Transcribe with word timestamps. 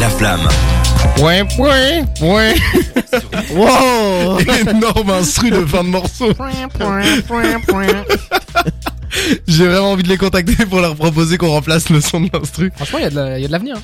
La 0.00 0.08
Flamme. 0.10 0.48
Ouais, 1.20 1.42
ouais, 1.58 2.04
ouais. 2.20 2.54
Wow 3.54 4.38
Énorme 4.68 5.10
instru 5.10 5.50
de 5.50 5.64
fin 5.64 5.82
de 5.82 5.88
morceau. 5.88 6.32
J'ai 9.48 9.66
vraiment 9.66 9.92
envie 9.92 10.02
de 10.02 10.08
les 10.08 10.18
contacter 10.18 10.66
pour 10.66 10.80
leur 10.80 10.94
proposer 10.94 11.38
qu'on 11.38 11.48
remplace 11.50 11.88
le 11.88 12.00
son 12.00 12.20
de 12.20 12.28
l'instru. 12.32 12.70
Franchement, 12.76 12.98
il 12.98 13.04
y 13.04 13.06
a 13.06 13.10
de 13.10 13.16
la- 13.16 13.38
il 13.38 13.42
y 13.42 13.44
a 13.44 13.48
de 13.48 13.52
l'avenir. 13.52 13.76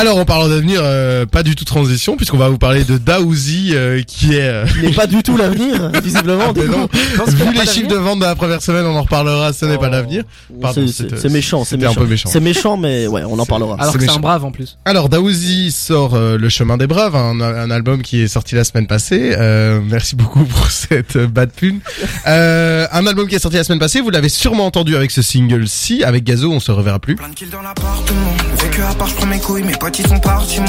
Alors, 0.00 0.16
en 0.18 0.24
parlant 0.24 0.48
d'avenir, 0.48 0.80
euh, 0.84 1.26
pas 1.26 1.42
du 1.42 1.56
tout 1.56 1.64
transition, 1.64 2.16
puisqu'on 2.16 2.36
va 2.36 2.48
vous 2.48 2.56
parler 2.56 2.84
de 2.84 2.98
Daouzi, 2.98 3.70
euh, 3.72 4.00
qui 4.06 4.34
est... 4.36 4.42
euh, 4.42 4.64
n'est 4.80 4.92
pas 4.92 5.08
du 5.08 5.24
tout 5.24 5.36
l'avenir, 5.36 5.90
visiblement. 6.04 6.52
mais 6.54 6.62
du 6.62 6.68
non, 6.68 6.88
vu 7.26 7.52
les 7.52 7.66
chiffres 7.66 7.88
de 7.88 7.96
vente 7.96 8.20
de 8.20 8.24
la 8.24 8.36
première 8.36 8.62
semaine, 8.62 8.86
on 8.86 8.94
en 8.96 9.02
reparlera, 9.02 9.52
ce 9.52 9.64
n'est 9.66 9.76
pas 9.76 9.88
Oh. 9.88 9.90
l'avenir. 9.90 10.22
Pardon, 10.60 10.86
C'est- 10.86 11.28
méchant, 11.30 11.64
c'est 11.64 11.76
méchant. 11.76 11.94
peu 11.94 12.06
méchant. 12.06 12.28
C'est 12.32 12.38
méchant, 12.38 12.76
mais 12.76 13.08
ouais, 13.08 13.22
on 13.28 13.38
en 13.40 13.46
parlera. 13.46 13.74
Alors 13.80 13.92
c'est 13.92 13.98
que 13.98 14.04
c'est 14.04 14.10
un 14.10 14.18
brave 14.20 14.44
en 14.44 14.52
plus. 14.52 14.78
Alors 14.84 15.08
Daouzi 15.08 15.72
sort 15.72 16.14
euh, 16.14 16.38
Le 16.38 16.48
Chemin 16.48 16.76
des 16.76 16.86
Braves, 16.86 17.16
un, 17.16 17.40
un 17.40 17.70
album 17.70 18.02
qui 18.02 18.20
est 18.22 18.28
sorti 18.28 18.54
la 18.54 18.62
semaine 18.62 18.86
passée. 18.86 19.34
Euh, 19.36 19.80
merci 19.84 20.14
beaucoup 20.14 20.44
pour 20.44 20.66
cette 20.70 21.16
euh, 21.16 21.26
bad 21.26 21.50
pune. 21.50 21.80
Euh, 22.28 22.86
un 22.92 23.04
album 23.06 23.26
qui 23.26 23.34
est 23.34 23.38
sorti 23.40 23.56
la 23.56 23.64
semaine 23.64 23.80
passée, 23.80 24.00
vous 24.00 24.10
l'avez 24.10 24.28
sûrement 24.28 24.66
entendu 24.66 24.94
avec 24.94 25.10
ce 25.10 25.22
single-ci, 25.22 26.04
avec 26.04 26.22
Gazo, 26.22 26.52
on 26.52 26.60
se 26.60 26.70
reverra 26.70 26.98
plus. 27.00 27.16
Plein 27.16 27.30
de 27.30 27.34
kills 27.34 27.50
dans 27.50 27.62
l'appartement. 27.62 28.36
Vécu 28.62 28.82
à 28.82 28.94
part, 28.94 29.08
je 29.08 29.14
prends 29.16 29.26
mes 29.26 29.38
couilles, 29.40 29.62
mes 29.64 29.72
ils 29.96 30.06
sont 30.06 30.18
partis. 30.18 30.60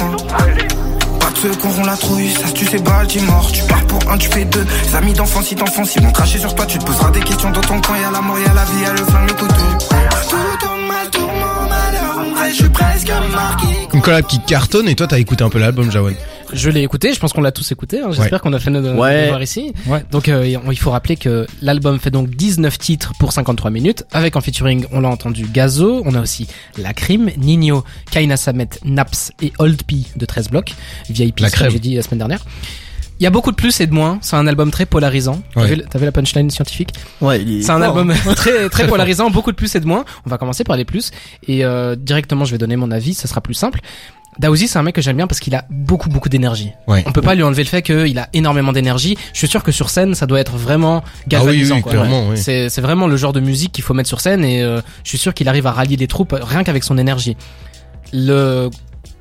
Pas 1.20 1.32
de 1.32 1.38
ceux 1.38 1.50
qui 1.50 1.68
auront 1.68 1.84
la 1.84 1.98
trouille, 1.98 2.32
ça 2.32 2.48
se 2.48 2.54
tue, 2.54 2.66
c'est 2.66 2.84
Baltimore. 2.84 3.52
Tu 3.52 3.64
pars 3.64 3.84
pour 3.86 4.12
un, 4.12 4.18
tu 4.18 4.30
fais 4.30 4.46
deux. 4.46 4.66
Les 4.86 4.96
amis 4.96 5.14
d'enfance, 5.14 5.46
si 5.46 5.56
t'enfonces, 5.56 5.96
ils 5.96 6.02
vont 6.02 6.12
cracher 6.12 6.40
sur 6.40 6.54
toi. 6.56 6.66
Tu 6.66 6.78
te 6.78 6.86
poseras 6.86 7.12
des 7.12 7.22
questions 7.22 7.52
dans 7.52 7.62
ton 7.62 7.82
coin. 7.82 7.98
Y'a 7.98 8.12
la 8.12 8.22
mort, 8.22 8.38
y'a 8.40 8.54
la 8.54 8.66
vie, 8.66 8.82
y'a 8.82 8.92
le 8.92 9.04
flingue, 9.06 9.28
le 9.28 9.34
couteau. 9.34 9.64
Tout 10.30 10.88
mal, 10.88 11.10
tout 11.12 11.29
vrai, 12.24 12.50
je 12.52 12.56
suis 12.56 12.70
presque 12.70 13.12
marqué. 13.32 13.68
Une 13.94 14.02
collab 14.02 14.26
qui 14.26 14.40
cartonne, 14.40 14.88
et 14.88 14.96
toi 14.96 15.08
t'as 15.08 15.20
écouté 15.20 15.44
un 15.44 15.50
peu 15.50 15.60
l'album, 15.60 15.92
Jawan. 15.92 16.14
Je 16.52 16.70
l'ai 16.72 16.82
écouté, 16.82 17.14
je 17.14 17.20
pense 17.20 17.32
qu'on 17.32 17.42
l'a 17.42 17.52
tous 17.52 17.72
écouté. 17.72 18.00
hein. 18.02 18.10
J'espère 18.12 18.42
qu'on 18.42 18.54
a 18.54 18.60
fait 18.60 18.72
notre 18.72 18.96
Ouais. 18.98 19.26
devoir 19.26 19.42
ici. 19.44 19.72
Ouais. 19.86 20.04
Donc 20.12 20.28
euh, 20.30 20.48
il 20.48 20.80
faut 20.80 20.90
rappeler 20.90 21.16
que 21.16 21.46
l'album 21.62 22.00
fait 22.00 22.10
donc 22.10 22.30
19 22.32 22.78
titres 22.80 23.14
pour 23.20 23.32
53 23.34 23.70
minutes. 23.70 24.04
Avec 24.12 24.36
en 24.36 24.42
featuring, 24.42 24.86
on 24.92 25.02
l'a 25.02 25.10
entendu, 25.10 25.46
Gazo. 25.46 26.02
On 26.06 26.16
a 26.16 26.22
aussi 26.22 26.48
La 26.80 26.94
Crime, 26.94 27.30
Nino, 27.38 27.84
Kaina 28.10 28.36
Samet, 28.36 28.70
Naps 28.84 29.32
et 29.44 29.54
Old 29.60 29.84
P 29.84 29.98
de 30.16 30.26
13 30.26 30.50
blocs. 30.50 30.74
VIP, 31.10 31.40
La 31.40 31.52
crème. 31.52 31.70
j'ai 31.72 31.80
dit 31.80 31.94
la 31.96 32.02
semaine 32.02 32.18
dernière. 32.20 32.44
Il 33.20 33.24
y 33.24 33.28
a 33.28 33.30
beaucoup 33.30 33.52
de 33.52 33.56
plus 33.56 33.80
et 33.82 33.88
de 33.88 33.94
moins. 33.94 34.18
C'est 34.22 34.36
un 34.38 34.48
album 34.48 34.72
très 34.72 34.86
polarisant. 34.86 35.42
T'as 35.54 35.62
Ouais. 35.62 35.76
vu- 35.76 35.84
T'as 35.90 36.00
vu 36.00 36.06
la 36.06 36.12
punchline 36.12 36.50
scientifique 36.50 36.92
Ouais, 37.22 37.42
il 37.42 37.60
est 37.60 37.62
C'est 37.64 37.72
un 37.72 37.82
album 37.82 38.14
très 38.36 38.70
très 38.70 38.88
polarisant, 38.88 39.30
beaucoup 39.30 39.52
de 39.52 39.58
plus 39.58 39.76
et 39.76 39.80
de 39.80 39.86
moins. 39.86 40.06
On 40.26 40.30
va 40.30 40.38
commencer 40.38 40.64
par 40.64 40.78
les 40.78 40.86
plus 40.86 41.12
et 41.48 41.66
euh, 41.66 41.96
directement 41.98 42.46
je 42.46 42.52
vais 42.52 42.58
donner 42.58 42.76
mon 42.78 42.92
avis, 42.92 43.14
ça 43.14 43.28
sera 43.28 43.42
plus 43.42 43.54
simple. 43.56 43.82
Daouzi, 44.38 44.70
c'est 44.70 44.80
un 44.80 44.84
mec 44.84 44.96
que 44.96 45.02
j'aime 45.02 45.18
bien 45.18 45.28
parce 45.28 45.42
qu'il 45.42 45.54
a 45.54 45.66
beaucoup 45.70 46.08
beaucoup 46.08 46.30
d'énergie. 46.30 46.72
Ouais. 46.88 47.04
On 47.06 47.12
peut 47.12 47.22
pas 47.22 47.36
lui 47.36 47.44
enlever 47.44 47.64
le 47.64 47.68
fait 47.68 47.82
qu'il 47.82 48.18
a 48.20 48.30
énormément 48.32 48.72
d'énergie. 48.72 49.18
Je 49.34 49.38
suis 49.40 49.50
sûr 49.50 49.64
que 49.64 49.74
sur 49.74 49.90
scène, 49.90 50.16
ça 50.16 50.28
doit 50.28 50.40
être 50.40 50.56
vraiment 50.56 51.04
galvanisant. 51.28 51.76
Ah 51.76 51.78
oui, 51.78 51.78
oui, 51.78 51.82
quoi. 51.82 51.92
clairement, 51.92 52.30
oui. 52.30 52.38
C'est 52.38 52.70
c'est 52.70 52.80
vraiment 52.80 53.08
le 53.08 53.18
genre 53.18 53.34
de 53.34 53.42
musique 53.42 53.74
qu'il 53.74 53.84
faut 53.84 53.94
mettre 53.94 54.08
sur 54.08 54.22
scène 54.22 54.46
et 54.46 54.62
euh, 54.64 54.80
je 55.04 55.10
suis 55.10 55.18
sûr 55.18 55.34
qu'il 55.34 55.50
arrive 55.50 55.68
à 55.68 55.72
rallier 55.74 55.98
les 55.98 56.08
troupes 56.08 56.34
rien 56.42 56.64
qu'avec 56.64 56.86
son 56.86 56.98
énergie. 56.98 57.36
Le 58.14 58.70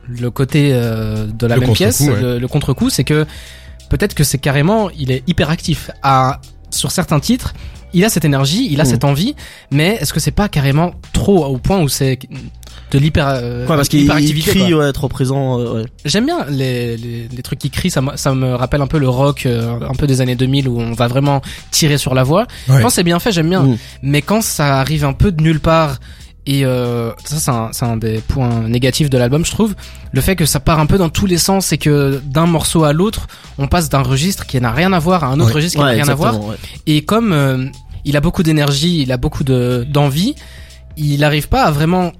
le 0.07 0.31
côté 0.31 0.71
euh, 0.73 1.27
de 1.27 1.47
la 1.49 1.57
Le 1.57 1.63
même 1.63 1.73
pièce, 1.73 1.99
contre-coup, 1.99 2.15
ouais. 2.17 2.23
le, 2.23 2.39
le 2.39 2.49
contre-coup, 2.49 2.89
c'est 2.89 3.05
que 3.05 3.27
peut-être 3.89 4.15
que 4.15 4.25
c'est 4.25 4.39
carrément, 4.39 4.91
il 4.91 5.11
est 5.11 5.23
hyper 5.27 5.51
actif. 5.51 5.91
À, 6.03 6.41
sur 6.71 6.91
certains 6.91 7.21
titres, 7.21 7.55
il 7.95 8.05
a 8.05 8.09
cette 8.11 8.25
énergie, 8.25 8.69
il 8.71 8.81
a 8.81 8.85
Mhm. 8.85 8.91
cette 8.91 9.05
envie, 9.05 9.35
mais 9.71 9.97
est-ce 10.01 10.13
que 10.13 10.21
c'est 10.21 10.31
pas 10.31 10.49
carrément 10.49 10.93
trop 11.15 11.45
au 11.47 11.57
point 11.59 11.81
où 11.81 11.89
c'est 11.89 12.19
de 12.91 12.99
l'hyper 12.99 13.27
euh, 13.29 13.67
Ouais, 13.67 13.77
parce 13.77 13.89
qu'il 13.89 14.07
crie, 14.43 14.75
ouais, 14.75 14.93
trop 14.93 15.09
présent, 15.09 15.59
euh, 15.59 15.83
ouais. 15.83 15.87
J'aime 16.05 16.27
bien 16.27 16.45
les, 16.51 16.97
les, 16.97 17.29
les 17.29 17.43
trucs 17.43 17.59
qui 17.59 17.71
crient, 17.71 17.91
ça 17.91 18.01
me, 18.03 18.17
ça 18.17 18.35
me 18.35 18.55
rappelle 18.55 18.81
un 18.83 18.87
peu 18.87 18.99
le 18.99 19.09
rock 19.09 19.45
euh, 19.47 19.79
un 19.81 19.95
peu 19.95 20.07
des 20.07 20.21
années 20.21 20.37
2000 20.37 20.69
où 20.69 20.79
on 20.81 20.93
va 20.93 21.07
vraiment 21.09 21.41
tirer 21.71 21.99
sur 21.99 22.15
la 22.15 22.23
voix. 22.25 22.47
Ouais. 22.69 22.81
Quand 22.83 22.91
c'est 22.91 23.05
bien 23.05 23.19
fait, 23.19 23.33
j'aime 23.33 23.49
bien. 23.49 23.63
Mhm. 23.63 23.79
Mais 24.03 24.23
quand 24.23 24.43
ça 24.43 24.81
arrive 24.81 25.05
un 25.05 25.13
peu 25.15 25.33
de 25.33 25.43
nulle 25.43 25.61
part 25.61 25.99
et 26.47 26.65
euh, 26.65 27.11
ça 27.25 27.37
c'est 27.39 27.51
un, 27.51 27.69
c'est 27.73 27.85
un 27.85 27.97
des 27.97 28.19
points 28.21 28.69
négatifs 28.69 29.11
de 29.11 29.19
l'album 29.19 29.45
je 29.45 29.51
trouve 29.51 29.75
le 30.13 30.21
fait 30.21 30.35
que 30.37 30.47
ça 30.47 30.61
part 30.61 30.79
un 30.81 30.87
peu 30.87 30.97
dans 30.97 31.11
tous 31.11 31.27
les 31.27 31.37
sens 31.39 31.73
et 31.73 31.79
que 31.79 32.21
d'un 32.25 32.47
morceau 32.47 32.85
à 32.85 32.93
l'autre 32.93 33.27
on 33.59 33.67
passe 33.69 33.89
d'un 33.91 34.03
registre 34.03 34.47
qui 34.47 34.59
n'a 34.61 34.73
rien 34.73 34.93
à 34.93 34.99
voir 34.99 35.25
à 35.25 35.29
un 35.29 35.41
autre 35.41 35.49
Ouais. 35.51 35.55
registre 35.57 35.77
qui 35.79 35.83
n'a 35.85 35.91
Ouais, 35.91 35.95
rien 36.03 36.09
à 36.09 36.15
voir 36.15 36.43
ouais. 36.47 36.57
et 36.87 37.05
comme 37.05 37.33
euh, 37.33 37.67
il 38.05 38.17
a 38.17 38.21
beaucoup 38.21 38.43
d'énergie, 38.43 39.03
il 39.03 39.13
a 39.13 39.17
beaucoup 39.19 39.45
de 39.45 39.85
d'envie, 39.91 40.35
il 40.97 41.21
n'arrive 41.21 41.49
pas 41.49 41.65
à 41.65 41.71
vraiment 41.71 42.13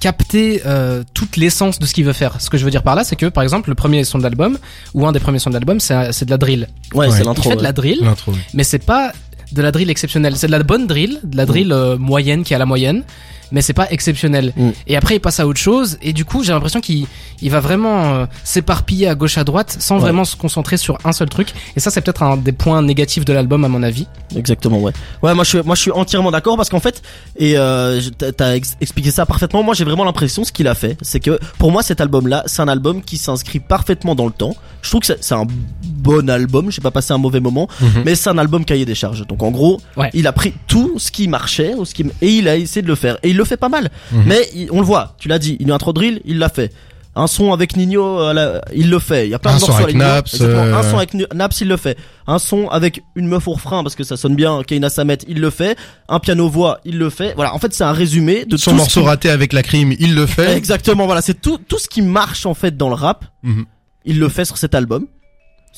capter 0.00 0.62
euh, 0.66 1.04
toute 1.14 1.36
l'essence 1.36 1.78
de 1.78 1.86
ce 1.86 1.94
qu'il 1.94 2.04
veut 2.04 2.12
faire. 2.12 2.40
Ce 2.40 2.50
que 2.50 2.58
je 2.58 2.64
veux 2.64 2.70
dire 2.72 2.82
par 2.82 2.96
là, 2.96 3.04
c'est 3.04 3.16
que 3.16 3.26
par 3.26 3.42
exemple 3.44 3.68
le 3.70 3.74
premier 3.76 4.02
son 4.04 4.18
de 4.18 4.24
l'album 4.24 4.58
ou 4.94 5.06
un 5.06 5.12
des 5.12 5.20
premiers 5.20 5.38
sons 5.38 5.50
de 5.50 5.54
l'album, 5.54 5.78
c'est 5.80 6.12
c'est 6.12 6.24
de 6.24 6.30
la 6.30 6.38
drill. 6.38 6.68
Ouais, 6.92 7.06
Ouais. 7.06 7.12
c'est 7.12 7.20
Il 7.22 7.26
l'intro. 7.26 7.50
fait 7.50 7.56
de 7.56 7.62
la 7.62 7.72
drill, 7.72 8.00
L'intro. 8.02 8.32
mais 8.52 8.64
c'est 8.64 8.84
pas 8.84 9.12
de 9.52 9.62
la 9.62 9.70
drill 9.70 9.90
exceptionnelle. 9.90 10.36
C'est 10.36 10.48
de 10.48 10.52
la 10.52 10.62
bonne 10.64 10.86
drill, 10.86 11.20
de 11.22 11.36
la 11.36 11.46
drill 11.46 11.72
euh, 11.72 11.96
moyenne 11.96 12.42
qui 12.42 12.52
est 12.52 12.56
à 12.56 12.58
la 12.58 12.66
moyenne, 12.66 13.04
mais 13.52 13.62
c'est 13.62 13.72
pas 13.74 13.90
exceptionnel. 13.90 14.52
Mm. 14.56 14.70
Et 14.86 14.96
après 14.96 15.16
il 15.16 15.20
passe 15.20 15.38
à 15.40 15.46
autre 15.46 15.60
chose 15.60 15.98
et 16.02 16.12
du 16.12 16.24
coup 16.24 16.42
j'ai 16.42 16.52
l'impression 16.52 16.80
qu'il 16.80 17.06
il 17.40 17.50
va 17.50 17.60
vraiment 17.60 18.14
euh, 18.14 18.26
s'éparpiller 18.44 19.08
à 19.08 19.14
gauche 19.14 19.38
à 19.38 19.44
droite 19.44 19.76
sans 19.78 19.96
Ouais. 19.96 20.00
vraiment 20.02 20.24
se 20.24 20.36
concentrer 20.36 20.76
sur 20.76 20.98
un 21.04 21.12
seul 21.12 21.28
truc. 21.28 21.52
Et 21.76 21.80
ça 21.80 21.90
c'est 21.90 22.00
peut-être 22.00 22.22
un 22.22 22.36
des 22.36 22.52
points 22.52 22.82
négatifs 22.82 23.24
de 23.24 23.32
l'album 23.32 23.64
à 23.64 23.68
mon 23.68 23.82
avis. 23.82 24.06
Exactement, 24.34 24.78
ouais. 24.80 24.92
Ouais, 25.22 25.34
moi 25.34 25.44
je 25.44 25.48
suis, 25.50 25.58
moi 25.64 25.74
je 25.74 25.80
suis 25.82 25.90
entièrement 25.92 26.30
d'accord 26.30 26.56
parce 26.56 26.70
qu'en 26.70 26.80
fait, 26.80 27.02
et 27.36 27.54
euh, 27.56 28.00
t'as- 28.18 28.32
t'as 28.32 28.54
ex- 28.56 28.76
expliqué 28.80 29.10
ça 29.10 29.26
parfaitement. 29.26 29.62
Moi 29.62 29.74
j'ai 29.74 29.84
vraiment 29.84 30.04
l'impression 30.04 30.44
ce 30.44 30.52
qu'il 30.52 30.66
a 30.68 30.74
fait, 30.74 30.96
c'est 31.02 31.20
que 31.20 31.38
pour 31.58 31.70
moi 31.70 31.82
cet 31.82 32.00
album-là, 32.00 32.42
c'est 32.46 32.62
un 32.62 32.68
album 32.68 33.02
qui 33.02 33.18
s'inscrit 33.18 33.60
parfaitement 33.60 34.14
dans 34.14 34.26
le 34.26 34.32
temps. 34.32 34.54
Je 34.82 34.88
trouve 34.90 35.00
que 35.02 35.06
c'est- 35.06 35.32
un 35.34 35.46
bon 35.82 36.28
album. 36.30 36.70
J'ai 36.70 36.80
pas 36.80 36.90
passé 36.90 37.12
un 37.12 37.18
mauvais 37.18 37.40
moment, 37.40 37.68
Mhm. 37.80 38.02
mais 38.04 38.14
c'est 38.14 38.30
un 38.30 38.38
album 38.38 38.64
cahier 38.64 38.84
des 38.84 38.94
charges. 38.94 39.26
Donc 39.26 39.42
en 39.42 39.50
gros, 39.50 39.80
Ouais. 39.96 40.10
il 40.14 40.26
a 40.26 40.32
pris 40.32 40.54
tout 40.66 40.94
ce 40.98 41.10
qui 41.10 41.28
marchait 41.28 41.74
ou 41.74 41.84
ce 41.84 41.94
qui 41.94 42.04
et 42.20 42.28
il 42.28 42.48
a 42.48 42.56
essayé 42.56 42.82
de 42.82 42.88
le 42.88 42.94
faire 42.94 43.18
et 43.22 43.30
il 43.30 43.36
le 43.42 43.46
fait 43.48 43.56
pas 43.56 43.68
mal. 43.68 43.90
Mhm. 44.12 44.22
Mais 44.26 44.48
il- 44.54 44.68
on 44.72 44.80
le 44.80 44.86
voit, 44.86 45.14
tu 45.18 45.28
l'as 45.28 45.38
dit, 45.38 45.56
il 45.60 45.68
y 45.68 45.70
a 45.70 45.74
un 45.74 45.78
trop 45.78 45.92
drill, 45.92 46.20
il 46.24 46.38
l'a 46.38 46.48
fait. 46.48 46.72
Un 47.14 47.26
son 47.26 47.52
avec 47.52 47.76
Nino, 47.76 48.20
euh, 48.20 48.32
la- 48.32 48.62
il 48.74 48.88
le 48.88 48.98
fait. 48.98 49.26
Il 49.26 49.30
y 49.30 49.34
a 49.34 49.38
plein 49.38 49.50
Un 49.50 49.56
de 49.56 49.60
son 49.60 49.66
morceaux 49.68 49.82
avec 49.82 49.94
Nino. 49.94 50.06
Naps, 50.06 50.32
Exactement. 50.32 50.62
euh, 50.62 50.74
Un 50.78 50.82
son 50.82 50.96
avec 50.96 51.12
Naps, 51.34 51.60
il 51.60 51.68
le 51.68 51.76
fait. 51.76 51.98
Un 52.26 52.38
son 52.38 52.68
avec 52.68 53.02
une 53.16 53.26
meuf 53.28 53.46
au 53.48 53.52
refrain 53.52 53.82
parce 53.82 53.94
que 53.94 54.02
ça 54.02 54.16
sonne 54.16 54.34
bien. 54.34 54.62
Keina 54.62 54.88
Samet, 54.88 55.18
il 55.28 55.38
le 55.38 55.50
fait. 55.50 55.76
Un 56.08 56.20
piano 56.20 56.48
voix, 56.48 56.80
il 56.86 56.96
le 56.96 57.10
fait. 57.10 57.34
Voilà. 57.34 57.54
En 57.54 57.58
fait, 57.58 57.74
c'est 57.74 57.84
un 57.84 57.92
résumé 57.92 58.46
de 58.46 58.56
Son 58.56 58.70
tout 58.70 58.78
morceau 58.78 59.00
qui... 59.02 59.06
raté 59.06 59.28
avec 59.28 59.52
la 59.52 59.62
crime, 59.62 59.92
il 59.98 60.14
le 60.14 60.24
fait. 60.24 60.56
Exactement. 60.56 61.04
Voilà. 61.04 61.20
C'est 61.20 61.38
tout, 61.38 61.58
tout 61.58 61.78
ce 61.78 61.86
qui 61.86 62.00
marche 62.00 62.46
en 62.46 62.54
fait 62.54 62.78
dans 62.78 62.88
le 62.88 62.94
rap. 62.94 63.26
Mhm. 63.42 63.66
Il 64.06 64.18
le 64.18 64.30
fait 64.30 64.46
sur 64.46 64.56
cet 64.56 64.74
album. 64.74 65.06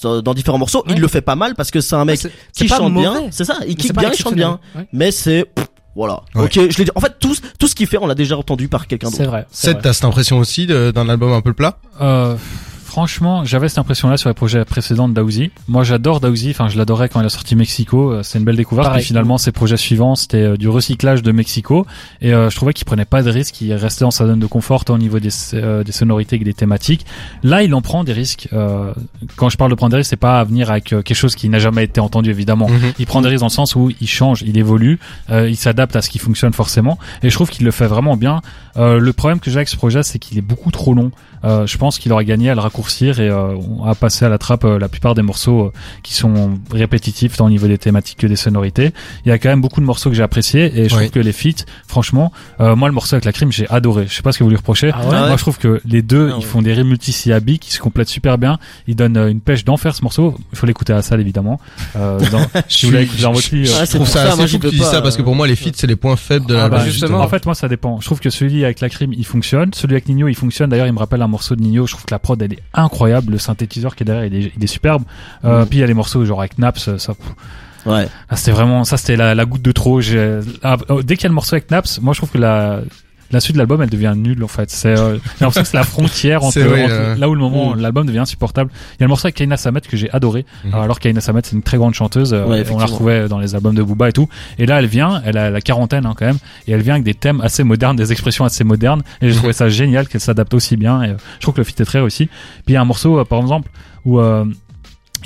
Dans 0.03 0.35
différents 0.35 0.59
morceaux, 0.59 0.83
Ouais. 0.87 0.95
il 0.97 1.01
le 1.01 1.07
fait 1.09 1.21
pas 1.21 1.37
mal 1.37 1.55
parce 1.55 1.71
que 1.71 1.81
c'est 1.81 1.95
un 1.95 2.05
mec 2.05 2.21
qui 2.53 2.67
chante 2.67 2.93
mauvais. 2.93 3.09
bien. 3.09 3.29
C'est 3.31 3.45
ça. 3.45 3.59
Il 3.67 3.77
kick 3.77 3.93
bien, 3.97 4.11
il 4.13 4.19
chante 4.19 4.35
bien. 4.35 4.59
Ouais. 4.75 4.87
Mais 4.93 5.11
c'est 5.13 5.47
voilà. 5.95 6.23
Ouais. 6.35 6.45
Ok, 6.45 6.53
je 6.55 6.79
l'ai 6.79 6.85
dit. 6.85 6.91
En 6.95 7.01
fait, 7.01 7.15
tout, 7.21 7.35
tout 7.59 7.69
ce 7.69 7.75
qu'il 7.75 7.87
fait, 7.87 7.99
on 7.99 8.07
l'a 8.07 8.15
déjà 8.15 8.37
entendu 8.37 8.69
par 8.69 8.87
quelqu'un 8.87 9.11
C'est 9.11 9.19
d'autre. 9.19 9.31
vrai. 9.31 9.47
c'est 9.51 9.67
Seth, 9.69 9.73
vrai. 9.75 9.83
t'as 9.83 9.93
cette 9.93 10.05
impression 10.05 10.39
aussi 10.39 10.67
d'un 10.67 11.09
album 11.09 11.33
un 11.33 11.41
peu 11.41 11.53
plat? 11.53 11.79
Euh, 12.01 12.37
franchement, 12.95 13.45
j'avais 13.45 13.69
cette 13.69 13.79
impression-là 13.79 14.17
sur 14.17 14.29
les 14.31 14.35
projets 14.35 14.65
précédents 14.65 15.09
de 15.09 15.15
Daouzi. 15.15 15.51
Moi, 15.67 15.83
j'adore 15.83 16.21
Daouzi. 16.21 16.51
Enfin, 16.51 16.69
je 16.69 16.79
l'adorais 16.79 17.09
quand 17.09 17.21
il 17.21 17.27
a 17.27 17.29
sorti 17.29 17.57
Mexico. 17.57 18.13
Euh, 18.13 18.23
C'est 18.23 18.39
une 18.39 18.45
belle 18.45 18.55
découverte. 18.55 18.87
Pareil. 18.87 19.01
Puis 19.01 19.09
finalement, 19.09 19.37
ses 19.37 19.51
projets 19.51 19.77
suivants, 19.77 20.15
c'était 20.15 20.45
euh, 20.45 20.57
du 20.57 20.69
recyclage 20.69 21.21
de 21.21 21.33
Mexico. 21.33 21.87
Et 22.21 22.33
euh, 22.33 22.51
je 22.51 22.55
trouvais 22.55 22.73
qu'il 22.73 22.85
prenait 22.85 23.05
pas 23.05 23.25
de 23.25 23.31
risques. 23.31 23.61
Il 23.61 23.73
restait 23.75 24.05
dans 24.05 24.13
sa 24.13 24.29
zone 24.29 24.39
de 24.39 24.47
confort 24.47 24.85
tant 24.85 24.95
au 24.95 24.99
niveau 24.99 25.19
des, 25.19 25.31
euh, 25.55 25.83
des 25.83 25.91
sonorités 25.91 26.39
que 26.39 26.45
des 26.45 26.55
thématiques. 26.55 27.05
Là, 27.43 27.65
il 27.65 27.75
en 27.75 27.83
prend 27.83 28.05
des 28.05 28.13
risques. 28.13 28.49
Euh, 28.53 28.93
quand 29.35 29.49
je 29.49 29.57
parle 29.57 29.73
de 29.73 29.75
prendre 29.75 29.91
des 29.91 29.97
risques, 29.97 30.11
c'est 30.11 30.17
pas 30.17 30.39
à 30.39 30.45
venir 30.45 30.71
avec 30.71 30.85
quelque 30.85 31.15
chose 31.15 31.35
qui 31.35 31.49
n'a 31.49 31.59
jamais 31.59 31.83
été 31.83 32.01
entendu, 32.01 32.31
évidemment. 32.31 32.69
Mhm. 32.69 32.93
Il 33.01 33.07
prend 33.07 33.23
des 33.23 33.29
risques 33.29 33.41
dans 33.41 33.47
le 33.47 33.51
sens 33.51 33.75
où 33.75 33.91
il 34.01 34.09
change, 34.09 34.43
il 34.43 34.57
évolue, 34.57 35.01
il 35.33 35.57
s'adapte 35.57 35.97
à 35.97 36.03
ce 36.03 36.11
qui 36.11 36.21
fonctionne 36.21 36.53
forcément. 36.53 36.97
Et 37.25 37.31
je 37.31 37.35
trouve 37.35 37.51
qu'il 37.51 37.65
le 37.65 37.73
fait 37.73 37.89
vraiment 37.89 38.17
bien. 38.17 38.41
Le 38.77 39.11
problème 39.13 39.41
que 39.41 39.51
j'ai 39.51 39.57
avec 39.57 39.69
ce 39.69 39.77
projet, 39.77 40.05
c'est 40.05 40.21
qu'il 40.21 40.39
est 40.39 40.43
beaucoup 40.43 40.71
trop 40.71 40.95
long. 40.95 41.11
Je 41.43 41.77
pense 41.77 41.99
qu'il 41.99 42.13
aurait 42.13 42.25
gagné 42.25 42.51
à 42.51 42.55
le 42.55 42.61
raccourcir 42.61 42.84
et 42.93 43.29
euh, 43.29 43.57
à 43.87 43.95
passer 43.95 44.25
à 44.25 44.29
la 44.29 44.39
trappe 44.39 44.65
euh, 44.65 44.79
la 44.79 44.89
plupart 44.89 45.15
des 45.15 45.23
morceaux 45.23 45.65
euh, 45.67 45.73
qui 46.03 46.15
sont 46.15 46.59
répétitifs 46.73 47.37
tant 47.37 47.47
au 47.47 47.51
niveau 47.51 47.67
des 47.67 47.79
thématiques 47.79 48.19
que 48.19 48.27
des 48.27 48.37
sonorités. 48.37 48.93
Il 49.25 49.29
y 49.29 49.33
a 49.33 49.39
quand 49.39 49.49
même 49.49 49.61
beaucoup 49.61 49.81
de 49.81 49.87
morceaux 49.87 50.11
que 50.11 50.17
j'ai 50.17 50.23
appréciés 50.23 50.73
et 50.79 50.89
je 50.89 50.95
trouve 50.95 51.11
que 51.11 51.19
les 51.21 51.33
feats, 51.33 51.65
franchement, 51.87 52.33
euh, 52.61 52.77
moi 52.77 52.89
le 52.89 52.95
morceau 52.95 53.15
avec 53.15 53.25
la 53.25 53.33
crime, 53.33 53.51
j'ai 53.53 53.69
adoré. 53.71 54.07
Je 54.09 54.15
sais 54.15 54.23
pas 54.23 54.33
ce 54.33 54.39
que 54.39 54.45
vous 54.45 54.51
lui 54.51 54.57
reprochez. 54.57 54.91
Ah 54.93 55.01
ouais? 55.01 55.05
Ah 55.11 55.23
ouais. 55.23 55.29
Moi 55.29 55.37
je 55.37 55.43
trouve 55.43 55.59
que 55.59 55.81
les 55.85 56.03
deux, 56.03 56.31
Ah 56.33 56.37
ils 56.39 56.45
font 56.45 56.63
des 56.63 56.73
rimes 56.73 56.89
multisyllabiques 56.89 57.63
qui 57.63 57.73
se 57.73 57.81
complètent 57.81 58.09
super 58.09 58.39
bien. 58.39 58.59
Ils 58.87 58.97
donnent 58.97 59.17
euh, 59.17 59.29
une 59.31 59.41
pêche 59.41 59.65
d'enfer 59.65 59.95
ce 59.95 60.03
morceau. 60.03 60.37
Il 60.53 60.59
faut 60.59 60.67
l'écouter 60.67 60.93
à 60.93 60.97
la 60.97 61.03
salle 61.03 61.21
évidemment. 61.21 61.61
Euh, 61.97 62.19
dans, 62.31 62.47
si 62.69 62.87
vous 62.87 62.93
l'avez 62.93 63.09
dans 63.23 63.33
votre 63.33 63.55
lit, 63.55 63.67
Je 63.67 63.73
trouve 63.73 63.97
pour 63.99 64.09
ça 64.09 64.27
ça, 64.27 64.33
assez 64.33 64.49
fou 64.49 64.59
que 64.59 64.69
tu 64.69 64.77
dis 64.77 64.83
ça 64.83 65.01
parce 65.03 65.17
que 65.17 65.23
pour 65.23 65.35
moi 65.35 65.47
les 65.47 65.57
feats 65.57 65.71
c'est 65.75 65.87
les 65.87 65.97
points 65.97 66.17
faibles 66.17 66.47
de 66.47 66.55
Ah 66.55 66.59
l'album. 66.63 66.79
bah, 66.81 66.85
justement. 66.85 67.21
En 67.21 67.29
fait, 67.29 67.45
moi, 67.47 67.55
ça 67.55 67.69
dépend. 67.69 68.01
Je 68.01 68.07
trouve 68.07 68.21
que 68.21 68.31
celui 68.31 68.65
avec 68.65 68.81
la 68.81 68.89
crime, 68.89 69.13
il 69.13 69.25
fonctionne. 69.25 69.73
Celui 69.75 69.95
avec 69.95 70.09
Nino, 70.09 70.29
il 70.29 70.35
fonctionne. 70.35 70.71
D'ailleurs, 70.71 70.87
il 70.87 70.93
me 70.93 70.99
rappelle 70.99 71.23
un 71.23 71.27
morceau 71.29 71.57
de 71.57 71.63
Nino. 71.63 71.87
Je 71.87 71.93
trouve 71.93 72.05
que 72.05 72.13
la 72.15 72.19
prod, 72.19 72.41
elle 72.43 72.53
est 72.53 72.59
incroyable. 72.75 73.33
Le 73.33 73.39
synthétiseur 73.39 73.95
qui 73.97 74.03
est 74.03 74.07
derrière, 74.07 74.25
il 74.27 74.35
est, 74.47 74.53
il 74.57 74.63
est 74.65 74.67
superbe. 74.69 75.05
Euh, 75.45 75.61
Mhm. 75.61 75.67
Puis 75.69 75.79
il 75.79 75.81
y 75.81 75.85
a 75.85 75.87
les 75.87 75.95
morceaux 75.95 76.25
genre 76.25 76.41
avec 76.41 76.59
Naps. 76.59 76.97
Ça, 76.99 77.15
Ouais. 77.87 78.09
ah, 78.31 78.37
c'était 78.37 78.53
vraiment, 78.53 78.85
ça, 78.85 78.97
c'était 78.97 79.17
la, 79.17 79.35
la 79.35 79.45
goutte 79.45 79.61
de 79.63 79.73
trop. 79.73 80.01
Ah, 80.63 80.77
oh, 80.89 81.03
dès 81.03 81.17
qu'il 81.17 81.25
y 81.25 81.27
a 81.27 81.29
le 81.29 81.35
morceau 81.35 81.55
avec 81.55 81.71
Naps, 81.71 82.01
moi, 82.01 82.15
je 82.15 82.19
trouve 82.21 82.31
que 82.31 82.39
la 82.39 82.81
la 83.35 83.41
suite 83.41 83.55
de 83.55 83.59
l'album 83.59 83.83
elle 83.83 83.91
devient 83.91 84.15
nulle 84.17 84.43
en 84.43 84.49
fait. 84.49 84.71
C'est 84.71 84.89
euh, 84.99 85.15
j'ai 85.17 85.21
l'impression 85.41 85.63
que 85.63 85.69
c'est 85.69 85.77
la 85.77 85.83
frontière 85.85 86.43
entre, 86.45 86.53
C'est 86.55 86.63
vrai, 86.63 86.85
entre 86.85 86.93
euh. 86.95 87.15
là 87.17 87.29
où 87.29 87.35
le 87.35 87.41
moment 87.41 87.75
Mm. 87.75 87.81
l'album 87.81 88.07
devient 88.07 88.19
insupportable. 88.21 88.71
Il 88.93 89.01
y 89.01 89.03
a 89.03 89.07
le 89.07 89.09
morceau 89.09 89.27
avec 89.27 89.35
Kaina 89.37 89.57
Samet 89.57 89.81
que 89.83 89.97
j'ai 89.97 90.11
adoré. 90.11 90.45
Mhm. 90.65 90.75
Alors 90.75 90.99
Kaina 91.01 91.21
Samet 91.21 91.41
c'est 91.45 91.53
une 91.57 91.63
très 91.63 91.77
grande 91.77 91.95
chanteuse. 91.95 92.33
euh, 92.35 92.47
Ouais, 92.47 92.65
on 92.71 92.79
la 92.79 92.87
retrouvait 92.87 93.29
dans 93.29 93.39
les 93.39 93.55
albums 93.55 93.75
de 93.75 93.83
Booba 93.83 94.09
et 94.09 94.13
tout. 94.13 94.29
Et 94.59 94.67
là 94.67 94.79
elle 94.79 94.87
vient, 94.87 95.23
elle 95.25 95.37
a 95.39 95.51
la 95.51 95.61
quarantaine 95.61 96.07
hein, 96.07 96.15
quand 96.17 96.27
même, 96.27 96.39
et 96.67 96.73
elle 96.73 96.83
vient 96.83 96.95
avec 96.95 97.05
des 97.05 97.15
thèmes 97.15 97.41
assez 97.41 97.65
modernes, 97.65 97.97
des 97.97 98.13
expressions 98.13 98.45
assez 98.45 98.65
modernes. 98.65 99.03
Et 99.21 99.31
j'ai 99.31 99.37
trouvé 99.37 99.53
ça 99.53 99.69
génial 99.69 100.09
qu'elle 100.09 100.21
s'adapte 100.21 100.55
aussi 100.55 100.77
bien. 100.77 101.03
Et 101.03 101.09
euh, 101.11 101.15
je 101.37 101.41
trouve 101.43 101.55
que 101.55 101.61
le 101.61 101.65
fit 101.65 101.75
est 101.79 101.85
très 101.85 102.01
réussi. 102.01 102.27
Puis 102.27 102.65
il 102.69 102.75
y 102.75 102.77
a 102.77 102.81
un 102.81 102.85
morceau 102.87 103.19
euh, 103.19 103.25
par 103.25 103.41
exemple 103.41 103.69
où 104.05 104.21
euh, 104.21 104.45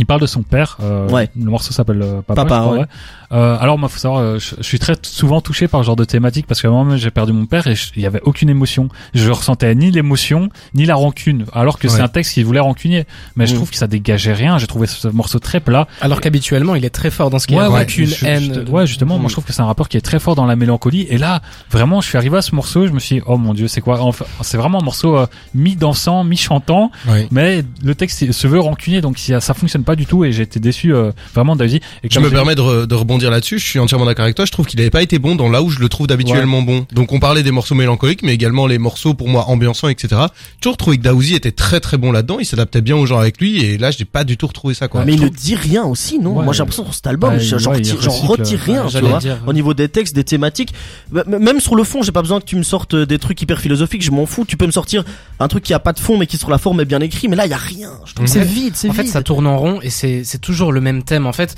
il 0.01 0.07
parle 0.07 0.21
de 0.21 0.27
son 0.27 0.43
père. 0.43 0.79
euh, 0.81 1.09
Ouais. 1.09 1.29
Le 1.37 1.51
morceau 1.51 1.73
s'appelle 1.73 2.01
euh, 2.03 2.21
Papa. 2.23 2.45
Papa, 2.45 2.67
ouais. 2.69 2.85
Euh, 3.31 3.57
alors 3.61 3.77
moi 3.79 3.89
faut 3.91 3.99
savoir, 3.99 4.21
euh, 4.23 4.39
je, 4.39 4.55
je 4.57 4.63
suis 4.63 4.79
très 4.79 4.95
souvent 5.03 5.41
touché 5.43 5.69
par 5.69 5.81
ce 5.83 5.87
genre 5.87 5.97
de 5.97 6.05
thématique 6.05 6.47
parce 6.47 6.63
qu'à 6.63 6.69
un 6.69 6.71
moment 6.71 6.97
j'ai 6.97 7.11
perdu 7.11 7.33
mon 7.35 7.45
père 7.45 7.67
et 7.67 7.75
il 7.97 8.03
y 8.03 8.07
avait 8.07 8.23
aucune 8.23 8.49
émotion. 8.49 8.89
Je 9.15 9.31
ressentais 9.31 9.75
ni 9.75 9.91
l'émotion 9.91 10.49
ni 10.75 10.87
la 10.87 10.95
rancune. 10.95 11.45
Alors 11.53 11.79
que 11.79 11.89
c'est 11.89 11.99
Ouais. 11.99 12.03
un 12.05 12.09
texte 12.09 12.33
qui 12.35 12.43
voulait 12.43 12.61
rancunier. 12.61 13.05
Mais 13.37 13.47
je 13.47 13.53
Mm. 13.53 13.57
trouve 13.57 13.71
que 13.71 13.77
ça 13.77 13.87
dégageait 13.87 14.33
rien. 14.33 14.57
J'ai 14.59 14.67
trouvé 14.67 14.87
ce 14.87 15.09
morceau 15.09 15.39
très 15.41 15.61
plat. 15.61 15.87
Alors 16.01 16.21
qu'habituellement, 16.23 16.75
il 16.75 16.85
est 16.85 16.91
très 16.91 17.11
fort 17.11 17.29
dans 17.31 17.39
ce 17.39 17.47
qui 17.47 17.55
est 17.55 17.59
ouais, 17.59 17.67
rancune, 17.67 18.07
je- 18.07 18.25
haine. 18.25 18.65
je- 18.67 18.71
ouais, 18.71 18.87
justement, 18.87 19.19
moi 19.19 19.29
je 19.29 19.35
trouve 19.35 19.45
que 19.45 19.53
c'est 19.53 19.61
un 19.63 19.67
rappeur 19.67 19.89
qui 19.89 19.97
est 19.99 20.01
très 20.01 20.19
fort 20.21 20.35
dans 20.35 20.47
la 20.47 20.57
mélancolie. 20.57 21.07
Et 21.11 21.19
là, 21.19 21.43
vraiment, 21.71 22.01
je 22.01 22.09
suis 22.09 22.17
arrivé 22.17 22.39
à 22.39 22.43
ce 22.43 22.55
morceau, 22.55 22.87
je 22.87 22.93
me 22.93 22.99
suis 22.99 23.17
dit, 23.17 23.23
oh 23.27 23.37
mon 23.37 23.53
dieu, 23.53 23.69
c'est 23.69 23.81
quoi? 23.83 24.01
Enfin, 24.01 24.25
C'est 24.41 24.57
vraiment 24.57 24.81
un 24.81 24.85
morceau 24.85 25.17
euh, 25.19 25.27
mi-dansant, 25.55 26.25
mi-chantant, 26.25 26.91
Oui. 27.09 27.27
mais 27.31 27.63
le 27.85 27.95
texte 27.95 28.33
se 28.33 28.47
veut 28.47 28.61
rancunier, 28.61 29.01
donc 29.01 29.19
ça, 29.19 29.41
ça 29.41 29.53
fonctionne 29.55 29.85
pas 29.85 29.97
du 29.97 30.07
tout. 30.07 30.25
Et 30.25 30.33
j'ai 30.33 30.45
été 30.45 30.61
déçu 30.61 30.95
euh, 30.95 31.13
vraiment. 31.35 31.57
Et 31.59 31.81
Je 32.11 32.21
me 32.21 32.31
permets 32.31 32.55
de, 32.55 32.61
re- 32.63 32.87
de 32.87 32.95
rebondir 32.95 33.18
là-dessus. 33.27 33.59
Je 33.59 33.65
suis 33.67 33.79
entièrement 33.79 34.07
d'accord 34.07 34.25
avec 34.25 34.37
toi. 34.37 34.45
Je 34.45 34.53
trouve 34.53 34.67
qu'il 34.67 34.79
n'avait 34.79 34.91
pas 34.91 35.03
été 35.03 35.19
bon 35.19 35.35
dans 35.37 35.49
là 35.49 35.63
où 35.63 35.71
je 35.71 35.79
le 35.81 35.89
trouve 35.89 36.07
d'habituellement 36.07 36.63
bon. 36.63 36.87
Donc 36.93 37.13
on 37.13 37.19
parlait 37.21 37.43
des 37.43 37.51
morceaux 37.51 37.75
mélancoliques, 37.75 38.23
mais 38.23 38.35
également 38.35 38.67
les 38.67 38.79
morceaux 38.79 39.15
pour 39.15 39.29
moi 39.29 39.47
ambiançants, 39.49 39.89
etc. 39.89 40.09
J'ai 40.55 40.61
toujours 40.61 40.77
trouvé 40.77 40.99
que 40.99 41.03
Daouzi 41.03 41.35
était 41.35 41.53
très 41.53 41.81
très 41.81 41.97
bon 41.99 42.13
là-dedans. 42.13 42.39
Il 42.39 42.47
s'adaptait 42.47 42.81
bien 42.81 42.97
aux 42.97 43.07
gens 43.07 43.19
avec 43.19 43.41
lui. 43.41 43.65
Et 43.65 43.79
là, 43.79 43.91
je 43.91 43.99
n'ai 43.99 44.05
pas 44.05 44.25
du 44.25 44.37
tout 44.37 44.47
retrouvé 44.47 44.75
ça. 44.75 44.89
Quoi. 44.89 45.05
mais 45.05 45.13
Je 45.13 45.19
il 45.19 45.25
ne 45.25 45.29
dit 45.29 45.55
rien 45.55 45.85
aussi, 45.85 46.19
non 46.19 46.37
Ouais. 46.37 46.45
Moi 46.45 46.53
j'ai 46.53 46.59
l'impression 46.61 46.83
que 46.85 46.89
sur 46.91 46.95
cet 46.95 47.07
album, 47.07 47.35
Ouais, 47.35 47.41
j'en 47.41 47.71
retire, 47.73 48.01
retire 48.29 48.61
rien, 48.61 48.85
ouais, 48.85 48.91
tu 48.91 49.01
vois. 49.01 49.19
dire. 49.19 49.39
Au 49.47 49.53
niveau 49.53 49.75
des 49.75 49.89
textes, 49.89 50.15
des 50.15 50.25
thématiques, 50.25 50.73
M- 51.15 51.25
même 51.41 51.61
sur 51.61 51.75
le 51.75 51.85
fond, 51.85 52.03
j'ai 52.03 52.13
pas 52.13 52.23
besoin 52.23 52.41
que 52.41 52.45
tu 52.47 52.57
me 52.57 52.63
sortes 52.63 52.95
des 52.95 53.19
trucs 53.19 53.41
hyper 53.43 53.61
philosophiques, 53.61 54.03
je 54.03 54.11
m'en 54.11 54.27
fous. 54.27 54.45
Tu 54.47 54.57
peux 54.57 54.67
me 54.67 54.71
sortir 54.73 55.05
un 55.41 55.49
truc 55.49 55.65
qui 55.65 55.75
a 55.75 55.79
pas 55.79 55.93
de 55.93 55.99
fond 56.01 56.17
mais 56.19 56.27
qui 56.27 56.37
sur 56.37 56.51
la 56.51 56.59
forme 56.59 56.81
est 56.81 56.85
bien 56.85 57.01
écrit, 57.01 57.29
mais 57.29 57.37
là 57.37 57.47
il 57.47 57.51
y 57.51 57.55
a 57.55 57.57
rien. 57.59 57.91
Je 58.05 58.15
trouve 58.15 58.27
que 58.27 58.31
c'est 58.33 58.45
vide, 58.45 58.75
c'est 58.77 58.91
En 58.91 58.93
fait, 58.93 59.03
vide. 59.03 59.13
ça 59.13 59.23
tourne 59.23 59.47
en 59.47 59.57
rond 59.59 59.81
et 59.83 59.91
c'est 59.91 60.23
toujours 60.41 60.73
le 60.73 60.81
même 60.81 61.03
thème. 61.03 61.27
En 61.27 61.33
fait, 61.33 61.55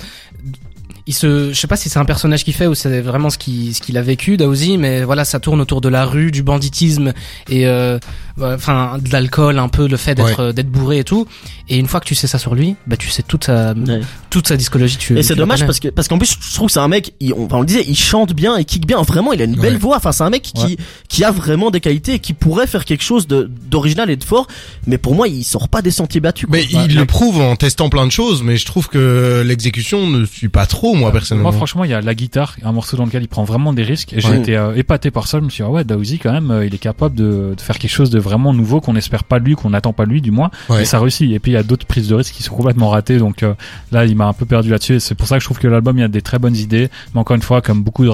il 1.07 1.13
se, 1.13 1.51
je 1.53 1.59
sais 1.59 1.67
pas 1.67 1.75
si 1.77 1.89
c'est 1.89 1.99
un 1.99 2.05
personnage 2.05 2.43
qui 2.43 2.53
fait 2.53 2.67
ou 2.67 2.75
c'est 2.75 3.01
vraiment 3.01 3.29
ce 3.29 3.37
qui 3.37 3.73
ce 3.73 3.81
qu'il 3.81 3.97
a 3.97 4.01
vécu, 4.01 4.37
Daouzi, 4.37 4.77
mais 4.77 5.03
voilà, 5.03 5.25
ça 5.25 5.39
tourne 5.39 5.59
autour 5.61 5.81
de 5.81 5.89
la 5.89 6.05
rue, 6.05 6.31
du 6.31 6.43
banditisme 6.43 7.13
et 7.49 7.65
euh, 7.67 7.97
enfin 8.39 8.97
de 9.01 9.11
l'alcool, 9.11 9.59
un 9.59 9.67
peu 9.69 9.87
le 9.87 9.97
fait 9.97 10.15
d'être 10.15 10.51
d'être 10.51 10.69
bourré 10.69 10.99
et 10.99 11.03
tout. 11.03 11.27
Et 11.69 11.77
une 11.77 11.87
fois 11.87 11.99
que 11.99 12.05
tu 12.05 12.15
sais 12.15 12.27
ça 12.27 12.37
sur 12.37 12.55
lui, 12.55 12.75
bah 12.87 12.97
tu 12.97 13.09
sais 13.09 13.23
toute 13.23 13.45
sa 13.45 13.73
Ouais. 13.73 14.01
toute 14.29 14.47
sa 14.47 14.57
discologie. 14.57 14.97
Tu, 14.97 15.17
Et 15.17 15.23
c'est 15.23 15.35
dommage 15.35 15.59
connais. 15.59 15.67
parce 15.67 15.79
que 15.79 15.87
parce 15.89 16.07
qu'en 16.07 16.17
plus 16.17 16.37
je 16.39 16.53
trouve 16.55 16.67
que 16.67 16.73
c'est 16.73 16.79
un 16.79 16.87
mec, 16.87 17.13
il, 17.19 17.33
on, 17.33 17.45
enfin, 17.45 17.57
on 17.57 17.61
le 17.61 17.65
disait, 17.65 17.83
il 17.87 17.95
chante 17.97 18.33
bien, 18.33 18.57
il 18.59 18.65
kick 18.65 18.85
bien. 18.85 19.01
Vraiment, 19.01 19.33
il 19.33 19.41
a 19.41 19.45
une 19.45 19.55
belle 19.55 19.73
Ouais. 19.73 19.79
voix. 19.79 19.97
Enfin, 19.97 20.11
c'est 20.11 20.23
un 20.23 20.29
mec 20.29 20.43
qui 20.43 20.77
qui 21.07 21.23
a 21.23 21.31
vraiment 21.31 21.71
des 21.71 21.79
qualités 21.79 22.13
et 22.15 22.19
qui 22.19 22.33
pourrait 22.33 22.67
faire 22.67 22.85
quelque 22.85 23.03
chose 23.03 23.27
de 23.27 23.49
d'original 23.69 24.09
et 24.09 24.15
de 24.17 24.23
fort. 24.23 24.47
Mais 24.87 24.97
pour 24.97 25.15
moi, 25.15 25.27
il 25.27 25.43
sort 25.43 25.69
pas 25.69 25.81
des 25.81 25.91
sentiers 25.91 26.19
battus. 26.21 26.47
quoi. 26.47 26.57
Mais 26.57 26.65
Enfin, 26.73 26.85
il 26.89 26.95
le 26.95 27.05
prouve 27.05 27.39
en 27.41 27.55
testant 27.55 27.89
plein 27.89 28.05
de 28.05 28.11
choses, 28.11 28.43
mais 28.43 28.57
je 28.57 28.65
trouve 28.65 28.87
que 28.87 29.43
l'exécution 29.45 30.07
ne 30.07 30.25
suit 30.25 30.49
pas 30.49 30.65
trop, 30.65 30.90
moi 30.95 31.11
personnellement. 31.11 31.49
Moi, 31.49 31.57
franchement, 31.57 31.83
il 31.83 31.91
y 31.91 31.93
a 31.93 32.01
la 32.01 32.13
guitare, 32.15 32.55
un 32.63 32.71
morceau 32.71 32.97
dans 32.97 33.05
lequel 33.05 33.23
il 33.23 33.27
prend 33.27 33.43
vraiment 33.43 33.73
des 33.73 33.83
risques. 33.83 34.13
Et 34.13 34.21
j'ai 34.21 34.29
Ouais. 34.29 34.39
été 34.39 34.57
euh, 34.57 34.75
épaté 34.75 35.11
par 35.11 35.27
ça. 35.27 35.39
Je 35.39 35.43
me 35.45 35.49
suis 35.49 35.63
dit, 35.63 35.67
ah 35.67 35.71
ouais, 35.71 35.83
Daouzi, 35.83 36.19
quand 36.19 36.31
même, 36.31 36.51
euh, 36.51 36.65
il 36.65 36.73
est 36.73 36.77
capable 36.79 37.15
de, 37.15 37.53
de 37.55 37.61
faire 37.61 37.77
quelque 37.79 37.91
chose 37.91 38.09
de 38.09 38.19
vraiment 38.19 38.53
nouveau 38.53 38.81
qu'on 38.81 38.93
n'espère 38.93 39.23
pas 39.23 39.39
de 39.39 39.45
lui, 39.45 39.55
qu'on 39.55 39.69
n'attend 39.71 39.93
pas 39.93 40.05
de 40.05 40.11
lui, 40.11 40.21
du 40.21 40.31
moins. 40.31 40.51
Ouais. 40.69 40.81
Et 40.83 40.85
ça 40.85 40.99
réussit. 40.99 41.31
Et 41.31 41.39
puis, 41.39 41.51
il 41.51 41.55
y 41.55 41.57
a 41.57 41.63
d'autres 41.63 41.85
prises 41.85 42.07
de 42.07 42.15
risques 42.15 42.33
qui 42.33 42.43
sont 42.43 42.55
complètement 42.55 42.89
ratées. 42.89 43.17
Donc 43.17 43.43
euh, 43.43 43.53
là, 43.91 44.05
il 44.05 44.15
m'a 44.15 44.25
un 44.27 44.33
peu 44.33 44.45
perdu 44.45 44.69
là-dessus. 44.69 44.95
Et 44.95 44.99
c'est 44.99 45.15
pour 45.15 45.27
ça 45.27 45.35
que 45.37 45.41
je 45.41 45.47
trouve 45.47 45.59
que 45.59 45.67
l'album, 45.67 45.97
il 45.97 46.01
y 46.01 46.03
a 46.03 46.07
des 46.07 46.21
très 46.21 46.39
bonnes 46.39 46.55
idées. 46.55 46.89
Mais 47.13 47.19
encore 47.21 47.35
une 47.35 47.41
fois, 47.41 47.61
comme 47.61 47.83
beaucoup 47.83 48.05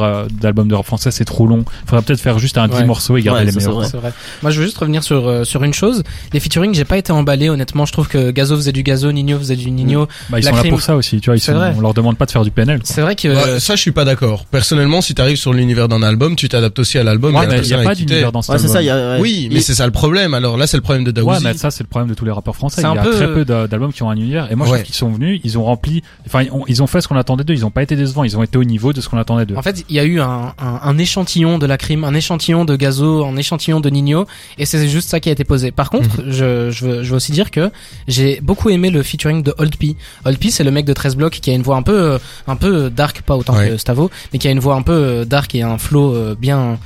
d'albums 0.42 0.68
de 0.68 0.76
rap 0.76 0.86
français, 0.86 1.12
c'est 1.12 1.26
trop 1.26 1.48
long. 1.48 1.64
Faudrait 1.86 2.04
peut-être 2.04 2.22
faire 2.22 2.40
juste 2.40 2.58
un 2.58 2.68
10 2.68 2.78
Ouais. 2.78 2.86
morceaux 2.86 3.18
et 3.18 3.22
garder 3.22 3.42
Ouais, 3.42 3.46
les 3.52 3.52
meilleurs. 3.56 3.74
vrai. 3.74 3.88
C'est 3.90 3.98
vrai. 3.98 4.14
Moi, 4.42 4.52
je 4.52 4.60
veux 4.60 4.66
juste 4.66 4.78
revenir 4.78 5.04
sur 5.04 5.28
euh, 5.28 5.44
sur 5.44 5.64
une 5.64 5.74
chose. 5.74 6.04
Les 6.34 6.40
featuring, 6.40 6.74
j'ai 6.74 6.86
pas 6.86 6.98
été 6.98 7.12
emballé. 7.12 7.50
Honnêtement, 7.50 7.86
je 7.86 7.92
trouve 7.92 8.08
que 8.08 8.32
Gazo 8.32 8.56
faisait 8.56 8.72
du 8.72 8.84
Gazo, 8.84 9.12
Nino 9.12 9.38
faisait 9.40 9.56
du 9.56 9.72
Nino. 9.72 10.08
Bah, 10.30 10.40
ils 10.40 10.44
sont 10.44 10.56
là 10.56 10.64
pour 10.70 10.82
ça 10.82 10.96
aussi. 10.96 11.20
Tu 11.22 11.30
vois, 11.30 11.38
ils 11.38 11.40
sont, 11.40 11.54
on 11.54 11.82
leur 11.82 11.94
demande 11.94 12.18
pas 12.18 12.26
de 12.26 12.32
faire 12.32 12.44
du 12.44 12.52
PNL. 12.52 12.67
C'est 12.84 13.02
vrai 13.02 13.16
que 13.16 13.28
Ouais, 13.28 13.60
ça, 13.60 13.76
je 13.76 13.82
suis 13.82 13.92
pas 13.92 14.06
d'accord. 14.06 14.46
Personnellement, 14.46 15.02
si 15.02 15.14
t'arrives 15.16 15.38
sur 15.38 15.54
l'univers 15.54 15.88
d'un 15.88 16.02
album, 16.04 16.36
tu 16.36 16.50
t'adaptes 16.50 16.80
aussi 16.80 16.98
à 16.98 17.04
l'album. 17.04 17.36
et 17.36 17.40
Ouais, 17.40 17.48
mais 17.48 17.60
il 17.60 17.68
y 17.68 17.74
a 17.74 17.84
pas 17.84 17.96
d'univers 17.96 18.32
dans 18.32 18.42
cet 18.42 18.54
Ouais, 18.54 18.58
c'est 18.60 18.66
album. 18.66 18.76
ça. 18.76 18.82
il 18.82 18.86
Y 18.86 18.90
a, 18.90 19.14
ouais. 19.16 19.22
Oui, 19.22 19.50
mais 19.52 19.60
c'est 19.62 19.74
ça 19.76 19.86
le 19.86 19.92
problème. 19.92 20.34
Alors 20.34 20.58
là, 20.58 20.68
c'est 20.68 20.78
le 20.78 20.82
problème 20.82 21.04
de 21.04 21.12
Daouzi. 21.12 21.44
Ouais, 21.44 21.52
mais 21.52 21.58
ça 21.58 21.72
c'est 21.72 21.84
le 21.84 21.88
problème 21.90 22.10
de 22.10 22.14
tous 22.16 22.26
les 22.26 22.32
rappeurs 22.32 22.56
français. 22.56 22.82
C'est 22.82 22.88
Il 22.88 22.94
y 22.94 22.98
un 22.98 23.02
a 23.02 23.04
peu- 23.04 23.12
très 23.16 23.28
peu 23.34 23.46
d'a- 23.46 23.68
d'albums 23.68 23.94
qui 23.94 24.04
ont 24.04 24.10
un 24.10 24.16
univers. 24.16 24.52
Et 24.52 24.56
moi, 24.56 24.66
je 24.68 24.72
Ouais. 24.72 24.78
trouve 24.80 24.86
qu'ils 24.88 24.96
sont 24.96 25.10
venus, 25.10 25.40
ils 25.44 25.58
ont 25.58 25.64
rempli. 25.64 26.02
Enfin, 26.26 26.44
ils 26.44 26.52
ont, 26.52 26.64
ils 26.68 26.84
ont 26.84 26.88
fait 26.88 27.02
ce 27.02 27.08
qu'on 27.08 27.16
attendait 27.18 27.44
d'eux. 27.44 27.54
Ils 27.54 27.66
ont 27.66 27.72
pas 27.72 27.84
été 27.84 27.96
décevants. 27.96 28.24
Ils 28.24 28.38
ont 28.38 28.44
été 28.44 28.58
au 28.58 28.64
niveau 28.64 28.94
de 28.94 29.02
ce 29.02 29.10
qu'on 29.10 29.18
attendait 29.18 29.46
d'eux. 29.46 29.56
En 29.56 29.62
fait, 29.62 29.84
il 29.90 29.96
y 29.96 30.00
a 30.00 30.04
eu 30.04 30.20
un, 30.20 30.54
un, 30.60 30.80
un 30.84 30.98
échantillon 30.98 31.58
de 31.58 31.66
la 31.66 31.78
crime, 31.78 32.04
un 32.04 32.14
échantillon 32.14 32.66
de 32.66 32.76
Gazo, 32.76 33.26
un 33.26 33.36
échantillon 33.38 33.80
de 33.80 33.90
Nino, 33.90 34.26
et 34.58 34.66
c'est 34.66 34.88
juste 34.88 35.10
ça 35.10 35.20
qui 35.20 35.30
a 35.30 35.32
été 35.32 35.44
posé. 35.44 35.72
Par 35.72 35.90
contre, 35.90 36.10
je, 36.28 36.70
je, 36.72 36.86
veux, 36.86 37.04
je 37.04 37.10
veux 37.10 37.16
aussi 37.16 37.32
dire 37.32 37.52
que 37.52 37.72
j'ai 38.08 38.40
beaucoup 38.42 38.70
aimé 38.70 38.90
le 38.90 39.04
featuring 39.04 39.44
de 39.44 39.54
Old 39.58 39.76
P. 39.78 39.96
Old 40.26 40.38
P, 40.38 40.50
c'est 40.52 40.64
le 40.64 40.72
mec 40.72 40.86
de 40.86 40.94
13 40.94 41.16
blocs 41.16 41.34
qui 41.42 41.50
a 41.50 41.54
une 41.54 41.62
voix 41.62 41.76
un 41.78 41.82
peu, 41.84 41.98
euh, 41.98 42.18
un 42.58 42.60
peu 42.70 42.90
dark, 42.90 43.22
pas 43.22 43.36
autant 43.38 43.56
Ouais. 43.56 43.70
que 43.70 43.78
Stavo, 43.78 44.10
mais 44.34 44.40
qui 44.40 44.48
a 44.48 44.52
une 44.52 44.60
voix 44.60 44.76
un 44.76 44.82
peu 44.82 44.92
euh, 44.94 45.26
dark 45.26 45.54
et 45.54 45.62
un 45.62 45.78
flow 45.78 46.14
euh, 46.16 46.36
bien 46.38 46.78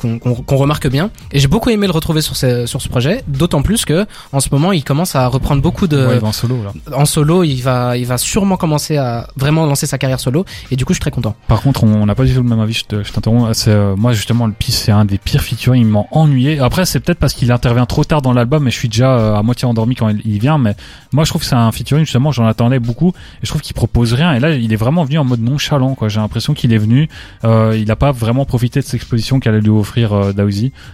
qu'on 0.00 0.56
remarque 0.56 0.88
bien. 0.88 1.10
Et 1.32 1.38
j'ai 1.38 1.48
beaucoup 1.48 1.70
aimé 1.70 1.86
le 1.86 1.92
retrouver 1.92 2.20
sur 2.22 2.36
ce, 2.36 2.66
sur 2.66 2.80
ce 2.82 2.88
projet, 2.88 3.22
d'autant 3.28 3.62
plus 3.62 3.84
que 3.84 4.06
en 4.32 4.40
ce 4.40 4.48
moment, 4.52 4.72
il 4.72 4.82
commence 4.84 5.14
à 5.14 5.26
reprendre 5.26 5.62
beaucoup 5.62 5.86
de 5.86 6.06
Ouais, 6.06 6.18
vont 6.18 6.28
en 6.28 6.32
solo 6.32 6.56
là. 6.62 6.72
en 6.96 7.04
solo. 7.04 7.44
Il 7.44 7.60
va, 7.62 7.96
il 7.96 8.06
va 8.06 8.18
sûrement 8.18 8.56
commencer 8.56 8.96
à 8.96 9.28
vraiment 9.36 9.66
lancer 9.66 9.86
sa 9.86 9.98
carrière 9.98 10.20
solo, 10.20 10.44
et 10.70 10.76
du 10.76 10.84
coup, 10.84 10.92
je 10.92 10.96
suis 10.96 11.00
très 11.02 11.10
content. 11.10 11.34
Par 11.48 11.60
contre, 11.62 11.84
on 11.84 12.06
n'a 12.06 12.14
pas 12.14 12.24
du 12.24 12.32
tout 12.34 12.42
le 12.42 12.48
même 12.48 12.60
avis. 12.60 12.72
Je 12.74 12.84
te- 12.84 13.02
je 13.02 13.12
t'interromps. 13.12 13.56
C'est 13.56 13.70
euh, 13.70 13.94
moi 13.96 14.12
justement 14.12 14.46
le 14.46 14.52
pire, 14.52 14.74
c'est 14.74 14.92
un 14.92 15.04
des 15.04 15.18
pires 15.18 15.42
featuring. 15.42 15.82
Il 15.82 15.86
m'a 15.88 16.04
ennuyé. 16.12 16.58
Après, 16.60 16.84
c'est 16.86 17.00
peut-être 17.00 17.18
parce 17.18 17.34
qu'il 17.34 17.50
intervient 17.52 17.86
trop 17.86 18.04
tard 18.04 18.22
dans 18.22 18.32
l'album, 18.32 18.66
et 18.66 18.70
je 18.70 18.76
suis 18.76 18.88
déjà 18.88 19.16
euh, 19.18 19.34
à 19.34 19.42
moitié 19.42 19.66
endormi 19.68 19.94
quand 19.94 20.08
il, 20.08 20.20
il 20.24 20.38
vient. 20.40 20.58
Mais 20.58 20.74
moi, 21.12 21.24
je 21.24 21.30
trouve 21.30 21.42
que 21.42 21.46
c'est 21.48 21.54
un 21.56 21.70
featuring 21.72 22.04
justement. 22.04 22.32
J'en 22.32 22.46
attendais 22.46 22.78
beaucoup, 22.78 23.08
et 23.08 23.44
je 23.44 23.48
trouve 23.48 23.60
qu'il 23.60 23.74
propose 23.74 24.12
rien. 24.12 24.32
Et 24.34 24.40
là, 24.40 24.50
il 24.50 24.72
est 24.72 24.76
vraiment 24.76 25.04
venu 25.04 25.18
en 25.18 25.24
mode 25.24 25.40
nonchalant. 25.40 25.94
Quoi. 25.94 26.08
J'ai 26.08 26.20
l'impression 26.20 26.54
qu'il 26.54 26.72
est 26.72 26.78
venu. 26.78 27.08
Euh, 27.44 27.76
il 27.78 27.86
n'a 27.86 27.96
pas 27.96 28.12
vraiment 28.12 28.44
profité 28.44 28.80
de 28.80 28.84
cette 28.84 28.94
exposition 28.94 29.40
qu'allait 29.40 29.60
lui 29.60 29.70
offrir 29.70 29.89
euh. 29.98 30.32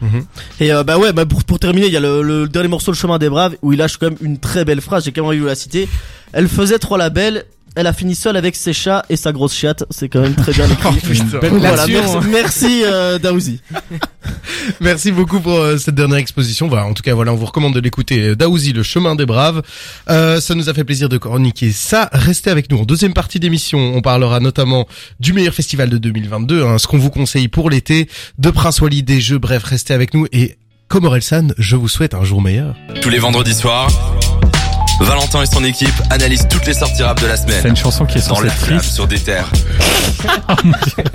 Mhm. 0.00 0.24
Et 0.60 0.72
euh, 0.72 0.84
bah 0.84 0.98
ouais, 0.98 1.12
bah 1.12 1.26
pour, 1.26 1.44
pour 1.44 1.58
terminer, 1.58 1.86
il 1.86 1.92
y 1.92 1.96
a 1.96 2.00
le, 2.00 2.22
le 2.22 2.48
dernier 2.48 2.68
morceau, 2.68 2.90
le 2.90 2.96
chemin 2.96 3.18
des 3.18 3.28
braves, 3.28 3.56
où 3.62 3.72
il 3.72 3.78
lâche 3.78 3.96
quand 3.96 4.10
même 4.10 4.18
une 4.20 4.38
très 4.38 4.64
belle 4.64 4.80
phrase. 4.80 5.04
J'ai 5.04 5.12
quand 5.12 5.22
même 5.22 5.28
envie 5.30 5.40
de 5.40 5.46
la 5.46 5.54
citer. 5.54 5.88
Elle 6.32 6.48
faisait 6.48 6.78
trois 6.78 6.98
labels. 6.98 7.44
Elle 7.76 7.86
a 7.86 7.92
fini 7.92 8.14
seule 8.14 8.36
avec 8.36 8.56
ses 8.56 8.72
chats 8.72 9.04
et 9.10 9.16
sa 9.16 9.32
grosse 9.32 9.54
chatte. 9.54 9.84
C'est 9.90 10.08
quand 10.08 10.20
même 10.22 10.34
très 10.34 10.52
bien 10.52 10.64
écrit. 10.68 11.20
Oh, 11.34 11.38
Voilà, 11.58 11.86
merci, 11.86 12.16
on- 12.16 12.20
merci 12.22 12.82
euh, 12.84 13.18
Daouzi. 13.18 13.60
Merci 14.80 15.12
beaucoup 15.12 15.40
pour 15.40 15.58
euh, 15.58 15.76
cette 15.78 15.94
dernière 15.94 16.18
exposition. 16.18 16.66
Voilà, 16.68 16.86
en 16.86 16.92
tout 16.94 17.02
cas, 17.02 17.14
voilà, 17.14 17.32
on 17.32 17.36
vous 17.36 17.46
recommande 17.46 17.74
de 17.74 17.80
l'écouter. 17.80 18.34
Daouzi, 18.34 18.72
le 18.72 18.82
chemin 18.82 19.14
des 19.14 19.26
braves. 19.26 19.62
Euh, 20.10 20.40
ça 20.40 20.54
nous 20.56 20.68
a 20.68 20.74
fait 20.74 20.82
plaisir 20.84 21.08
de 21.08 21.18
chroniquer 21.18 21.70
ça. 21.70 22.08
Restez 22.12 22.50
avec 22.50 22.70
nous 22.70 22.78
en 22.78 22.84
deuxième 22.84 23.14
partie 23.14 23.38
d'émission. 23.38 23.92
On 23.94 24.00
parlera 24.00 24.40
notamment 24.40 24.88
du 25.20 25.32
meilleur 25.32 25.54
festival 25.54 25.88
de 25.88 25.98
2022, 25.98 26.64
hein, 26.64 26.78
ce 26.78 26.86
qu'on 26.88 26.98
vous 26.98 27.10
conseille 27.10 27.48
pour 27.48 27.70
l'été, 27.70 28.08
de 28.38 28.50
Prince 28.50 28.80
Wally, 28.80 29.02
des 29.02 29.20
jeux. 29.20 29.38
Bref, 29.38 29.62
restez 29.64 29.94
avec 29.94 30.14
nous 30.14 30.26
et 30.32 30.56
comme 30.88 31.04
Orelsan, 31.04 31.48
je 31.58 31.76
vous 31.76 31.88
souhaite 31.88 32.14
un 32.14 32.24
jour 32.24 32.40
meilleur. 32.42 32.74
Tous 33.02 33.10
les 33.10 33.18
vendredis 33.18 33.54
soirs, 33.54 33.88
Valentin 35.00 35.42
et 35.42 35.46
son 35.46 35.62
équipe 35.62 35.92
analysent 36.10 36.48
toutes 36.48 36.66
les 36.66 36.72
sorties 36.72 37.02
rap 37.02 37.20
de 37.20 37.26
la 37.26 37.36
C'est 37.36 37.42
semaine. 37.46 37.66
une 37.68 37.76
chanson 37.76 38.06
qui 38.06 38.16
est 38.18 38.28
Dans 38.28 38.36
censée 38.36 38.46
la 38.46 38.52
triste. 38.52 38.94
sur 38.94 39.06
des 39.06 39.18
terres. 39.18 39.50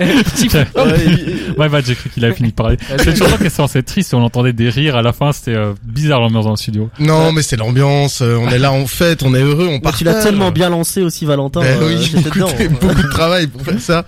Ouais, 0.02 0.96
il- 1.06 1.54
Ouais, 1.58 1.68
bah, 1.68 1.80
j'ai 1.84 1.94
cru 1.94 2.08
qu'il 2.10 2.24
avait 2.24 2.34
fini 2.34 2.50
de 2.50 2.54
parler. 2.54 2.76
C'est 2.98 3.10
une 3.10 3.16
chanson 3.16 3.36
qui 3.36 3.44
est 3.44 3.50
censée 3.50 3.80
être 3.80 3.86
triste 3.86 4.12
et 4.12 4.16
on 4.16 4.22
entendait 4.24 4.52
des 4.52 4.68
rires 4.70 4.96
à 4.96 5.02
la 5.02 5.12
fin. 5.12 5.32
C'était 5.32 5.54
euh, 5.56 5.74
bizarre 5.82 6.20
l'ambiance 6.20 6.44
dans 6.44 6.50
le 6.52 6.56
studio. 6.56 6.90
Non, 6.98 7.32
mais 7.32 7.42
c'est 7.42 7.56
l'ambiance. 7.56 8.20
euh, 8.22 8.36
On 8.40 8.48
est 8.50 8.58
là 8.58 8.72
en 8.72 8.86
fête, 8.86 9.22
on 9.22 9.34
est 9.34 9.42
heureux, 9.42 9.68
on 9.70 9.80
partage. 9.80 9.98
tu 9.98 10.04
l'as 10.04 10.22
tellement 10.22 10.50
bien 10.52 10.70
lancé 10.70 11.02
aussi, 11.02 11.24
Valentin. 11.26 11.60
Ben 11.60 11.82
euh, 11.82 11.88
oui, 11.88 12.02
j'étais 12.02 12.30
beaucoup, 12.38 12.38
dedans. 12.38 12.52
de, 12.58 12.68
beaucoup 12.68 13.02
de 13.02 13.08
travail 13.10 13.46
pour 13.48 13.62
faire 13.62 13.80
ça. 13.80 14.04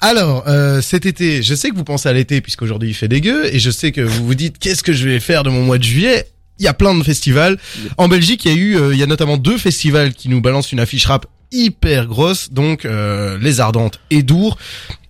Alors, 0.00 0.44
euh, 0.46 0.80
cet 0.80 1.04
été, 1.06 1.42
je 1.42 1.54
sais 1.54 1.70
que 1.70 1.76
vous 1.76 1.84
pensez 1.84 2.08
à 2.08 2.12
l'été 2.12 2.40
puisqu'aujourd'hui 2.40 2.90
il 2.90 2.94
fait 2.94 3.08
dégueu 3.08 3.52
et 3.54 3.58
je 3.58 3.70
sais 3.70 3.92
que 3.92 4.00
vous 4.00 4.24
vous 4.24 4.34
dites 4.34 4.58
qu'est-ce 4.58 4.82
que 4.82 4.92
je 4.92 5.08
vais 5.08 5.20
faire 5.20 5.42
de 5.42 5.50
mon 5.50 5.62
mois 5.62 5.78
de 5.78 5.84
juillet. 5.84 6.26
Il 6.58 6.64
y 6.64 6.68
a 6.68 6.74
plein 6.74 6.94
de 6.94 7.02
festivals. 7.02 7.58
En 7.98 8.08
Belgique, 8.08 8.44
il 8.44 8.52
y 8.52 8.54
a 8.54 8.56
eu, 8.56 8.76
euh, 8.76 8.94
il 8.94 8.98
y 8.98 9.02
a 9.02 9.06
notamment 9.06 9.36
deux 9.36 9.58
festivals 9.58 10.14
qui 10.14 10.28
nous 10.28 10.40
balancent 10.40 10.72
une 10.72 10.80
affiche 10.80 11.06
rap 11.06 11.26
hyper 11.52 12.06
grosse, 12.06 12.50
donc 12.52 12.84
euh, 12.84 13.38
Les 13.40 13.60
Ardentes 13.60 14.00
et 14.10 14.22
Dour. 14.22 14.58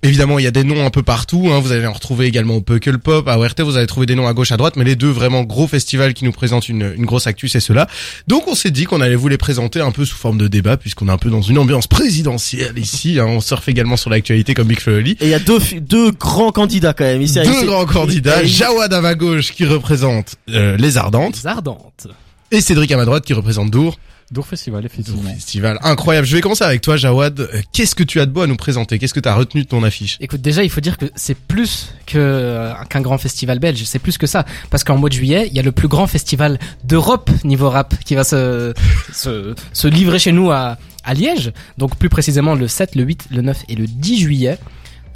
Évidemment, 0.07 0.39
il 0.39 0.45
y 0.45 0.47
a 0.49 0.51
des 0.53 0.65
noms 0.65 0.85
un 0.87 0.91
peu 0.91 1.03
partout. 1.03 1.49
Hein. 1.53 1.59
Vous 1.61 1.73
allez 1.73 1.87
en 1.87 1.93
retrouver 1.93 2.27
également 2.27 2.55
au 2.57 2.61
Puckle 2.61 2.99
Pop, 2.99 3.27
à 3.29 3.39
ORT. 3.39 3.55
Vous 3.61 3.77
allez 3.77 3.87
trouver 3.87 4.07
des 4.07 4.15
noms 4.15 4.27
à 4.27 4.33
gauche, 4.33 4.53
à 4.53 4.57
droite, 4.57 4.77
mais 4.77 4.85
les 4.85 4.97
deux 4.97 5.11
vraiment 5.11 5.43
gros 5.43 5.67
festivals 5.67 6.15
qui 6.15 6.25
nous 6.25 6.33
présentent 6.33 6.69
une, 6.69 6.93
une 6.97 7.05
grosse 7.07 7.27
actu, 7.27 7.49
c'est 7.49 7.61
cela. 7.61 7.87
Donc, 8.29 8.47
on 8.49 8.55
s'est 8.55 8.71
dit 8.71 8.85
qu'on 8.85 9.01
allait 9.01 9.17
vous 9.17 9.29
les 9.29 9.39
présenter 9.39 9.81
un 9.81 9.91
peu 9.91 10.05
sous 10.05 10.17
forme 10.17 10.39
de 10.39 10.47
débat, 10.49 10.77
puisqu'on 10.77 11.09
est 11.09 11.13
un 11.13 11.19
peu 11.19 11.31
dans 11.31 11.43
une 11.43 11.59
ambiance 11.59 11.87
présidentielle 11.87 12.79
ici. 12.79 13.19
Hein. 13.19 13.27
On 13.27 13.41
surfe 13.41 13.69
également 13.69 13.97
sur 13.97 14.11
l'actualité 14.11 14.55
comme 14.55 14.69
Big 14.69 14.81
Flo 14.81 14.99
et 14.99 15.17
il 15.21 15.29
y 15.29 15.35
a 15.35 15.39
deux, 15.41 16.11
grands 16.13 16.53
candidats 16.53 16.93
quand 16.93 17.05
même 17.05 17.21
ici. 17.23 17.41
Deux 17.43 17.51
ici. 17.51 17.67
grands 17.67 17.87
candidats, 17.87 18.43
Et- 18.43 18.47
Jawad 18.47 18.93
à 18.93 19.01
ma 19.01 19.15
gauche 19.15 19.53
qui 19.53 19.65
représente 19.65 20.37
euh, 20.51 20.77
les 20.77 20.97
Ardentes 20.97 21.37
Les 21.43 21.47
ardentes. 21.49 22.07
et 22.51 22.61
Cédric 22.61 22.93
à 22.93 22.97
ma 22.97 23.05
droite 23.05 23.25
qui 23.25 23.33
représente 23.35 23.71
Dour. 23.71 23.99
Dour 24.33 24.47
Festival, 24.47 24.85
effectivement. 24.85 25.31
Festival 25.31 25.79
incroyable. 25.83 26.27
Je 26.27 26.35
vais 26.35 26.41
commencer 26.41 26.65
avec 26.65 26.81
toi, 26.81 26.97
Jawad. 26.97 27.39
Euh, 27.39 27.61
Qu'est-ce 27.73 27.95
que 27.95 28.03
tu 28.03 28.21
as 28.21 28.27
de 28.27 28.33
beau 28.33 28.43
à 28.43 28.47
nous 28.47 28.57
présenter? 28.57 28.99
Qu'est-ce 28.99 29.15
que 29.15 29.21
tu 29.21 29.29
as 29.29 29.35
retenu 29.35 29.63
de 29.63 29.69
ton 29.69 29.83
affiche? 29.85 30.17
Écoute, 30.21 30.41
déjà, 30.41 30.65
il 30.65 30.71
faut 30.71 30.81
dire 30.81 30.99
que 30.99 31.07
c'est 31.15 31.37
plus 31.37 31.93
que 32.07 32.19
euh, 32.19 32.73
qu'un 32.89 33.01
grand 33.01 33.19
festival 33.19 33.61
belge. 33.61 33.85
C'est 33.85 34.01
plus 34.01 34.19
que 34.19 34.27
ça, 34.27 34.45
parce 34.71 34.83
qu'en 34.83 34.97
mois 34.97 35.09
de 35.09 35.15
juillet, 35.15 35.47
il 35.51 35.57
y 35.57 35.61
a 35.61 35.63
le 35.63 35.73
plus 35.73 35.89
grand 35.89 36.07
festival 36.09 36.59
d'Europe 36.83 37.31
niveau 37.45 37.71
rap 37.71 37.95
qui 38.05 38.15
va 38.17 38.25
se 38.25 38.75
se, 39.13 39.55
se 39.73 39.87
livrer 39.89 40.19
chez 40.19 40.33
nous 40.33 40.51
à 40.51 40.77
à 41.07 41.15
Liège. 41.15 41.53
Donc 41.79 41.97
plus 41.97 42.09
précisément 42.09 42.55
le 42.55 42.69
7, 42.69 42.97
le 42.97 43.05
8, 43.05 43.29
le 43.31 43.43
9 43.43 43.63
et 43.69 43.77
le 43.77 43.87
10 43.87 44.19
juillet. 44.19 44.59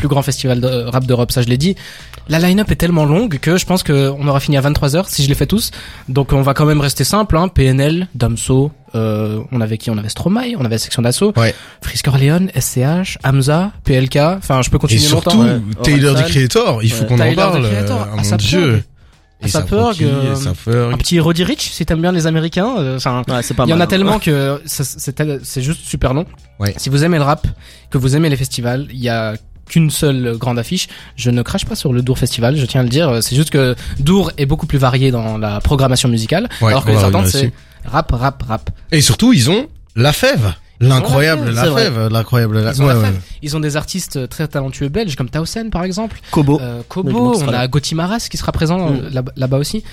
Plus 0.01 0.09
grand 0.09 0.23
festival 0.23 0.63
de 0.63 0.85
rap 0.89 1.05
d'Europe, 1.05 1.31
ça 1.31 1.43
je 1.43 1.49
l'ai 1.49 1.59
dit. 1.59 1.77
La 2.31 2.39
line-up 2.39 2.71
est 2.71 2.77
tellement 2.77 3.05
longue 3.05 3.39
que 3.39 3.59
je 3.59 3.67
pense 3.67 3.83
que 3.83 4.11
on 4.19 4.27
aura 4.29 4.41
fini 4.41 4.57
à 4.57 4.63
23h 4.63 5.05
si 5.07 5.23
je 5.23 5.29
les 5.29 5.35
fais 5.35 5.45
tous. 5.45 5.73
Donc 6.09 6.33
on 6.33 6.41
va 6.41 6.55
quand 6.55 6.65
même 6.65 6.81
rester 6.81 7.05
simple, 7.05 7.37
hein. 7.37 7.49
PNL, 7.49 8.09
Damso, 8.15 8.73
euh, 8.95 9.41
on 9.53 9.61
avait 9.61 9.77
qui? 9.77 9.91
On 9.91 9.99
avait 9.99 10.09
Stromae, 10.09 10.55
on 10.59 10.65
avait 10.65 10.79
Section 10.79 11.03
d'Assaut, 11.03 11.35
Ouais. 11.37 11.55
Frisk 11.83 12.09
Orleans, 12.09 12.47
SCH, 12.59 13.19
Hamza, 13.25 13.73
PLK. 13.85 14.17
Enfin, 14.39 14.63
je 14.63 14.71
peux 14.71 14.79
Et 14.79 14.81
continuer 14.81 15.03
surtout, 15.03 15.37
longtemps. 15.37 15.45
ouais. 15.53 15.61
Taylor 15.83 16.15
the. 16.17 16.27
Creator, 16.31 16.83
il 16.83 16.91
faut 16.93 17.03
Ouais. 17.03 17.09
qu'on 17.09 17.21
en 17.21 17.35
parle. 17.35 17.63
Creator, 17.63 18.01
euh, 18.01 18.05
ah, 18.17 18.23
mon 18.31 18.37
dieu. 18.37 18.83
Et 19.43 19.49
Saproki, 19.49 20.05
Ferg, 20.05 20.11
euh, 20.69 20.91
et. 20.91 20.95
Un 20.95 20.97
petit 20.99 21.19
Roddy 21.21 21.45
Rich, 21.45 21.71
si 21.73 21.85
t'aimes 21.87 22.03
bien 22.03 22.13
les 22.13 22.27
Américains. 22.27 22.75
euh, 22.79 22.97
Enfin, 22.97 23.23
Ouais, 23.29 23.43
c'est 23.43 23.55
pas 23.55 23.65
il 23.67 23.71
y 23.71 23.75
en 23.75 23.81
a 23.81 23.85
hein. 23.85 23.87
tellement 23.87 24.19
que 24.19 24.61
ça- 24.67 24.85
c'est 25.43 25.63
juste 25.63 25.85
super 25.87 26.13
long. 26.15 26.25
Ouais. 26.59 26.75
Si 26.79 26.89
vous 26.91 27.05
aimez 27.05 27.17
le 27.19 27.25
rap, 27.25 27.47
que 27.91 27.97
vous 27.99 28.17
aimez 28.17 28.29
les 28.31 28.37
festivals, 28.37 28.87
il 28.91 28.99
y 29.01 29.09
a 29.09 29.35
qu'une 29.71 29.89
seule 29.91 30.37
grande 30.37 30.59
affiche. 30.59 30.89
Je 31.17 31.31
ne 31.31 31.41
crache 31.43 31.65
pas 31.65 31.75
sur 31.77 31.93
le 31.93 32.03
Dour 32.03 32.19
Festival, 32.19 32.57
je 32.57 32.67
tiens 32.67 32.81
à 32.81 32.85
le 32.85 32.89
dire. 32.91 33.23
C'est 33.23 33.37
juste 33.37 33.51
que 33.51 33.75
Dour 33.99 34.33
est 34.37 34.47
beaucoup 34.47 34.67
plus 34.67 34.79
varié 34.79 35.11
dans 35.11 35.39
la 35.39 35.61
programmation 35.61 36.09
musicale, 36.09 36.49
Ouais, 36.61 36.69
alors 36.73 36.85
que 36.85 36.91
les 36.91 36.97
revenir 36.97 37.27
c'est 37.29 37.53
rap, 37.85 38.13
rap, 38.13 38.43
rap. 38.47 38.71
Et 38.93 39.01
surtout, 39.01 39.33
ils 39.33 39.49
ont 39.51 39.67
la 39.97 40.13
fève. 40.13 40.53
L'incroyable 40.83 41.51
la 41.51 41.67
la 41.67 41.75
fève, 41.77 42.09
l'incroyable 42.11 42.59
la 42.61 42.73
Ils 42.73 42.83
ont, 42.83 42.87
la 42.87 42.97
ouais, 42.97 43.05
fève. 43.05 43.13
ouais. 43.15 43.21
Ils 43.43 43.55
ont 43.57 43.61
des 43.61 43.77
artistes 43.77 44.29
très 44.31 44.49
talentueux 44.49 44.89
belges 44.89 45.15
comme 45.15 45.29
Tausen 45.29 45.69
par 45.71 45.85
exemple. 45.85 46.19
Kobo. 46.31 46.59
Euh, 46.61 46.81
Kobo, 46.89 47.37
on 47.39 47.49
a. 47.53 47.69
Gauthier 47.69 47.95
Maras 47.97 48.27
qui 48.31 48.37
sera 48.39 48.51
présent 48.51 48.91
Mm. 48.91 49.01
là- 49.13 49.23
là-bas 49.37 49.59
aussi. 49.59 49.85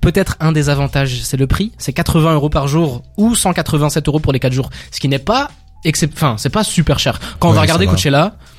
Peut-être 0.00 0.36
un 0.40 0.50
des 0.52 0.68
avantages, 0.68 1.20
c'est 1.22 1.36
le 1.36 1.46
prix. 1.46 1.70
C'est 1.78 1.92
80 1.92 2.34
euros 2.34 2.50
par 2.50 2.66
jour 2.68 3.02
ou 3.16 3.34
187 3.36 4.08
euros 4.08 4.18
pour 4.18 4.32
les 4.32 4.40
4 4.40 4.52
jours. 4.52 4.70
Ce 4.90 4.98
qui 5.00 5.08
n'est 5.08 5.20
pas 5.20 5.48
enfin, 6.16 6.34
c'est 6.38 6.50
pas 6.50 6.64
super 6.64 6.98
cher. 6.98 7.20
Quand 7.38 7.46
on 7.46 7.50
Ouais, 7.52 7.56
va 7.56 7.62
regarder 7.62 7.86
va. 7.86 7.92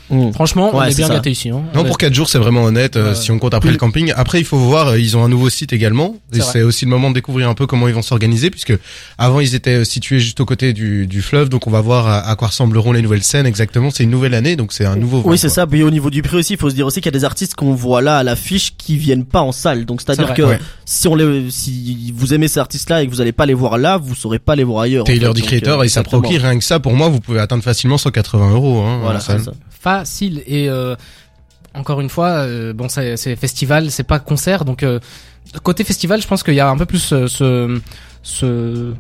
Mm. 0.09 0.31
franchement, 0.31 0.71
on 0.73 0.81
est 0.83 0.91
c'est 0.91 0.97
bien 0.97 1.07
ça. 1.07 1.13
gâté 1.15 1.31
ici. 1.31 1.49
Hein. 1.49 1.63
Non, 1.75 1.83
pour 1.83 1.97
4 1.97 2.13
jours, 2.13 2.29
c'est 2.29 2.37
vraiment 2.37 2.63
honnête, 2.63 2.95
euh, 2.95 3.13
si 3.13 3.31
on 3.31 3.39
compte 3.39 3.53
après 3.53 3.71
le 3.71 3.77
camping. 3.77 4.13
Après, 4.15 4.39
il 4.39 4.45
faut 4.45 4.57
voir, 4.57 4.87
euh, 4.89 4.99
ils 4.99 5.17
ont 5.17 5.23
un 5.23 5.29
nouveau 5.29 5.49
site 5.49 5.73
également. 5.73 6.15
Et 6.33 6.39
C'est 6.41 6.61
aussi 6.61 6.85
le 6.85 6.91
moment 6.91 7.09
de 7.09 7.15
découvrir 7.15 7.49
un 7.49 7.53
peu 7.53 7.67
comment 7.67 7.87
ils 7.87 7.93
vont 7.93 8.01
s'organiser, 8.01 8.49
puisque 8.49 8.73
avant, 9.17 9.39
ils 9.39 9.55
étaient 9.55 9.77
euh, 9.79 9.83
situés 9.83 10.19
juste 10.19 10.39
aux 10.39 10.45
côtés 10.45 10.73
du, 10.73 11.07
du 11.07 11.21
fleuve. 11.21 11.49
Donc, 11.49 11.67
on 11.67 11.71
va 11.71 11.81
voir 11.81 12.07
à, 12.07 12.19
à 12.29 12.35
quoi 12.35 12.47
ressembleront 12.47 12.91
les 12.93 13.01
nouvelles 13.01 13.23
scènes 13.23 13.45
exactement. 13.45 13.89
C'est 13.91 14.03
une 14.03 14.11
nouvelle 14.11 14.33
année, 14.33 14.55
donc 14.55 14.71
c'est 14.73 14.85
un 14.85 14.95
nouveau 14.95 15.21
vent, 15.21 15.29
Oui, 15.29 15.37
c'est 15.37 15.49
ça. 15.49 15.67
Puis 15.67 15.83
au 15.83 15.91
niveau 15.91 16.09
du 16.09 16.21
prix 16.21 16.37
aussi, 16.37 16.53
il 16.53 16.59
faut 16.59 16.69
se 16.69 16.75
dire 16.75 16.85
aussi 16.85 17.01
qu'il 17.01 17.11
y 17.11 17.15
a 17.15 17.19
des 17.19 17.25
artistes 17.25 17.55
qu'on 17.55 17.73
voit 17.73 18.01
là 18.01 18.17
à 18.17 18.23
l'affiche 18.23 18.73
qui 18.77 18.97
viennent 18.97 19.25
pas 19.25 19.41
en 19.41 19.51
salle. 19.51 19.85
Donc 19.85 20.01
c'est-à-dire 20.01 20.27
C'est 20.29 20.35
que. 20.35 20.41
Ouais. 20.43 20.59
si 20.85 21.07
on 21.07 21.15
les, 21.15 21.49
si 21.51 22.13
vous 22.15 22.33
aimez 22.33 22.47
ces 22.47 22.59
artistes-là 22.59 23.03
et 23.03 23.07
que 23.07 23.11
vous 23.11 23.21
allez 23.21 23.31
pas 23.33 23.45
les 23.45 23.53
voir 23.53 23.77
là, 23.77 23.97
vous 23.97 24.15
saurez 24.15 24.39
pas 24.39 24.55
les 24.55 24.63
voir 24.63 24.83
ailleurs. 24.83 25.01
en 25.01 25.05
Taylor 25.05 25.33
fait. 25.33 25.41
the 25.41 25.43
Donc, 25.43 25.47
Creator 25.49 25.81
euh, 25.81 25.85
et 25.85 26.03
proki, 26.03 26.37
rien 26.37 26.57
que 26.57 26.63
ça, 26.63 26.79
pour 26.79 26.93
moi, 26.93 27.09
vous 27.09 27.19
pouvez 27.19 27.39
atteindre 27.39 27.63
facilement 27.63 27.97
180 27.97 28.51
euros, 28.53 28.81
hein, 28.81 28.99
Voilà, 29.01 29.19
Facile. 29.99 30.43
Et 30.45 30.69
euh, 30.69 30.95
encore 31.73 32.01
une 32.01 32.09
fois, 32.09 32.29
euh, 32.29 32.73
bon, 32.73 32.89
c'est 32.89 33.17
c'est 33.17 33.35
festival, 33.35 33.91
c'est 33.91 34.03
pas 34.03 34.19
concert, 34.19 34.65
donc 34.65 34.83
euh, 34.83 34.99
côté 35.63 35.83
festival, 35.83 36.21
je 36.21 36.27
pense 36.27 36.43
qu'il 36.43 36.55
y 36.55 36.59
a 36.59 36.69
un 36.69 36.77
peu 36.77 36.85
plus 36.85 37.13
euh, 37.13 37.27
ce 37.27 37.79
ce 38.23 38.93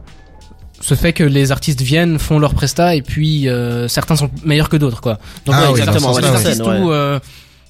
ce 0.79 0.93
fait 0.93 1.11
que 1.11 1.23
les 1.23 1.51
artistes 1.51 1.81
viennent, 1.81 2.19
font 2.19 2.37
leur 2.37 2.53
presta 2.53 2.95
et 2.95 3.01
puis 3.01 3.49
euh, 3.49 3.87
certains 3.87 4.15
sont 4.15 4.29
meilleurs 4.43 4.69
que 4.69 4.77
d'autres, 4.77 5.01
quoi. 5.01 5.17
Donc 5.45 5.55
Ah 5.57 5.63
ouais, 5.63 5.73
oui, 5.73 5.79
exactement, 5.79 6.13
ouais, 6.13 6.23
artistes 6.23 6.61
où, 6.61 6.91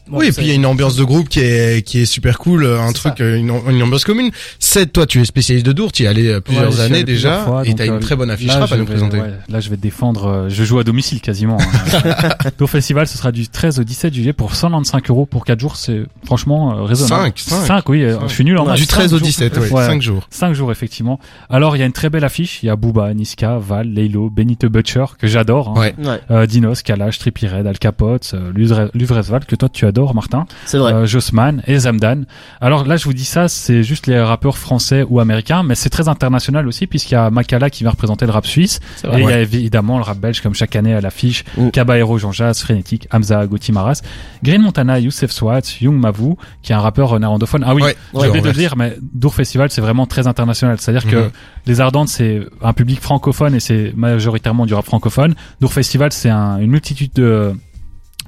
bon, 0.09 0.19
oui, 0.19 0.27
et 0.27 0.31
puis 0.31 0.43
il 0.43 0.47
y 0.47 0.51
a 0.51 0.55
une 0.55 0.65
ambiance 0.65 0.95
de 0.95 1.03
groupe 1.03 1.29
qui 1.29 1.39
est 1.39 1.85
qui 1.85 1.99
est 1.99 2.05
super 2.05 2.37
cool, 2.39 2.63
euh, 2.65 2.79
un 2.79 2.87
C'est 2.87 2.93
truc, 2.93 3.21
euh, 3.21 3.35
une, 3.37 3.51
une 3.69 3.83
ambiance 3.83 4.03
commune. 4.05 4.31
C'est 4.59 4.91
toi, 4.93 5.05
tu 5.05 5.21
es 5.21 5.25
spécialiste 5.25 5.65
de 5.65 5.71
Dour, 5.71 5.91
tu 5.91 6.03
y 6.03 6.05
es 6.05 6.09
allé 6.09 6.27
euh, 6.27 6.41
plusieurs 6.41 6.71
Ouais, 6.73 6.79
années 6.81 6.95
allé 6.95 7.03
plusieurs 7.05 7.33
déjà, 7.39 7.45
fois, 7.45 7.67
et 7.67 7.73
t'as 7.75 7.85
une 7.85 7.93
euh, 7.93 7.99
très 7.99 8.15
bonne 8.15 8.29
affiche 8.29 8.47
là, 8.47 8.59
rap 8.59 8.71
à 8.71 8.77
nous 8.77 8.85
vais- 8.85 8.91
présenter. 8.91 9.17
ouais, 9.19 9.33
là, 9.49 9.59
je 9.59 9.69
vais 9.69 9.77
défendre. 9.77 10.25
euh, 10.27 10.49
je 10.49 10.63
joue 10.63 10.79
à 10.79 10.83
domicile 10.83 11.21
quasiment. 11.21 11.57
hein. 11.59 12.29
Dour 12.57 12.69
Festival, 12.69 13.07
ce 13.07 13.17
sera 13.17 13.31
du 13.31 13.47
13 13.47 13.79
au 13.79 13.83
17 13.83 14.13
juillet 14.13 14.33
pour 14.33 14.55
195 14.55 15.01
euros 15.09 15.25
pour 15.25 15.45
4 15.45 15.59
jours. 15.59 15.75
C'est 15.75 16.03
franchement 16.25 16.77
euh, 16.77 16.83
raisonnable. 16.83 17.33
5, 17.35 17.39
5. 17.65 17.89
oui. 17.89 18.03
euh, 18.03 18.17
Je 18.27 18.33
suis 18.33 18.43
nul 18.45 18.57
en 18.57 18.63
Ouais, 18.63 18.69
maths. 18.71 18.77
Du 18.79 18.87
13 18.87 19.13
au 19.13 19.19
Cinq 19.19 19.25
17, 19.25 19.53
jours. 19.55 19.63
ouais, 19.63 19.71
Ouais. 19.71 19.85
5 19.85 20.01
jours. 20.01 20.27
5 20.29 20.53
jours 20.53 20.71
effectivement. 20.71 21.19
Alors 21.49 21.75
il 21.75 21.79
y 21.79 21.83
a 21.83 21.85
une 21.85 21.91
très 21.93 22.09
belle 22.09 22.23
affiche. 22.23 22.63
Il 22.63 22.67
y 22.67 22.69
a 22.69 22.75
Booba, 22.75 23.13
Niska, 23.13 23.57
Val, 23.57 23.87
Leilo, 23.87 24.29
Benito 24.29 24.69
Butcher 24.69 25.05
que 25.19 25.27
j'adore. 25.27 25.69
hein. 25.77 25.79
Ouais. 25.79 25.95
Ouais, 26.03 26.19
Euh, 26.31 26.45
Dinos, 26.45 26.81
Kalash, 26.83 27.19
Trippie 27.19 27.47
Red, 27.47 27.67
Al 27.67 27.77
Capote, 27.79 28.31
euh, 28.33 28.51
Luvre- 28.53 28.89
Luvresval 28.93 29.45
que 29.45 29.55
toi 29.55 29.69
tu 29.69 29.85
adores 29.85 29.96
Martin, 30.13 30.45
c'est 30.65 30.77
vrai. 30.77 30.93
euh, 30.93 31.05
Jossman 31.05 31.61
et 31.67 31.79
Zamdan. 31.79 32.23
Alors 32.61 32.85
là 32.85 32.97
je 32.97 33.05
vous 33.05 33.13
dis 33.13 33.25
ça, 33.25 33.47
c'est 33.47 33.83
juste 33.83 34.07
les 34.07 34.19
rappeurs 34.21 34.57
français 34.57 35.05
ou 35.09 35.19
américains, 35.19 35.63
mais 35.63 35.75
c'est 35.75 35.89
très 35.89 36.07
international 36.07 36.67
aussi 36.67 36.87
puisqu'il 36.87 37.13
y 37.13 37.17
a 37.17 37.29
Makala 37.29 37.69
qui 37.69 37.83
vient 37.83 37.91
représenter 37.91 38.25
le 38.25 38.31
rap 38.31 38.45
suisse 38.45 38.79
c'est 38.95 39.07
et 39.07 39.21
il 39.21 39.29
y 39.29 39.33
a 39.33 39.39
évidemment 39.39 39.97
le 39.97 40.03
rap 40.03 40.17
belge 40.17 40.41
comme 40.41 40.53
chaque 40.53 40.75
année 40.75 40.93
à 40.93 41.01
l'affiche, 41.01 41.43
Mm. 41.57 41.69
Caballero, 41.71 42.17
Jean 42.17 42.31
Jazz, 42.31 42.59
Frénétique, 42.61 43.07
Hamza, 43.11 43.45
Gauthier 43.47 43.73
Maras, 43.73 44.01
Green 44.43 44.61
Montana, 44.61 44.99
Youssef 44.99 45.31
Swat, 45.31 45.61
Young 45.81 45.99
Mavu 45.99 46.35
qui 46.61 46.71
est 46.71 46.75
un 46.75 46.79
rappeur 46.79 47.19
néerlandophone. 47.19 47.63
Ah 47.65 47.73
oui, 47.75 47.81
Ouais, 47.83 47.95
j'ai 48.13 48.27
oublié 48.29 48.41
de 48.41 48.47
le 48.47 48.53
dire, 48.53 48.75
mais 48.77 48.95
Dour 49.13 49.33
Festival, 49.33 49.69
c'est 49.71 49.81
vraiment 49.81 50.05
très 50.05 50.27
international. 50.27 50.77
C'est-à-dire 50.79 51.09
que 51.09 51.15
Mhm. 51.15 51.29
les 51.65 51.81
Ardentes, 51.81 52.09
c'est 52.09 52.41
un 52.61 52.73
public 52.73 53.01
francophone 53.01 53.55
et 53.55 53.59
c'est 53.59 53.93
majoritairement 53.95 54.65
du 54.65 54.73
rap 54.73 54.85
francophone. 54.85 55.35
Dour 55.61 55.73
Festival, 55.73 56.11
c'est 56.11 56.29
un- 56.29 56.57
une 56.59 56.69
multitude 56.71 57.11
de 57.15 57.53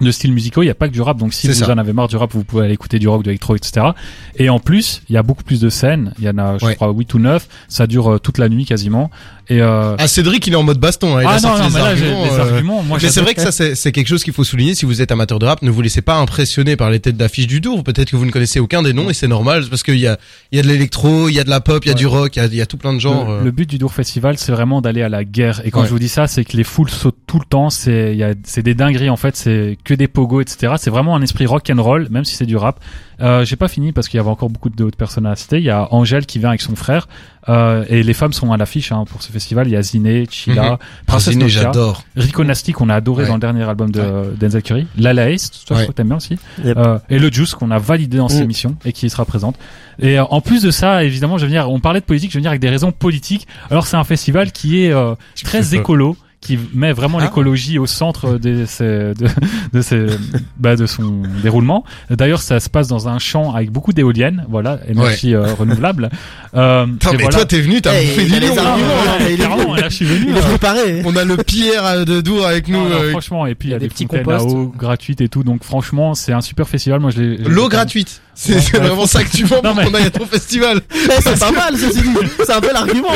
de 0.02 0.12
styles 0.12 0.34
musicaux, 0.34 0.62
il 0.62 0.66
n'y 0.66 0.72
a 0.72 0.76
pas 0.76 0.88
que 0.88 0.94
du 0.94 1.02
rap, 1.02 1.18
donc 1.18 1.34
si 1.34 1.48
vous 1.48 1.54
ça. 1.54 1.72
en 1.74 1.78
avez 1.78 1.94
marre 1.94 2.08
du 2.08 2.16
rap, 2.16 2.32
vous 2.34 2.44
pouvez 2.44 2.66
aller 2.66 2.74
écouter 2.74 3.00
du 3.00 3.08
rock, 3.08 3.22
de 3.24 3.28
l'électro, 3.30 3.56
etc. 3.56 3.88
Et 4.36 4.50
en 4.50 4.60
plus, 4.60 5.02
il 5.10 5.14
y 5.14 5.18
a 5.18 5.24
beaucoup 5.24 5.44
plus 5.44 5.60
de 5.60 5.70
scènes, 5.70 6.14
il 6.20 6.26
y 6.26 6.30
en 6.30 6.38
a, 6.38 6.58
je 6.58 6.66
Ouais. 6.66 6.76
crois, 6.76 6.90
8 6.92 7.14
ou 7.14 7.20
9, 7.20 7.48
ça 7.68 7.88
dure 7.88 8.14
euh, 8.14 8.20
toute 8.20 8.38
la 8.38 8.50
nuit 8.50 8.66
quasiment. 8.66 9.12
Et 9.52 9.62
euh... 9.62 9.96
Ah, 9.98 10.08
Cédric, 10.08 10.46
il 10.46 10.54
est 10.54 10.56
en 10.56 10.64
mode 10.64 10.78
baston, 10.78 11.18
hein, 11.18 11.22
il 11.24 11.26
a 11.26 11.30
ah 11.32 11.34
non, 11.34 11.40
sorti 11.40 11.62
non, 11.62 11.68
les 11.68 11.74
mais 11.74 11.80
là, 11.80 11.86
arguments, 11.88 12.24
des 12.24 12.30
euh, 12.32 12.40
arguments, 12.54 12.84
moi 12.84 12.98
Mais 13.02 13.10
c'est 13.10 13.22
vrai 13.22 13.34
que 13.34 13.42
ça, 13.42 13.52
c'est 13.52 13.74
c'est 13.74 13.92
quelque 13.92 14.08
chose 14.08 14.24
qu'il 14.24 14.34
faut 14.34 14.44
souligner. 14.44 14.76
Si 14.76 14.86
vous 14.86 15.02
êtes 15.02 15.12
amateur 15.12 15.40
de 15.40 15.46
rap, 15.48 15.64
ne 15.64 15.72
vous 15.72 15.82
laissez 15.82 16.04
pas 16.04 16.16
impressionner 16.18 16.76
par 16.76 16.92
les 16.92 17.00
têtes 17.00 17.18
d'affiche 17.18 17.48
du 17.48 17.60
Dour. 17.60 17.84
Peut-être 17.84 18.12
que 18.12 18.16
vous 18.16 18.26
ne 18.26 18.32
connaissez 18.32 18.60
aucun 18.60 18.84
des 18.84 18.94
noms 18.94 19.10
et 19.10 19.14
c'est 19.14 19.28
normal 19.28 19.66
parce 19.70 19.82
qu'il 19.82 19.98
y 19.98 20.06
a, 20.08 20.18
il 20.52 20.58
y 20.58 20.60
a 20.60 20.64
de 20.64 20.68
l'électro, 20.68 21.30
il 21.30 21.34
y 21.34 21.40
a 21.40 21.44
de 21.44 21.50
la 21.50 21.62
pop, 21.62 21.84
il 21.84 21.88
y 21.88 21.92
a 21.92 21.94
Ouais. 21.94 22.00
du 22.00 22.06
rock, 22.06 22.36
il 22.36 22.44
y 22.44 22.46
a, 22.46 22.48
y 22.48 22.62
a 22.62 22.66
tout 22.68 22.78
plein 22.78 22.94
de 22.94 23.00
genres. 23.00 23.28
Le, 23.28 23.34
euh. 23.38 23.44
le 23.46 23.52
but 23.52 23.68
du 23.68 23.80
Dour 23.80 23.92
Festival, 23.94 24.38
c'est 24.38 24.52
vraiment 24.52 24.82
d'aller 24.82 25.02
à 25.02 25.10
la 25.10 25.24
guerre. 25.24 25.62
Et 25.66 25.72
quand 25.72 25.82
Ouais. 25.82 25.88
je 25.88 25.92
vous 25.92 26.00
dis 26.00 26.10
ça, 26.10 26.28
c'est 26.28 26.46
que 26.46 26.56
les 26.56 26.64
foules 26.64 26.90
sautent 26.92 27.18
tout 27.26 27.40
le 27.40 27.46
temps. 27.46 27.72
C'est, 27.72 28.12
il 28.12 28.18
y 28.20 28.24
a, 28.24 28.34
c'est 28.44 28.62
des 28.62 28.76
dingueries 28.76 29.10
en 29.10 29.18
fait. 29.18 29.36
C'est 29.36 29.78
que 29.84 29.96
des 29.96 30.08
pogos, 30.08 30.42
etc. 30.42 30.74
C'est 30.78 30.92
vraiment 30.92 31.16
un 31.16 31.22
esprit 31.24 31.48
rock 31.48 31.68
and 31.76 31.82
roll, 31.82 32.08
même 32.12 32.24
si 32.24 32.36
c'est 32.36 32.46
du 32.46 32.56
rap. 32.56 32.80
Euh, 33.22 33.44
j'ai 33.46 33.56
pas 33.56 33.68
fini 33.68 33.92
parce 33.92 34.08
qu'il 34.08 34.18
y 34.18 34.22
avait 34.22 34.30
encore 34.30 34.50
beaucoup 34.50 34.70
d'autres 34.70 34.96
personnes 34.98 35.26
à 35.26 35.36
citer. 35.36 35.58
Il 35.58 35.64
y 35.64 35.70
a 35.70 35.88
Angèle 35.94 36.26
qui 36.26 36.40
vient 36.40 36.50
avec 36.50 36.62
son 36.62 36.76
frère. 36.76 37.08
Euh, 37.48 37.84
et 37.90 38.04
les 38.04 38.14
femmes 38.14 38.34
sont 38.34 38.52
à 38.52 38.58
l'affiche 38.58 38.92
hein, 38.92 39.06
pour 39.10 39.22
ce 39.24 39.32
festival. 39.32 39.68
Il 39.68 39.72
y 39.72 39.76
a 39.76 39.82
Ziné, 39.82 40.26
Chila, 40.30 40.72
Mhm. 40.72 40.78
Princesse 41.08 41.34
Ziné, 41.34 41.46
Nokia, 41.46 41.62
j'adore. 41.64 42.04
Rico 42.16 42.44
Nasty 42.44 42.74
qu'on 42.74 42.90
a 42.90 42.96
adoré 42.96 43.24
Ouais. 43.24 43.30
dans 43.30 43.36
le 43.36 43.40
dernier 43.42 43.64
album 43.64 43.92
de 43.92 44.36
Denzel 44.40 44.62
Curry, 44.62 44.88
Lala 44.98 45.30
Ace, 45.32 45.50
toi 45.66 45.76
Ouais. 45.78 45.82
je 45.82 45.86
crois 45.86 45.94
que 45.94 45.98
t'aimes 45.98 46.08
bien 46.10 46.18
aussi, 46.18 46.38
Yep. 46.64 46.78
euh, 46.78 47.00
et 47.10 47.18
le 47.18 47.32
Juice 47.32 47.56
qu'on 47.56 47.72
a 47.72 47.80
validé 47.80 48.18
dans 48.18 48.28
cette 48.30 48.42
Mm. 48.42 48.44
émission 48.44 48.76
et 48.86 48.94
qui 48.94 49.10
sera 49.10 49.26
présente. 49.26 49.56
Et 50.00 50.20
euh, 50.20 50.24
en 50.26 50.42
plus 50.42 50.62
de 50.62 50.72
ça, 50.72 51.04
évidemment, 51.04 51.38
je 51.38 51.44
vais 51.46 51.48
venir. 51.48 51.70
On 51.72 51.80
parlait 51.80 52.02
de 52.02 52.06
politique, 52.06 52.30
je 52.32 52.36
vais 52.36 52.40
venir 52.42 52.52
avec 52.52 52.62
des 52.62 52.70
raisons 52.70 52.92
politiques. 52.92 53.48
Alors 53.72 53.88
c'est 53.88 53.98
un 53.98 54.04
festival 54.04 54.52
qui 54.52 54.84
est 54.86 54.92
euh, 54.94 55.16
très 55.44 55.60
peur. 55.60 55.70
Qui 56.42 56.58
met 56.74 56.94
vraiment 56.94 57.18
Ah. 57.20 57.26
l'écologie 57.26 57.78
au 57.80 57.86
centre 57.86 58.38
de, 58.38 58.66
ses, 58.66 59.14
de, 59.14 59.28
de, 59.74 59.82
ses, 59.82 60.06
bah, 60.58 60.76
de 60.78 60.86
son 60.86 61.24
déroulement. 61.44 61.84
D'ailleurs, 62.10 62.42
ça 62.42 62.60
se 62.62 62.70
passe 62.70 62.88
dans 62.88 63.10
un 63.10 63.20
champ 63.20 63.54
avec 63.54 63.72
beaucoup 63.72 63.92
d'éoliennes, 63.92 64.46
voilà, 64.50 64.80
énergie 64.88 65.36
euh, 65.36 65.54
renouvelable. 65.54 66.10
Euh, 66.56 66.86
Putain, 66.88 67.10
et 67.10 67.12
mais 67.18 67.24
voilà. 67.24 67.38
toi, 67.38 67.46
t'es 67.46 67.60
venu, 67.60 67.82
t'as 67.82 67.94
Hey, 67.94 68.08
bouffé 68.08 68.26
il 68.26 68.34
a 68.36 68.40
du 68.40 68.46
les 68.46 68.56
lion. 68.56 68.58
arguments, 68.66 69.74
hein. 69.76 69.82
là, 69.82 69.90
je 69.90 69.96
suis 69.96 70.06
venu. 70.06 70.28
Il 70.30 70.38
est 70.38 70.42
préparé. 70.42 71.02
On 71.06 71.16
a 71.18 71.26
le 71.26 71.38
Pierre 71.38 72.06
de 72.06 72.22
Dour 72.22 72.46
avec 72.46 72.68
nous. 72.70 72.78
Non, 72.84 72.90
non, 72.90 72.96
euh, 72.96 73.10
franchement, 73.12 73.46
et 73.46 73.56
puis 73.56 73.68
il 73.70 73.72
y 73.72 73.76
a 73.76 73.80
des, 73.80 73.90
petits 73.90 74.06
fontaines 74.06 74.30
à 74.32 74.42
eau 74.42 74.74
gratuites 74.76 75.20
et 75.22 75.28
tout, 75.30 75.44
donc 75.44 75.64
franchement, 75.66 76.14
c'est 76.16 76.32
un 76.32 76.42
super 76.42 76.68
festival. 76.70 77.00
Moi, 77.02 77.12
je 77.12 77.22
l'ai. 77.22 77.38
L'eau 77.38 77.64
fait- 77.64 77.70
gratuite. 77.76 78.22
C'est 78.42 78.58
c'est 78.62 78.78
vraiment 78.78 79.06
ça 79.06 79.24
que 79.26 79.36
tu 79.36 79.44
vends 79.44 79.62
pour 79.62 79.76
mais- 79.76 79.84
qu'on 79.86 79.94
aille 79.96 80.06
à 80.06 80.10
ton 80.12 80.26
festival. 80.26 80.80
Eh, 80.96 81.22
c'est 81.22 81.38
pas 81.38 81.52
mal, 81.52 81.76
ceci 81.78 82.02
dit. 82.02 82.10
C'est 82.46 82.54
un 82.54 82.60
bel 82.62 82.74
argument. 82.76 83.10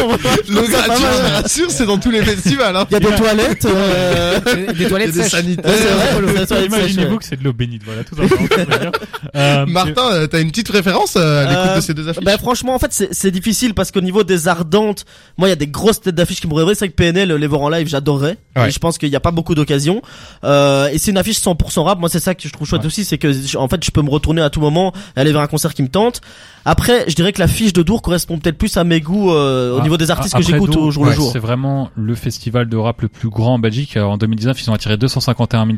Le 0.50 0.70
gratuit, 0.70 1.06
je 1.18 1.42
rassure, 1.42 1.72
c'est 1.72 1.86
dans 1.86 1.98
tous 1.98 2.12
les 2.12 2.22
festivals. 2.24 2.76
Hein. 2.76 2.86
Il 2.90 2.94
y 2.94 2.96
a 2.98 3.00
des 3.00 3.16
toilettes. 3.16 3.66
euh, 3.66 4.40
Des, 4.68 4.74
des 4.74 4.86
toilettes 4.88 5.14
des 5.14 5.24
sanitaires. 5.24 5.72
Ouais, 5.72 6.66
Imaginez-vous 6.66 7.12
ouais. 7.14 7.18
que 7.18 7.24
c'est 7.26 7.40
de 7.40 7.44
l'eau 7.44 7.54
bénite, 7.54 7.84
voilà, 7.86 8.04
tout 8.04 8.16
simplement. 8.16 8.92
Euh, 9.36 9.66
Martin, 9.66 10.12
euh, 10.12 10.28
t'as 10.28 10.42
une 10.42 10.52
petite 10.52 10.70
référence 10.70 11.16
euh, 11.18 11.42
à 11.42 11.50
l'écoute 11.50 11.66
Euh, 11.70 11.76
de 11.78 11.82
ces 11.82 11.94
deux 11.96 12.08
affiches 12.08 12.24
Bah 12.24 12.38
franchement 12.38 12.76
en 12.76 12.80
fait 12.80 12.92
c'est 12.94 13.12
c'est 13.14 13.32
difficile 13.32 13.74
parce 13.74 13.90
qu'au 13.90 14.02
niveau 14.02 14.24
des 14.24 14.48
ardentes, 14.48 15.06
moi 15.38 15.48
il 15.48 15.52
y 15.52 15.54
a 15.54 15.56
des 15.56 15.66
grosses 15.66 16.02
têtes 16.02 16.14
d'affiches 16.14 16.40
qui 16.40 16.48
me 16.48 16.54
rêveraient, 16.54 16.76
c'est 16.76 16.88
que 16.88 16.94
PNL 16.94 17.34
les 17.34 17.48
voir 17.48 17.62
en 17.62 17.70
live 17.70 17.88
j'adorerais. 17.88 18.38
Ouais. 18.56 18.70
Je 18.70 18.78
pense 18.78 19.00
qu'il 19.00 19.10
n'y 19.10 19.16
a 19.16 19.20
pas 19.20 19.32
beaucoup 19.32 19.56
d'occasions. 19.56 20.04
Euh, 20.44 20.88
et 20.90 21.00
c'est 21.00 21.10
une 21.10 21.18
affiche 21.18 21.40
100% 21.40 21.84
rap, 21.84 21.98
moi 22.00 22.10
c'est 22.10 22.20
ça 22.20 22.36
que 22.36 22.48
je 22.48 22.54
trouve 22.54 22.68
chouette 22.68 22.82
Ouais. 22.82 22.88
aussi, 22.88 23.06
c'est 23.06 23.18
que 23.18 23.32
je- 23.34 23.58
en 23.58 23.68
fait 23.68 23.84
je 23.84 23.90
peux 23.90 24.04
me 24.04 24.10
retourner 24.12 24.44
à 24.44 24.52
tout 24.52 24.62
moment, 24.62 24.94
aller 25.22 25.32
vers 25.32 25.42
un 25.42 25.48
concert 25.48 25.74
qui 25.74 25.84
me 25.84 25.90
tente. 25.90 26.22
Après 26.66 27.06
je 27.10 27.16
dirais 27.16 27.34
que 27.34 27.40
la 27.40 27.48
fiche 27.48 27.74
de 27.74 27.84
Dour 27.84 28.02
correspond 28.02 28.38
peut-être 28.40 28.58
plus 28.58 28.76
à 28.78 28.84
mes 28.84 29.02
goûts 29.02 29.32
euh, 29.32 29.76
au 29.76 29.80
Ah, 29.80 29.84
niveau 29.84 29.98
des 29.98 30.12
artistes 30.12 30.36
que 30.36 30.42
j'écoute 30.44 30.76
au 30.76 30.92
jour 30.92 31.04
ouais, 31.04 31.10
le 31.10 31.16
jour. 31.16 31.30
C'est 31.32 31.40
vraiment 31.40 31.90
le 31.96 32.16
festival 32.16 32.70
de 32.70 32.78
rap 32.78 33.02
le 33.02 33.08
plus 33.10 33.30
grand 33.30 33.56
en 33.56 33.60
Belgique. 33.60 33.98
Euh, 33.98 34.04
En 34.04 34.18
2019, 34.18 34.62
ils 34.62 34.70
ont 34.72 34.74
attiré 34.74 34.98
251 34.98 35.66
000, 35.66 35.78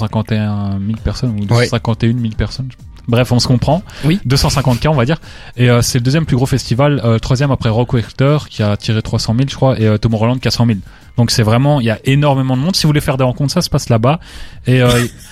251 0.00 0.78
000 0.84 0.98
personnes 1.02 1.30
ou 1.30 1.40
Ouais. 1.54 1.64
251 1.68 2.12
000 2.18 2.34
personnes. 2.36 2.68
Bref, 3.08 3.30
on 3.30 3.38
se 3.38 3.46
comprend. 3.46 3.82
Oui. 4.04 4.18
250K, 4.26 4.88
on 4.88 4.94
va 4.94 5.04
dire. 5.04 5.18
Et 5.56 5.70
euh, 5.70 5.80
c'est 5.80 5.98
le 5.98 6.04
deuxième 6.04 6.26
plus 6.26 6.34
gros 6.36 6.46
festival, 6.46 7.00
euh, 7.04 7.18
troisième 7.20 7.52
après 7.52 7.68
Rock 7.68 7.92
Werchter 7.94 8.38
qui 8.50 8.62
a 8.64 8.72
attiré 8.72 9.00
300 9.00 9.34
000, 9.36 9.48
je 9.48 9.54
crois, 9.54 9.78
et 9.80 9.86
euh, 9.86 9.96
Tomorrowland 9.96 10.38
qui 10.38 10.48
a 10.48 10.50
100 10.50 10.66
000. 10.66 10.78
Donc 11.16 11.30
c'est 11.30 11.42
vraiment, 11.42 11.80
il 11.80 11.86
y 11.86 11.90
a 11.90 11.98
énormément 12.04 12.56
de 12.56 12.62
monde. 12.62 12.76
Si 12.76 12.82
vous 12.82 12.88
voulez 12.88 13.00
faire 13.00 13.16
des 13.16 13.24
rencontres, 13.24 13.52
ça 13.52 13.62
se 13.62 13.70
passe 13.70 13.88
là-bas. 13.88 14.20
Et 14.66 14.82
euh, 14.82 14.88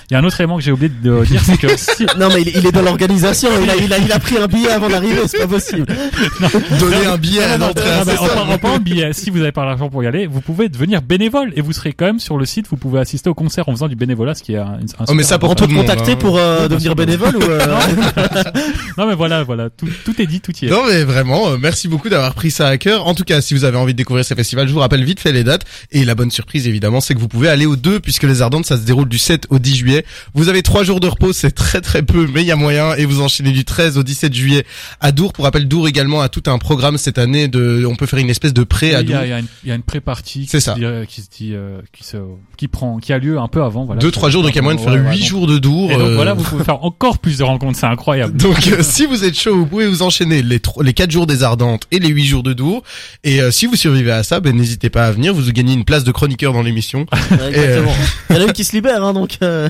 il 0.09 0.13
y 0.13 0.15
a 0.15 0.19
un 0.19 0.23
autre 0.23 0.39
élément 0.39 0.57
que 0.57 0.63
j'ai 0.63 0.71
oublié 0.71 0.89
de 0.89 1.25
dire, 1.25 1.41
c'est 1.43 1.57
que 1.57 1.67
si, 1.77 2.05
Non 2.17 2.29
mais 2.33 2.41
il, 2.41 2.49
il 2.49 2.65
est 2.65 2.71
dans 2.71 2.81
l'organisation, 2.81 3.49
il 3.61 3.69
a, 3.69 3.75
il 3.75 3.91
a 3.93 3.97
il 3.97 4.11
a 4.11 4.19
pris 4.19 4.37
un 4.37 4.47
billet 4.47 4.69
avant 4.69 4.89
d'arriver, 4.89 5.21
c'est 5.27 5.39
pas 5.39 5.47
possible. 5.47 5.85
Donner 6.79 7.05
un 7.05 7.17
billet 7.17 7.43
à 7.43 7.57
l'entrée. 7.57 7.83
non, 7.83 8.03
mais 8.05 8.13
c'est 8.13 8.19
en, 8.19 8.57
parlant 8.57 8.77
de 8.77 8.83
billets, 8.83 9.13
si 9.13 9.29
vous 9.29 9.41
avez 9.41 9.51
pas 9.51 9.65
l'argent 9.65 9.89
pour 9.89 10.03
y 10.03 10.07
aller, 10.07 10.27
vous 10.27 10.41
pouvez 10.41 10.69
devenir 10.69 11.01
bénévole 11.01 11.53
et 11.55 11.61
vous 11.61 11.73
serez 11.73 11.93
quand 11.93 12.05
même 12.05 12.19
sur 12.19 12.37
le 12.37 12.45
site. 12.45 12.67
Vous 12.69 12.77
pouvez 12.77 12.99
assister 12.99 13.29
au 13.29 13.33
concert 13.33 13.67
en 13.69 13.71
faisant 13.71 13.87
du 13.87 13.95
bénévolat, 13.95 14.35
ce 14.35 14.43
qui 14.43 14.53
est 14.53 14.57
un, 14.57 14.79
un 14.99 15.05
Oh, 15.07 15.13
mais 15.13 15.23
ça 15.23 15.37
pour 15.37 15.51
On 15.51 15.55
tout 15.55 15.65
peut 15.65 15.73
te 15.73 15.77
contacter 15.77 16.13
hein. 16.13 16.17
pour 16.17 16.37
euh, 16.37 16.67
devenir 16.67 16.95
bénévole 16.95 17.35
ou 17.35 17.43
euh... 17.43 17.59
Non 18.97 19.07
mais 19.07 19.15
voilà, 19.15 19.43
voilà, 19.43 19.69
tout, 19.69 19.87
tout 20.03 20.21
est 20.21 20.27
dit, 20.27 20.39
tout 20.41 20.53
y 20.61 20.65
est. 20.65 20.69
Non 20.69 20.83
mais 20.87 21.03
vraiment, 21.03 21.49
euh, 21.49 21.57
merci 21.59 21.87
beaucoup 21.87 22.09
d'avoir 22.09 22.33
pris 22.33 22.51
ça 22.51 22.67
à 22.67 22.77
cœur. 22.77 23.07
En 23.07 23.13
tout 23.13 23.23
cas, 23.23 23.41
si 23.41 23.53
vous 23.53 23.65
avez 23.65 23.77
envie 23.77 23.93
de 23.93 23.97
découvrir 23.97 24.25
ces 24.25 24.35
festivals, 24.35 24.67
je 24.67 24.73
vous 24.73 24.79
rappelle 24.79 25.03
vite 25.03 25.19
fait 25.19 25.31
les 25.31 25.43
dates. 25.43 25.65
Et 25.91 26.05
la 26.05 26.15
bonne 26.15 26.31
surprise 26.31 26.67
évidemment, 26.67 27.01
c'est 27.01 27.13
que 27.13 27.19
vous 27.19 27.27
pouvez 27.27 27.49
aller 27.49 27.65
aux 27.65 27.75
deux, 27.75 27.99
puisque 27.99 28.23
les 28.23 28.41
Ardentes, 28.41 28.65
ça 28.65 28.77
se 28.77 28.81
déroule 28.83 29.09
du 29.09 29.17
7 29.17 29.47
au 29.49 29.59
10 29.59 29.75
juillet. 29.75 30.05
Vous 30.33 30.49
avez 30.49 30.61
trois 30.61 30.83
jours 30.83 30.99
de 30.99 31.07
repos, 31.07 31.33
c'est 31.33 31.51
très 31.51 31.81
très 31.81 32.01
peu, 32.03 32.27
mais 32.33 32.41
il 32.41 32.47
y 32.47 32.51
a 32.51 32.55
moyen. 32.55 32.93
Et 32.95 33.05
vous 33.05 33.21
enchaînez 33.21 33.51
du 33.51 33.65
13 33.65 33.97
au 33.97 34.03
17 34.03 34.33
juillet 34.33 34.65
à 35.01 35.11
Dour. 35.11 35.33
Pour 35.33 35.45
rappel, 35.45 35.67
Dour 35.67 35.87
également 35.87 36.21
a 36.21 36.29
tout 36.29 36.43
un 36.47 36.57
programme 36.57 36.97
cette 36.97 37.17
année 37.17 37.47
de, 37.47 37.85
on 37.89 37.95
peut 37.95 38.05
faire 38.05 38.19
une 38.19 38.29
espèce 38.29 38.53
de 38.53 38.63
pré 38.63 38.95
à 38.95 39.01
il 39.01 39.09
y 39.09 39.11
Dour. 39.11 39.17
a, 39.17 39.25
il 39.25 39.29
y 39.29 39.33
a 39.33 39.39
une, 39.39 39.45
il 39.63 39.69
y 39.69 39.71
a 39.71 39.75
une 39.75 39.83
pré-partie 39.83 40.47
C'est 40.49 40.59
qui, 40.59 40.79
dit- 40.79 40.85
qui 41.07 41.21
se 41.21 41.27
dit, 41.37 41.51
euh, 41.53 41.79
qui 41.93 42.03
se, 42.03 42.17
qui 42.57 42.67
prend, 42.67 42.97
qui 42.99 43.13
a 43.13 43.17
lieu 43.17 43.37
un 43.39 43.47
peu 43.47 43.63
avant. 43.63 43.85
Voilà. 43.85 44.01
Deux 44.01 44.11
trois 44.11 44.29
jours, 44.29 44.43
donc 44.43 44.51
il 44.51 44.55
y 44.55 44.59
a 44.59 44.61
moyen 44.61 44.77
de 44.79 44.83
faire 44.83 44.93
Ouais, 44.93 45.11
huit 45.15 45.23
jours 45.25 45.47
de 45.47 45.57
Dour. 45.57 45.91
Et 45.91 45.95
donc 45.95 46.07
euh, 46.07 46.15
voilà, 46.15 46.33
vous 46.33 46.43
pouvez 46.43 46.63
faire 46.63 46.83
encore 46.83 47.19
plus 47.19 47.37
de 47.37 47.43
rencontres, 47.43 47.77
c'est 47.79 47.85
incroyable. 47.85 48.35
Donc 48.37 48.67
euh, 48.67 48.81
si 48.81 49.05
vous 49.05 49.23
êtes 49.23 49.37
chaud, 49.37 49.55
vous 49.55 49.65
pouvez 49.65 49.87
vous 49.87 50.01
enchaîner 50.03 50.41
les 50.41 50.59
tro- 50.59 50.81
les 50.81 50.93
quatre 50.93 51.11
jours 51.11 51.27
des 51.27 51.43
Ardentes 51.43 51.87
et 51.91 51.99
les 51.99 52.09
huit 52.09 52.25
jours 52.25 52.43
de 52.43 52.53
Dour. 52.53 52.83
Et 53.23 53.41
euh, 53.41 53.51
si 53.51 53.65
vous 53.65 53.75
survivez 53.75 54.11
à 54.11 54.23
ça, 54.23 54.39
ben 54.39 54.55
n'hésitez 54.55 54.89
pas 54.89 55.05
à 55.07 55.11
venir. 55.11 55.33
Vous 55.33 55.51
gagnez 55.51 55.64
une 55.73 55.85
place 55.85 56.03
de 56.03 56.11
chroniqueur 56.11 56.53
dans 56.53 56.61
l'émission. 56.61 57.05
Ouais, 57.31 57.47
Exactement. 57.49 57.93
Il 58.29 58.35
y 58.35 58.39
en 58.39 58.41
a 58.41 58.45
une 58.45 58.53
qui 58.53 58.63
se 58.63 58.73
libère, 58.75 59.03
hein, 59.03 59.13
donc. 59.13 59.37
euh, 59.41 59.69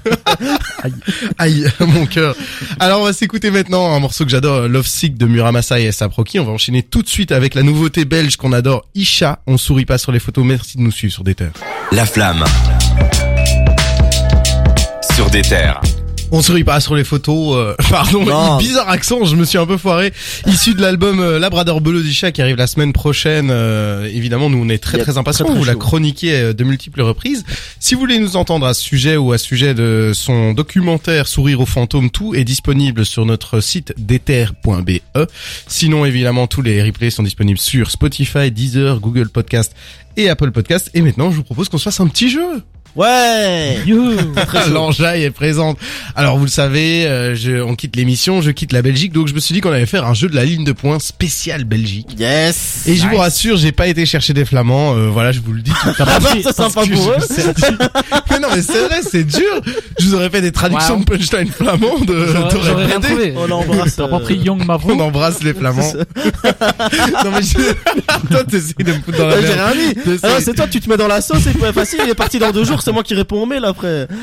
Aïe, 1.37 1.65
mon 1.79 2.05
cœur. 2.05 2.35
Alors 2.79 3.01
on 3.01 3.03
va 3.05 3.13
s'écouter 3.13 3.51
maintenant 3.51 3.93
un 3.93 3.99
morceau 3.99 4.23
que 4.25 4.31
j'adore, 4.31 4.67
Love 4.67 4.87
Sick 4.87 5.17
de 5.17 5.25
Muramasa 5.25 5.79
et 5.79 5.85
S.A. 5.85 6.09
Proki. 6.09 6.39
On 6.39 6.45
va 6.45 6.51
enchaîner 6.51 6.83
tout 6.83 7.01
de 7.01 7.07
suite 7.07 7.31
avec 7.31 7.55
la 7.55 7.63
nouveauté 7.63 8.05
belge 8.05 8.37
qu'on 8.37 8.53
adore, 8.53 8.85
Isha. 8.95 9.39
On 9.47 9.57
sourit 9.57 9.85
pas 9.85 9.97
sur 9.97 10.11
les 10.11 10.19
photos. 10.19 10.45
Merci 10.45 10.77
de 10.77 10.81
nous 10.83 10.91
suivre 10.91 11.13
sur 11.13 11.23
des 11.23 11.35
terres. 11.35 11.51
La 11.91 12.05
flamme. 12.05 12.43
Sur 15.15 15.29
des 15.29 15.41
terres. 15.43 15.81
On 16.31 16.41
sourit 16.41 16.63
pas 16.63 16.79
sur 16.79 16.95
les 16.95 17.03
photos. 17.03 17.55
euh, 17.55 17.75
pardon, 17.89 18.25
Non. 18.25 18.57
bizarre 18.57 18.89
accent. 18.89 19.23
Je 19.25 19.35
me 19.35 19.45
suis 19.45 19.57
un 19.57 19.65
peu 19.65 19.77
foiré. 19.77 20.11
Issu 20.47 20.73
de 20.73 20.81
l'album 20.81 21.19
euh, 21.19 21.39
Labrador 21.39 21.79
Bleu 21.81 22.01
d'Isha 22.01 22.31
qui 22.31 22.41
arrive 22.41 22.57
la 22.57 22.67
semaine 22.67 22.91
prochaine. 22.93 23.49
euh, 23.51 24.05
évidemment, 24.11 24.49
nous 24.49 24.57
on 24.57 24.67
est 24.69 24.79
très 24.79 24.97
très 24.97 25.17
impatients. 25.17 25.45
très, 25.45 25.53
très 25.53 25.59
vous 25.59 25.65
la 25.65 25.75
chroniquez 25.75 26.33
euh, 26.33 26.53
de 26.53 26.63
multiples 26.63 27.01
reprises. 27.03 27.45
Si 27.79 27.93
vous 27.93 27.99
voulez 28.01 28.19
nous 28.19 28.35
entendre 28.35 28.65
à 28.65 28.73
ce 28.73 28.81
sujet 28.81 29.15
ou 29.17 29.31
à 29.31 29.37
ce 29.37 29.45
sujet 29.45 29.73
de 29.73 30.11
son 30.13 30.53
documentaire 30.53 31.27
Sourire 31.27 31.61
aux 31.61 31.65
fantômes, 31.65 32.09
tout 32.09 32.33
est 32.35 32.43
disponible 32.43 33.05
sur 33.05 33.25
notre 33.25 33.59
site 33.61 33.93
déter.be. 33.97 34.99
Sinon, 35.67 36.05
évidemment, 36.05 36.47
tous 36.47 36.61
les 36.61 36.81
replays 36.83 37.11
sont 37.11 37.23
disponibles 37.23 37.59
sur 37.59 37.91
Spotify, 37.91 38.51
Deezer, 38.51 38.99
Google 38.99 39.29
Podcast 39.29 39.73
et 40.17 40.29
Apple 40.29 40.51
Podcast. 40.51 40.89
Et 40.95 41.01
maintenant, 41.01 41.29
je 41.31 41.37
vous 41.37 41.43
propose 41.43 41.69
qu'on 41.69 41.77
se 41.77 41.83
fasse 41.83 41.99
un 41.99 42.07
petit 42.07 42.29
jeu. 42.29 42.61
Ouais. 42.95 43.79
L'enjaille 44.71 45.23
est 45.23 45.31
présente. 45.31 45.77
Alors 46.15 46.37
vous 46.37 46.45
le 46.45 46.49
savez, 46.49 47.05
euh, 47.05 47.35
je, 47.35 47.61
on 47.61 47.75
quitte 47.75 47.95
l'émission, 47.95 48.41
je 48.41 48.51
quitte 48.51 48.71
la 48.71 48.81
Belgique, 48.81 49.11
donc 49.11 49.27
je 49.27 49.33
me 49.33 49.39
suis 49.39 49.53
dit 49.53 49.61
qu'on 49.61 49.71
allait 49.71 49.85
faire 49.85 50.05
un 50.05 50.13
jeu 50.13 50.29
de 50.29 50.35
la 50.35 50.45
ligne 50.45 50.63
de 50.63 50.71
points 50.71 50.99
spécial 50.99 51.65
Belgique. 51.65 52.07
Yes. 52.17 52.83
Et 52.87 52.95
je 52.95 53.05
vous 53.07 53.17
rassure, 53.17 53.57
j'ai 53.57 53.71
pas 53.71 53.87
été 53.87 54.05
chercher 54.05 54.33
des 54.33 54.45
flamands, 54.45 54.95
euh, 54.95 55.07
voilà, 55.09 55.31
je 55.31 55.39
vous 55.41 55.51
le 55.53 55.61
dis 55.61 55.71
tout 55.71 55.89
Ah 55.99 56.19
bah, 56.19 56.29
c'est 56.41 56.53
sympa 56.55 56.81
pour 56.85 57.09
eux. 57.11 57.15
Mais 58.31 58.39
non, 58.39 58.47
mais 58.53 58.61
c'est 58.61 58.87
vrai, 58.87 58.99
c'est 59.09 59.23
dur. 59.23 59.61
Je 59.99 60.05
vous 60.05 60.15
aurais 60.15 60.29
fait 60.29 60.41
des 60.41 60.51
traductions 60.51 60.95
Wow. 60.95 60.99
de 60.99 61.05
punchline 61.05 61.47
flamand, 61.47 61.99
de, 61.99 62.25
J'aurais 62.27 62.49
t'aurais 62.49 62.85
rien 62.85 62.99
trouvé. 62.99 63.33
On 63.37 63.47
l'embrasse. 63.47 63.95
T'as 63.95 64.07
pas 64.07 64.17
euh, 64.17 64.19
pris 64.19 64.35
Young 64.35 64.61
On 64.67 64.99
embrasse 64.99 65.41
les 65.43 65.53
flamands. 65.53 65.93
non 67.23 67.31
mais 67.31 67.41
je... 67.41 67.73
toi 68.29 68.43
t'essayes 68.43 68.73
de 68.79 68.91
me 68.91 68.99
foutre 68.99 69.17
dans 69.17 69.27
la 69.27 69.41
J'ai 69.41 69.47
merde. 69.47 69.71
rien 69.73 69.93
dit. 69.93 69.99
Je 70.05 70.11
sais. 70.17 70.19
Ah 70.23 70.41
c'est 70.41 70.53
toi, 70.53 70.67
tu 70.67 70.79
te 70.81 70.89
mets 70.89 70.97
dans 70.97 71.07
la 71.07 71.21
sauce, 71.21 71.39
c'est 71.43 71.57
pas 71.57 71.71
facile. 71.73 71.99
Il 72.03 72.09
est 72.09 72.15
parti 72.15 72.39
dans 72.39 72.51
deux 72.51 72.65
jours, 72.65 72.81
c'est 72.85 72.91
moi 72.93 73.03
qui 73.03 73.13
réponds 73.15 73.41
au 73.41 73.45
mail 73.45 73.65
après. 73.65 74.07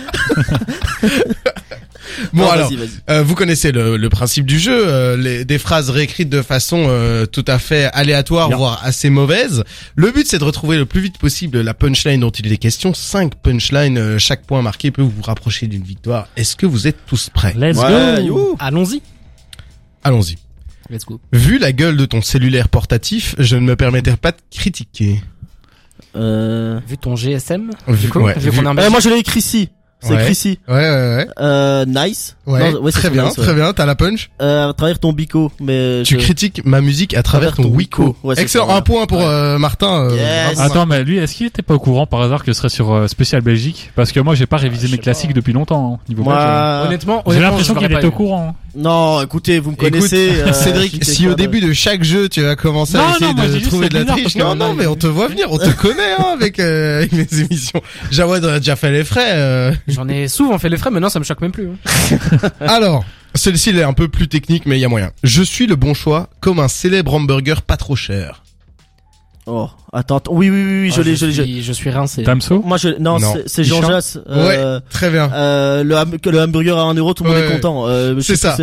Bon 2.33 2.43
Non, 2.43 2.51
alors. 2.51 2.71
Euh, 3.11 3.23
vous 3.23 3.35
connaissez 3.35 3.73
le, 3.73 3.97
le 3.97 4.09
principe 4.09 4.45
du 4.45 4.59
jeu, 4.59 4.87
euh, 4.87 5.17
les- 5.17 5.45
des 5.45 5.59
phrases 5.59 5.89
réécrites 5.89 6.29
de 6.29 6.43
façon 6.43 6.85
euh, 6.89 7.27
tout 7.27 7.45
à 7.47 7.59
fait 7.59 7.85
aléatoire, 7.95 8.49
Bien. 8.49 8.57
voire 8.57 8.81
assez 8.85 9.09
mauvaise. 9.09 9.65
Le 9.95 10.11
but 10.11 10.27
c'est 10.27 10.39
de 10.39 10.45
retrouver 10.45 10.77
le 10.77 10.85
plus 10.85 11.01
vite 11.01 11.17
possible 11.19 11.61
la 11.61 11.75
punchline 11.75 12.21
dont 12.21 12.31
il 12.31 12.53
est 12.53 12.57
question. 12.59 12.93
Cinq 12.93 13.37
punchlines, 13.37 13.97
euh, 13.99 14.19
chaque 14.19 14.45
point 14.45 14.61
marqué 14.63 14.91
peut 14.91 15.01
vous 15.03 15.23
rapprocher 15.23 15.69
d'une 15.69 15.85
victoire. 15.85 16.29
Est-ce 16.37 16.57
que 16.57 16.67
vous 16.67 16.87
êtes 16.87 16.99
tous 17.07 17.31
prêts? 17.31 17.55
Let's 17.57 17.79
Ouais, 17.79 18.27
go. 18.27 18.57
Allons-y. 18.59 19.01
Allons-y. 20.05 20.37
Let's 20.91 21.07
go. 21.07 21.21
Vu 21.33 21.59
la 21.59 21.73
gueule 21.73 21.97
de 21.97 22.05
ton 22.05 22.21
cellulaire 22.21 22.69
portatif, 22.69 23.35
je 23.39 23.57
ne 23.57 23.61
me 23.63 23.77
permettrai 23.77 24.17
pas 24.17 24.33
de 24.33 24.39
critiquer. 24.51 25.23
Euh... 26.17 26.79
Vu 26.87 26.99
ton 26.99 27.17
GSM, 27.17 27.71
Vu- 27.89 27.97
du 27.99 28.09
coup, 28.11 28.21
ouais, 28.21 28.35
vu 28.35 28.51
vu- 28.51 28.59
euh, 28.73 28.75
Belgique. 28.75 28.91
moi, 28.93 29.01
je 29.01 29.09
l'ai 29.09 29.19
écrit 29.19 29.39
ici. 29.41 29.71
C'est 30.05 30.15
Ouais. 30.15 30.21
écrit 30.23 30.33
ici. 30.33 30.59
Ouais, 30.67 30.75
ouais, 30.75 30.81
ouais. 31.17 31.29
Euh, 31.41 31.85
nice. 31.87 32.37
Ouais, 32.45 32.73
Non, 32.73 32.81
ouais, 32.81 32.91
c'est 32.91 32.99
très 32.99 33.11
bien, 33.11 33.27
nice, 33.27 33.39
ouais. 33.39 33.45
très 33.45 33.55
bien. 33.55 33.73
T'as 33.73 33.87
la 33.87 33.95
punch. 33.95 34.31
Euh, 34.43 34.71
à 34.71 34.73
travers 34.73 34.99
ton 34.99 35.13
bico, 35.13 35.53
mais 35.61 36.03
Tu 36.05 36.15
je- 36.15 36.19
critiques 36.25 36.61
ma 36.65 36.81
musique 36.81 37.15
à 37.15 37.23
travers 37.23 37.55
ton 37.55 37.69
c'est 38.35 38.43
Excellent. 38.43 38.67
ça, 38.67 38.73
ouais. 38.73 38.79
Un 38.79 38.83
point 38.83 39.07
pour 39.07 39.19
Ouais. 39.19 39.25
euh, 39.29 39.59
Martin. 39.59 40.09
euh, 40.11 40.17
Yes. 40.17 40.59
Attends, 40.59 40.87
mais 40.87 41.05
lui, 41.05 41.19
est-ce 41.19 41.37
qu'il 41.37 41.47
était 41.47 41.63
pas 41.63 41.75
au 41.75 41.79
courant 41.79 42.07
par 42.09 42.21
hasard 42.23 42.43
que 42.43 42.53
ce 42.53 42.59
serait 42.59 42.69
sur 42.69 42.93
euh, 42.93 43.07
Spécial 43.07 43.43
Belgique? 43.43 43.93
Parce 43.95 44.11
que 44.11 44.19
moi, 44.19 44.35
j'ai 44.35 44.47
pas 44.47 44.57
révisé 44.57 44.89
je 44.89 44.93
mes 44.93 44.99
classiques 44.99 45.31
pas. 45.31 45.35
depuis 45.37 45.53
longtemps. 45.53 45.95
Hein, 45.95 46.05
niveau 46.09 46.23
hein. 46.23 46.35
Moi, 46.35 46.87
Honnêtement, 46.89 47.23
J'ai 47.25 47.31
honnêtement, 47.31 47.49
l'impression 47.51 47.75
je 47.75 47.79
qu'il 47.79 47.93
était 47.93 48.05
au 48.07 48.11
courant. 48.11 48.57
Non, 48.75 49.23
écoutez, 49.23 49.59
vous 49.59 49.71
me 49.71 49.75
Écoute, 49.77 49.91
connaissez. 49.93 50.31
euh, 50.41 50.53
Cédric, 50.53 51.05
si 51.05 51.29
au 51.29 51.35
début 51.35 51.61
de 51.61 51.73
chaque 51.73 52.03
jeu 52.03 52.29
tu 52.29 52.41
vas 52.43 52.57
commencer 52.57 52.97
Non, 52.97 53.05
à 53.09 53.11
essayer 53.17 53.27
non, 53.27 53.35
moi, 53.35 53.47
de 53.49 53.59
trouver 53.61 53.89
de 53.89 53.95
la 53.95 54.01
bizarre 54.01 54.17
triche, 54.17 54.25
parce 54.25 54.35
que 54.35 54.41
non, 54.41 54.55
non, 54.55 54.75
mais 54.75 54.85
il- 54.85 54.89
on 54.89 54.97
te 54.97 55.07
voit 55.07 55.29
venir, 55.29 55.47
on 55.51 55.59
te 55.59 55.71
connaît 55.81 56.13
hein, 56.19 56.27
avec, 56.35 56.59
euh, 56.59 56.99
avec 56.99 57.13
mes 57.13 57.27
émissions. 57.41 57.83
Jawad 58.11 58.45
a 58.45 58.59
déjà 58.59 58.77
fait 58.77 58.91
les 58.91 59.05
frais. 59.05 59.33
euh. 59.35 59.73
J'en 59.89 60.09
ai 60.09 60.29
souvent 60.29 60.59
fait 60.59 60.69
les 60.69 60.77
frais, 60.77 60.91
maintenant 60.91 61.09
ça 61.11 61.19
me 61.19 61.25
choque 61.25 61.41
même 61.41 61.53
plus. 61.53 61.69
hein. 61.69 62.49
Alors, 62.61 63.05
celui-ci 63.35 63.71
il 63.71 63.79
est 63.79 63.83
un 63.83 63.93
peu 63.93 64.09
plus 64.09 64.29
technique, 64.29 64.65
mais 64.67 64.77
il 64.79 64.81
y 64.81 64.85
a 64.85 64.89
moyen. 64.89 65.11
Je 65.23 65.43
suis 65.43 65.67
le 65.67 65.77
bon 65.77 65.95
choix, 65.95 66.29
comme 66.41 66.59
un 66.59 66.69
célèbre 66.69 67.15
hamburger 67.15 67.63
pas 67.63 67.77
trop 67.77 67.97
cher. 67.97 68.43
Oh, 69.47 69.69
attends, 69.93 70.17
attends. 70.19 70.33
oui, 70.35 70.51
oui, 70.51 70.63
oui, 70.65 70.81
oui, 70.83 70.91
je 70.93 71.01
Oh, 71.01 71.05
l'ai, 71.05 71.17
je 71.17 71.27
l'ai, 71.27 71.33
je 71.33 71.43
suis- 71.43 71.63
Je 71.63 71.73
suis 71.73 71.91
rincé. 71.91 72.23
Damso 72.23 72.63
Moi, 72.63 72.77
je, 72.77 72.91
non, 73.01 73.19
Non. 73.19 73.33
c'est- 73.33 73.43
c'est 73.47 73.65
Jean 73.65 73.83
Jass. 73.83 74.19
Euh, 74.29 74.79
Très 74.91 75.11
bien. 75.11 75.31
euh, 75.33 75.83
le, 75.83 75.97
ham- 75.97 76.17
le 76.25 76.41
hamburger 76.41 76.79
à 76.79 76.83
1 76.83 76.95
euro, 76.95 77.13
tout 77.13 77.25
le 77.25 77.31
monde 77.31 77.39
Ouais, 77.41 77.49
est 77.49 77.53
content. 77.55 77.89
Euh, 77.89 78.21
c'est 78.21 78.37
ça. 78.37 78.57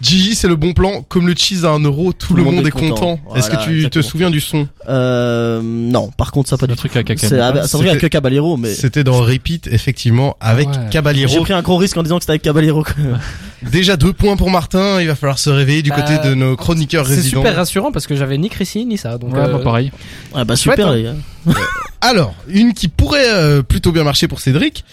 C'est- 0.00 0.08
Gigi, 0.08 0.34
c'est 0.34 0.48
le 0.48 0.56
bon 0.56 0.72
plan, 0.72 1.02
comme 1.08 1.26
le 1.26 1.34
cheese 1.36 1.64
à 1.64 1.70
un 1.70 1.80
euro, 1.80 2.12
tout, 2.12 2.34
le 2.34 2.42
monde, 2.44 2.66
est 2.66 2.70
content. 2.70 3.18
Est-ce 3.34 3.50
que 3.50 3.62
tu 3.64 3.88
te 3.90 4.00
souviens 4.02 4.30
du 4.30 4.40
son 4.40 4.68
Euh, 4.88 5.60
non, 5.62 6.10
par 6.16 6.30
contre, 6.32 6.48
ça 6.48 6.56
pas 6.56 6.66
du 6.66 6.74
truc 6.76 6.96
à 6.96 7.02
caca. 7.02 7.28
C'est 7.28 7.38
avec, 7.40 7.64
c'est 7.64 7.74
un 7.76 7.78
truc 7.78 7.90
avec 7.90 8.10
Caballero, 8.12 8.56
mais 8.56 8.72
C'était 8.74 9.04
dans 9.04 9.20
Repeat, 9.20 9.66
effectivement, 9.70 10.36
avec 10.40 10.68
Ouais. 10.68 10.74
j'ai 10.84 10.90
Caballero. 10.90 11.42
pris 11.42 11.52
un 11.52 11.62
gros 11.62 11.76
risque 11.76 11.96
en 11.96 12.02
disant 12.02 12.16
que 12.16 12.22
c'était 12.22 12.32
avec 12.32 12.42
Caballero. 12.42 12.84
Déjà 13.72 13.96
deux 13.96 14.12
points 14.12 14.36
pour 14.36 14.50
Martin, 14.50 15.00
il 15.00 15.08
va 15.08 15.14
falloir 15.16 15.38
se 15.38 15.50
réveiller 15.50 15.82
du 15.82 15.90
Bah, 15.90 16.00
côté 16.02 16.18
de 16.28 16.34
nos 16.34 16.54
chroniqueurs 16.56 17.06
C'est 17.06 17.16
résidents. 17.16 17.40
super 17.40 17.56
rassurant 17.56 17.90
parce 17.92 18.06
que 18.06 18.14
j'avais 18.14 18.38
ni 18.38 18.48
Chrissy 18.48 18.86
ni 18.86 18.96
ça. 18.96 19.18
Donc, 19.18 19.34
Ouais, 19.34 19.40
euh, 19.40 19.50
moi, 19.50 19.62
pareil. 19.62 19.90
Ah 20.34 20.44
bah 20.44 20.54
super 20.56 20.88
hein. 20.88 20.94
les 20.96 21.02
gars. 21.02 21.14
Alors, 22.00 22.34
une 22.48 22.72
qui 22.72 22.86
pourrait 22.88 23.32
euh, 23.32 23.62
plutôt 23.62 23.90
bien 23.92 24.04
marcher 24.04 24.28
pour 24.28 24.40
Cédric. 24.40 24.84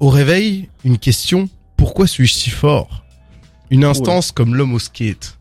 Au 0.00 0.08
réveil, 0.10 0.68
une 0.84 0.98
question. 0.98 1.48
Pourquoi 1.76 2.06
suis-je 2.08 2.34
si 2.34 2.50
fort? 2.50 3.01
Une 3.72 3.84
instance 3.84 4.32
comme 4.32 4.54
l'homme 4.54 4.74
au 4.74 4.78
skate. 4.78 5.36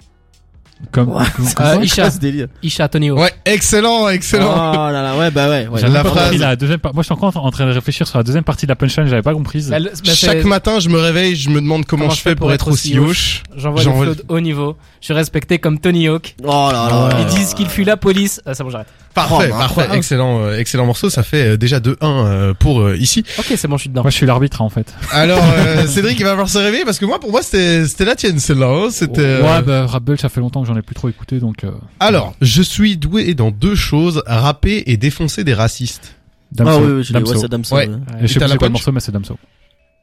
Comme, 0.92 1.10
Ouais, 1.10 1.24
comme- 1.36 1.46
c'est 1.46 1.60
Euh, 1.62 1.84
Isha. 1.84 2.10
ce 2.10 2.18
délire 2.18 2.48
Isha 2.64 2.88
Tonio. 2.90 3.16
Ouais, 3.16 3.32
excellent, 3.46 4.10
excellent. 4.10 4.52
Oh 4.52 4.92
là 4.92 5.04
là, 5.04 5.16
ouais, 5.16 5.30
bah 5.30 5.48
ouais. 5.48 5.68
ouais. 5.68 5.80
J'avais 5.80 5.94
La 5.94 6.02
pas 6.02 6.10
phrase. 6.10 6.24
compris 6.24 6.38
la 6.40 6.56
deuxième. 6.56 6.80
Moi, 6.84 6.94
je 6.98 7.04
suis 7.04 7.14
encore 7.14 7.38
en 7.46 7.52
train 7.52 7.68
de 7.68 7.72
réfléchir 7.72 8.08
sur 8.08 8.18
la 8.18 8.24
deuxième 8.24 8.44
partie 8.44 8.66
de 8.66 8.72
la 8.72 8.76
punchline, 8.76 9.06
j'avais 9.06 9.22
pas 9.22 9.34
comprise. 9.36 9.70
Bah, 9.70 9.78
le- 9.78 9.90
bah, 9.90 9.96
c'est- 10.04 10.16
Chaque 10.16 10.44
matin, 10.44 10.80
je 10.80 10.90
me 10.90 10.98
réveille, 11.00 11.36
je 11.36 11.50
me 11.52 11.62
demande 11.62 11.86
comment, 11.86 12.10
je 12.10 12.20
fais 12.20 12.34
pour 12.34 12.52
être 12.52 12.68
aussi 12.70 12.98
hoche. 12.98 13.44
J'envoie 13.56 13.84
des 13.84 13.92
flots 13.92 14.16
de 14.16 14.24
haut 14.28 14.40
niveau. 14.40 14.76
Je 15.02 15.06
suis 15.06 15.14
respecté 15.14 15.60
comme 15.60 15.78
Tony 15.78 16.08
Hawk. 16.08 16.36
Oh 16.44 16.70
là 16.72 16.88
là. 16.90 17.10
Ils 17.20 17.26
disent 17.28 17.54
qu'il 17.54 17.70
fuit 17.70 17.86
la 17.86 17.96
police. 17.98 18.42
Ah, 18.48 18.56
ça 18.56 18.64
bon, 18.64 18.72
j'arrête. 18.72 18.88
Parfait, 19.14 19.34
Oh, 19.34 19.50
parfait, 19.50 19.64
incroyable. 19.66 19.96
excellent, 19.98 20.42
euh, 20.44 20.58
excellent 20.58 20.86
morceau. 20.86 21.10
Ça 21.10 21.22
fait 21.24 21.50
euh, 21.52 21.58
déjà 21.58 21.80
2-1 21.80 21.96
euh, 22.02 22.54
pour 22.54 22.82
euh, 22.82 22.96
ici. 22.98 23.24
Ok, 23.40 23.46
c'est 23.58 23.68
bon, 23.68 23.76
je 23.76 23.82
suis 23.82 23.90
dedans. 23.90 24.04
Moi, 24.04 24.10
je 24.12 24.16
suis 24.16 24.26
l'arbitre, 24.26 24.62
hein, 24.62 24.66
en 24.66 24.70
fait. 24.70 24.94
Alors, 25.12 25.44
euh, 25.58 25.86
Cédric, 25.88 26.18
il 26.20 26.24
va 26.24 26.30
falloir 26.32 26.48
se 26.50 26.58
réveiller 26.58 26.86
parce 26.86 26.98
que 26.98 27.06
moi, 27.06 27.20
pour 27.20 27.32
moi, 27.32 27.42
c'était 27.42 27.86
c'était 27.88 28.06
la 28.06 28.16
tienne 28.16 28.40
celle-là. 28.40 28.68
hein. 28.68 28.88
C'était. 28.90 29.20
euh, 29.22 29.42
Ouais, 29.42 29.62
bah, 29.64 29.86
Rap 29.86 30.04
Belge, 30.04 30.20
ça 30.20 30.30
fait 30.30 30.40
longtemps 30.40 30.62
que 30.62 30.68
j'en 30.68 30.78
ai 30.78 30.82
plus 30.82 30.96
trop 30.96 31.10
écouté, 31.10 31.40
donc, 31.40 31.64
euh, 31.66 31.72
Alors, 32.00 32.34
je 32.42 32.62
suis 32.62 32.96
doué 32.98 33.34
dans 33.34 33.52
deux 33.52 33.76
choses 33.76 34.24
rapper 34.26 34.84
et 34.86 34.96
défoncer 34.98 35.44
des 35.44 35.54
racistes. 35.54 36.16
Damso. 36.54 36.72
Ah 36.74 36.78
oui, 36.82 36.92
oui, 36.98 37.04
je 37.04 37.14
l'ai. 37.14 37.20
Damso. 37.20 37.34
Ouais, 37.34 37.40
c'est 37.42 37.48
Damso. 37.50 37.76
Ouais. 37.76 37.88
ouais. 37.88 37.96
Et 38.24 38.28
je 38.28 38.34
sais 38.40 38.48
c'est 38.48 38.58
quoi 38.58 38.68
le 38.68 38.72
morceau, 38.74 38.92
mais 38.92 39.00
c'est 39.02 39.12
Damso. 39.12 39.38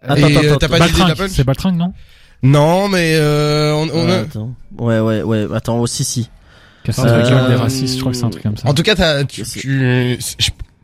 Attends, 0.02 0.16
et 0.16 0.24
attends, 0.36 0.40
attends, 0.48 0.56
t'as 0.58 0.68
pas 0.68 0.78
la 0.78 1.14
punch 1.14 1.30
C'est 1.30 1.44
Baltringue, 1.44 1.76
non? 1.76 1.92
Non, 2.42 2.88
mais 2.88 3.14
euh, 3.16 3.72
on, 3.74 3.88
on 3.92 4.06
Ouais, 4.06 4.12
a- 4.12 4.20
attends. 4.20 4.54
Ouais, 4.78 5.00
ouais, 5.00 5.22
ouais. 5.22 5.46
Attends, 5.54 5.78
aussi, 5.80 6.04
si. 6.04 6.30
Des 6.92 7.54
racistes, 7.54 7.94
je 7.96 8.00
crois 8.00 8.12
que 8.12 8.18
c'est 8.18 8.24
un 8.24 8.30
truc 8.30 8.42
comme 8.42 8.56
ça. 8.56 8.68
En 8.68 8.74
tout 8.74 8.82
cas, 8.82 8.94
t'as, 8.94 9.24
tu, 9.24 9.42
tu, 9.44 10.18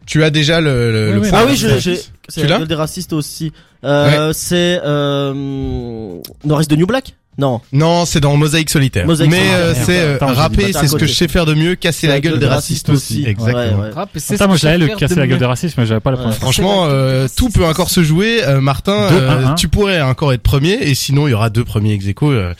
tu 0.06 0.24
as 0.24 0.30
déjà 0.30 0.60
le. 0.60 0.92
le, 0.92 1.08
Oui, 1.08 1.14
le 1.14 1.20
oui, 1.20 1.28
Ah 1.32 1.44
oui, 1.46 1.52
de- 1.60 1.78
j'ai. 1.78 2.00
C'est 2.28 2.46
gueule 2.46 2.66
des 2.66 2.74
racistes 2.74 3.12
aussi. 3.12 3.52
Euh, 3.84 4.32
c'est 4.32 4.80
euh, 4.84 6.18
Norris 6.44 6.66
de 6.66 6.76
New 6.76 6.86
Black? 6.86 7.14
Non. 7.36 7.60
Non, 7.72 8.04
c'est 8.06 8.20
dans 8.20 8.36
Mosaïque 8.36 8.70
solitaire. 8.70 9.06
Mosaïque 9.06 9.30
mais 9.32 9.42
euh, 9.52 9.74
c'est 9.74 9.98
euh, 9.98 10.18
j'ai 10.20 10.24
rapper, 10.26 10.72
c'est 10.72 10.86
ce 10.86 10.94
que 10.96 11.04
je 11.06 11.12
sais 11.12 11.26
faire 11.26 11.46
de 11.46 11.54
mieux, 11.54 11.74
casser 11.74 12.06
la 12.06 12.20
gueule 12.20 12.38
des 12.38 12.46
racistes 12.46 12.88
aussi. 12.90 13.24
Exactement. 13.26 13.58
Ouais, 13.80 13.88
ouais. 13.88 13.90
Rap, 13.90 14.10
c'est 14.14 14.34
Attends, 14.34 14.44
ce 14.44 14.48
moi, 14.48 14.56
que 14.56 14.60
j'avais 14.62 14.78
le 14.78 14.86
casser 14.96 15.16
la 15.16 15.26
gueule 15.26 15.40
des 15.40 15.44
racistes, 15.44 15.76
mais 15.76 15.84
j'avais 15.84 16.00
pas 16.00 16.12
la 16.12 16.16
Ouais. 16.16 16.22
première. 16.22 16.38
Franchement, 16.38 16.86
euh, 16.86 17.26
tout 17.36 17.50
peut 17.50 17.64
encore 17.64 17.90
se 17.90 18.04
jouer. 18.04 18.44
Euh, 18.44 18.60
Martin, 18.60 18.92
euh, 19.10 19.54
tu 19.56 19.66
pourrais 19.66 20.00
encore 20.00 20.32
être 20.32 20.42
premier, 20.42 20.74
et 20.74 20.94
sinon 20.94 21.26
il 21.26 21.32
y 21.32 21.34
aura 21.34 21.50
deux 21.50 21.64
premiers 21.64 21.92
ex 21.94 22.06
euh, 22.22 22.54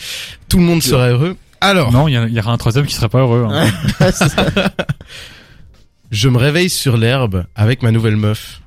tout 0.48 0.58
le 0.58 0.64
monde 0.64 0.82
serait 0.82 1.10
heureux. 1.10 1.36
Alors, 1.64 1.92
Non, 1.92 2.08
il 2.08 2.14
y, 2.14 2.38
aura 2.40 2.52
un 2.52 2.56
troisième 2.56 2.86
qui 2.86 2.94
serait 2.94 3.08
pas 3.08 3.20
heureux. 3.20 3.46
hein. 3.50 3.66
Je 6.10 6.28
me 6.28 6.38
réveille 6.38 6.70
sur 6.70 6.96
l'herbe 6.96 7.44
avec 7.54 7.82
ma 7.82 7.90
nouvelle 7.90 8.16
meuf. 8.16 8.60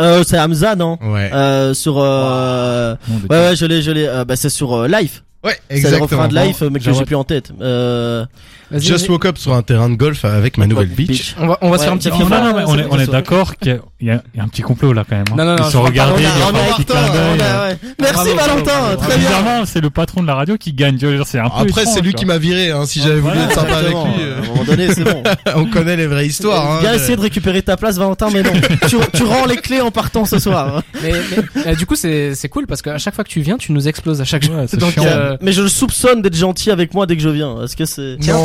Euh, 0.00 0.24
c'est 0.26 0.38
Hamza, 0.38 0.74
non 0.74 0.98
Ouais. 1.02 1.30
euh, 1.32 1.74
Sur 1.74 1.98
euh... 1.98 2.96
Ouais 3.30 3.38
ouais 3.38 3.56
je 3.56 3.66
l'ai 3.66 3.80
je 3.82 3.90
l'ai 3.92 4.06
euh, 4.08 4.24
bah 4.24 4.34
c'est 4.34 4.48
sur 4.48 4.74
euh, 4.74 4.88
Life 4.88 5.22
Ouais, 5.44 5.56
c'est 5.68 5.74
le 5.74 5.78
exactement. 5.78 6.22
refrain 6.22 6.28
de 6.28 6.34
Life 6.34 6.62
mais 6.62 6.80
que 6.80 6.92
j'ai 6.92 7.04
plus 7.04 7.14
en 7.14 7.22
tête 7.24 7.52
euh... 7.60 8.24
Vas-y, 8.70 8.82
Just 8.82 9.00
vas-y. 9.06 9.10
woke 9.10 9.24
up 9.26 9.38
sur 9.38 9.52
un 9.54 9.62
terrain 9.62 9.88
de 9.90 9.94
golf 9.96 10.24
avec 10.24 10.58
ma 10.58 10.66
nouvelle 10.66 10.88
Bitch. 10.88 11.08
bitch. 11.08 11.34
On 11.38 11.46
va, 11.46 11.58
on 11.60 11.70
va 11.70 11.78
se 11.78 11.84
faire 11.84 11.92
un 11.92 11.96
petit 11.96 12.08
non, 12.08 12.18
Non, 12.18 12.24
FIFA. 12.26 12.40
non, 12.40 12.44
non, 12.50 12.56
mais 12.56 12.64
on 12.66 12.78
est, 12.78 12.86
on 12.90 12.98
est 12.98 13.10
d'accord 13.10 13.56
qu'il 13.56 13.72
y, 13.72 13.74
a- 13.74 13.78
il 14.00 14.10
a 14.10 14.22
il 14.34 14.40
a 14.40 14.44
un 14.44 14.48
petit 14.48 14.62
complot 14.62 14.92
là 14.92 15.04
quand 15.08 15.16
même. 15.16 15.24
hein. 15.30 15.34
Non, 15.36 15.44
non, 15.44 15.56
non, 15.56 15.64
Ils 15.68 15.70
sont 15.72 15.82
regardés, 15.82 16.22
il 16.22 16.24
y 16.24 16.26
a, 16.26 16.30
a 16.30 16.46
a 16.46 16.48
un 16.48 16.72
petit 16.74 16.84
clin 16.84 17.00
d'œil. 17.02 17.40
a- 17.40 17.68
ouais. 17.68 17.76
merci 18.00 18.14
Bravo, 18.14 18.36
Valentin 18.36 18.96
très 18.96 19.18
bien 19.18 19.28
Bizarrement, 19.28 19.64
c'est 19.66 19.80
le 19.80 19.90
patron 19.90 20.22
de 20.22 20.26
la 20.26 20.34
radio 20.34 20.56
qui 20.56 20.72
gagne. 20.72 20.96
tu 20.98 21.14
vois, 21.14 21.24
C'est 21.26 21.38
un 21.38 21.44
peu 21.48 21.56
Après, 21.56 21.82
étrange, 21.82 21.94
c'est 21.94 22.00
lui 22.00 22.14
qui 22.14 22.24
m'a 22.26 22.38
viré, 22.38 22.70
hein, 22.70 22.84
si 22.86 23.00
j'avais 23.00 23.20
voulu 23.20 23.38
être 23.38 23.52
sympa 23.54 23.76
avec 23.76 23.90
lui. 23.90 23.96
à 23.96 24.00
euh, 24.26 24.42
un 24.42 24.46
moment 24.46 24.64
donné 24.64 24.88
c'est 24.94 25.04
bon 25.04 25.22
on 25.56 25.66
connaît 25.66 25.96
les 25.96 26.06
vraies 26.06 26.26
histoires. 26.26 26.70
Hein, 26.72 26.78
Viens 26.80 26.90
de- 26.92 26.96
essayer 26.96 27.16
de 27.16 27.20
récupérer 27.22 27.62
ta 27.62 27.76
place 27.76 27.96
Valentin 27.98 28.28
mais 28.32 28.42
non 28.42 28.52
tu, 28.88 28.96
tu 29.14 29.22
rends 29.24 29.46
les 29.46 29.56
clés 29.56 29.80
en 29.80 29.90
partant 29.90 30.24
ce 30.24 30.38
soir 30.38 30.82
Mais, 31.02 31.12
mais, 31.30 31.62
euh, 31.72 31.74
du 31.74 31.86
coup, 31.86 31.96
c'est 31.96 32.34
c'est 32.34 32.48
cool 32.48 32.66
parce 32.66 32.82
qu'à 32.82 32.98
chaque 32.98 33.14
fois 33.14 33.24
que 33.24 33.28
tu 33.30 33.40
viens, 33.40 33.56
tu 33.58 33.72
nous 33.72 33.88
exploses 33.88 34.20
à 34.20 34.24
chaque 34.24 34.44
fois. 34.46 34.64
euh, 34.98 35.36
mais 35.40 35.52
je 35.52 35.62
le 35.62 35.68
soupçonne 35.68 36.22
d'être 36.22 36.36
gentil 36.36 36.70
avec 36.70 36.94
moi 36.94 37.06
dès 37.06 37.16
que 37.16 37.22
je 37.22 37.28
viens 37.28 37.62
est-ce 37.62 37.76
que 37.76 37.84
c'est 37.84 38.16
Tiens, 38.20 38.36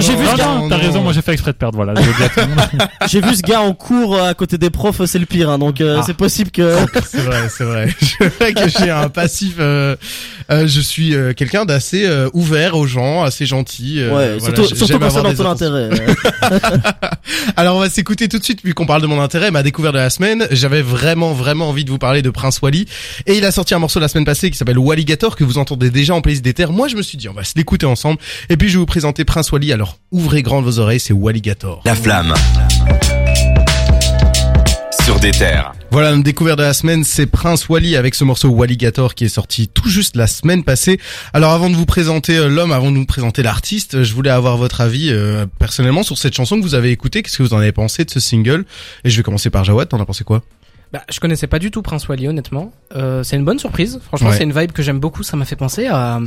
J'ai- 0.00 0.16
vu 0.16 0.26
ce 0.26 0.36
gars- 0.36 0.62
t'as 0.68 0.76
raison, 0.76 1.02
moi 1.02 1.12
j'ai 1.12 1.22
fait 1.22 1.32
exprès 1.32 1.52
de 1.52 1.56
perdre, 1.56 1.76
voilà. 1.76 1.94
je 2.00 3.06
j'ai 3.08 3.20
vu 3.20 3.34
ce 3.34 3.42
gars 3.42 3.60
en 3.60 3.72
cours 3.72 4.16
euh, 4.16 4.30
à 4.30 4.34
côté 4.34 4.58
des 4.58 4.70
profs 4.70 5.04
c'est 5.06 5.18
le 5.18 5.26
pire 5.26 5.50
hein, 5.50 5.58
donc 5.58 5.80
euh, 5.80 5.98
Ah. 6.00 6.02
c'est 6.06 6.14
possible 6.16 6.50
que 6.50 6.76
C'est 7.06 7.20
vrai, 7.20 7.48
c'est 7.48 7.64
vrai. 7.64 7.88
Vrai 8.40 8.52
que 8.54 8.68
j'ai 8.68 8.90
un 8.90 9.08
passif. 9.08 9.56
euh, 9.58 9.96
euh, 10.50 10.66
je 10.66 10.80
suis 10.80 11.14
euh, 11.14 11.32
quelqu'un 11.32 11.64
d'assez 11.64 12.06
euh, 12.06 12.28
ouvert 12.32 12.76
aux 12.76 12.86
gens, 12.86 13.22
assez 13.22 13.46
gentil. 13.46 13.96
euh, 14.00 14.14
ouais 14.14 14.40
surtout 14.40 14.66
surtout 14.74 14.98
dans 14.98 15.08
ton 15.10 15.50
intérêt 15.50 15.90
Alors 17.56 17.76
on 17.76 17.80
va 17.80 17.88
s'écouter 17.90 18.28
tout 18.28 18.38
de 18.38 18.44
suite, 18.44 18.64
vu 18.64 18.74
qu'on 18.74 18.86
parle 18.86 19.02
de 19.02 19.06
mon 19.06 19.20
intérêt, 19.20 19.50
ma 19.50 19.62
découverte 19.62 19.94
de 19.94 19.98
la 20.00 20.10
semaine. 20.10 20.46
J'avais 20.50 20.82
vraiment, 20.82 21.32
vraiment 21.32 21.68
envie 21.68 21.84
de 21.84 21.90
vous 21.90 21.98
parler 21.98 22.22
de 22.22 22.30
Prince 22.30 22.60
Wally. 22.62 22.86
Et 23.26 23.36
il 23.36 23.44
a 23.44 23.50
sorti 23.52 23.74
un 23.74 23.78
morceau 23.78 24.00
la 24.00 24.08
semaine 24.08 24.24
passée 24.24 24.50
qui 24.50 24.56
s'appelle 24.58 24.78
Walligator, 24.78 25.36
que 25.36 25.44
vous 25.44 25.58
entendez 25.58 25.90
déjà 25.90 26.14
en 26.14 26.20
playlist 26.20 26.44
des 26.44 26.54
terres. 26.54 26.72
Moi, 26.72 26.88
je 26.88 26.96
me 26.96 27.02
suis 27.02 27.18
dit, 27.18 27.28
on 27.28 27.32
va 27.32 27.44
se 27.44 27.52
l'écouter 27.56 27.86
ensemble. 27.86 28.18
Et 28.48 28.56
puis, 28.56 28.68
je 28.68 28.74
vais 28.74 28.78
vous 28.78 28.86
présenter 28.86 29.24
Prince 29.24 29.35
Wally. 29.52 29.72
Alors, 29.72 29.98
ouvrez 30.12 30.42
grand 30.42 30.62
vos 30.62 30.78
oreilles, 30.78 31.00
c'est 31.00 31.12
Walligator. 31.12 31.82
La 31.84 31.94
flamme. 31.94 32.34
Sur 35.04 35.20
des 35.20 35.30
terres. 35.30 35.72
Voilà, 35.90 36.10
notre 36.10 36.24
découverte 36.24 36.58
de 36.58 36.64
la 36.64 36.74
semaine, 36.74 37.04
c'est 37.04 37.26
Prince 37.26 37.68
Wally 37.68 37.96
avec 37.96 38.14
ce 38.14 38.24
morceau 38.24 38.48
Walligator 38.48 39.14
qui 39.14 39.24
est 39.24 39.28
sorti 39.28 39.68
tout 39.68 39.88
juste 39.88 40.16
la 40.16 40.26
semaine 40.26 40.64
passée. 40.64 40.98
Alors 41.32 41.52
avant 41.52 41.70
de 41.70 41.76
vous 41.76 41.86
présenter 41.86 42.36
euh, 42.36 42.48
l'homme, 42.48 42.72
avant 42.72 42.90
de 42.90 42.96
vous 42.96 43.06
présenter 43.06 43.42
l'artiste, 43.42 43.94
euh, 43.94 44.04
je 44.04 44.14
voulais 44.14 44.30
avoir 44.30 44.56
votre 44.56 44.80
avis 44.80 45.10
euh, 45.10 45.46
personnellement 45.58 46.02
sur 46.02 46.18
cette 46.18 46.34
chanson 46.34 46.58
que 46.58 46.62
vous 46.62 46.74
avez 46.74 46.90
écoutée. 46.90 47.22
Qu'est-ce 47.22 47.38
que 47.38 47.42
vous 47.44 47.54
en 47.54 47.58
avez 47.58 47.72
pensé 47.72 48.04
de 48.04 48.10
ce 48.10 48.18
single? 48.18 48.64
Et 49.04 49.10
je 49.10 49.16
vais 49.16 49.22
commencer 49.22 49.50
par 49.50 49.62
Jawad, 49.64 49.88
t'en 49.88 50.00
as 50.00 50.06
pensé 50.06 50.24
quoi? 50.24 50.42
Bah, 50.98 51.02
je 51.10 51.20
connaissais 51.20 51.46
pas 51.46 51.58
du 51.58 51.70
tout 51.70 51.82
Prince 51.82 52.08
Wally, 52.08 52.28
honnêtement. 52.28 52.72
Euh, 52.94 53.22
c'est 53.22 53.36
une 53.36 53.44
bonne 53.44 53.58
surprise. 53.58 54.00
Franchement, 54.06 54.30
Ouais. 54.30 54.36
c'est 54.36 54.44
une 54.44 54.52
vibe 54.58 54.72
que 54.72 54.82
j'aime 54.82 54.98
beaucoup. 55.00 55.22
Ça 55.22 55.36
m'a 55.36 55.44
fait 55.44 55.56
penser 55.56 55.86
à, 55.86 56.20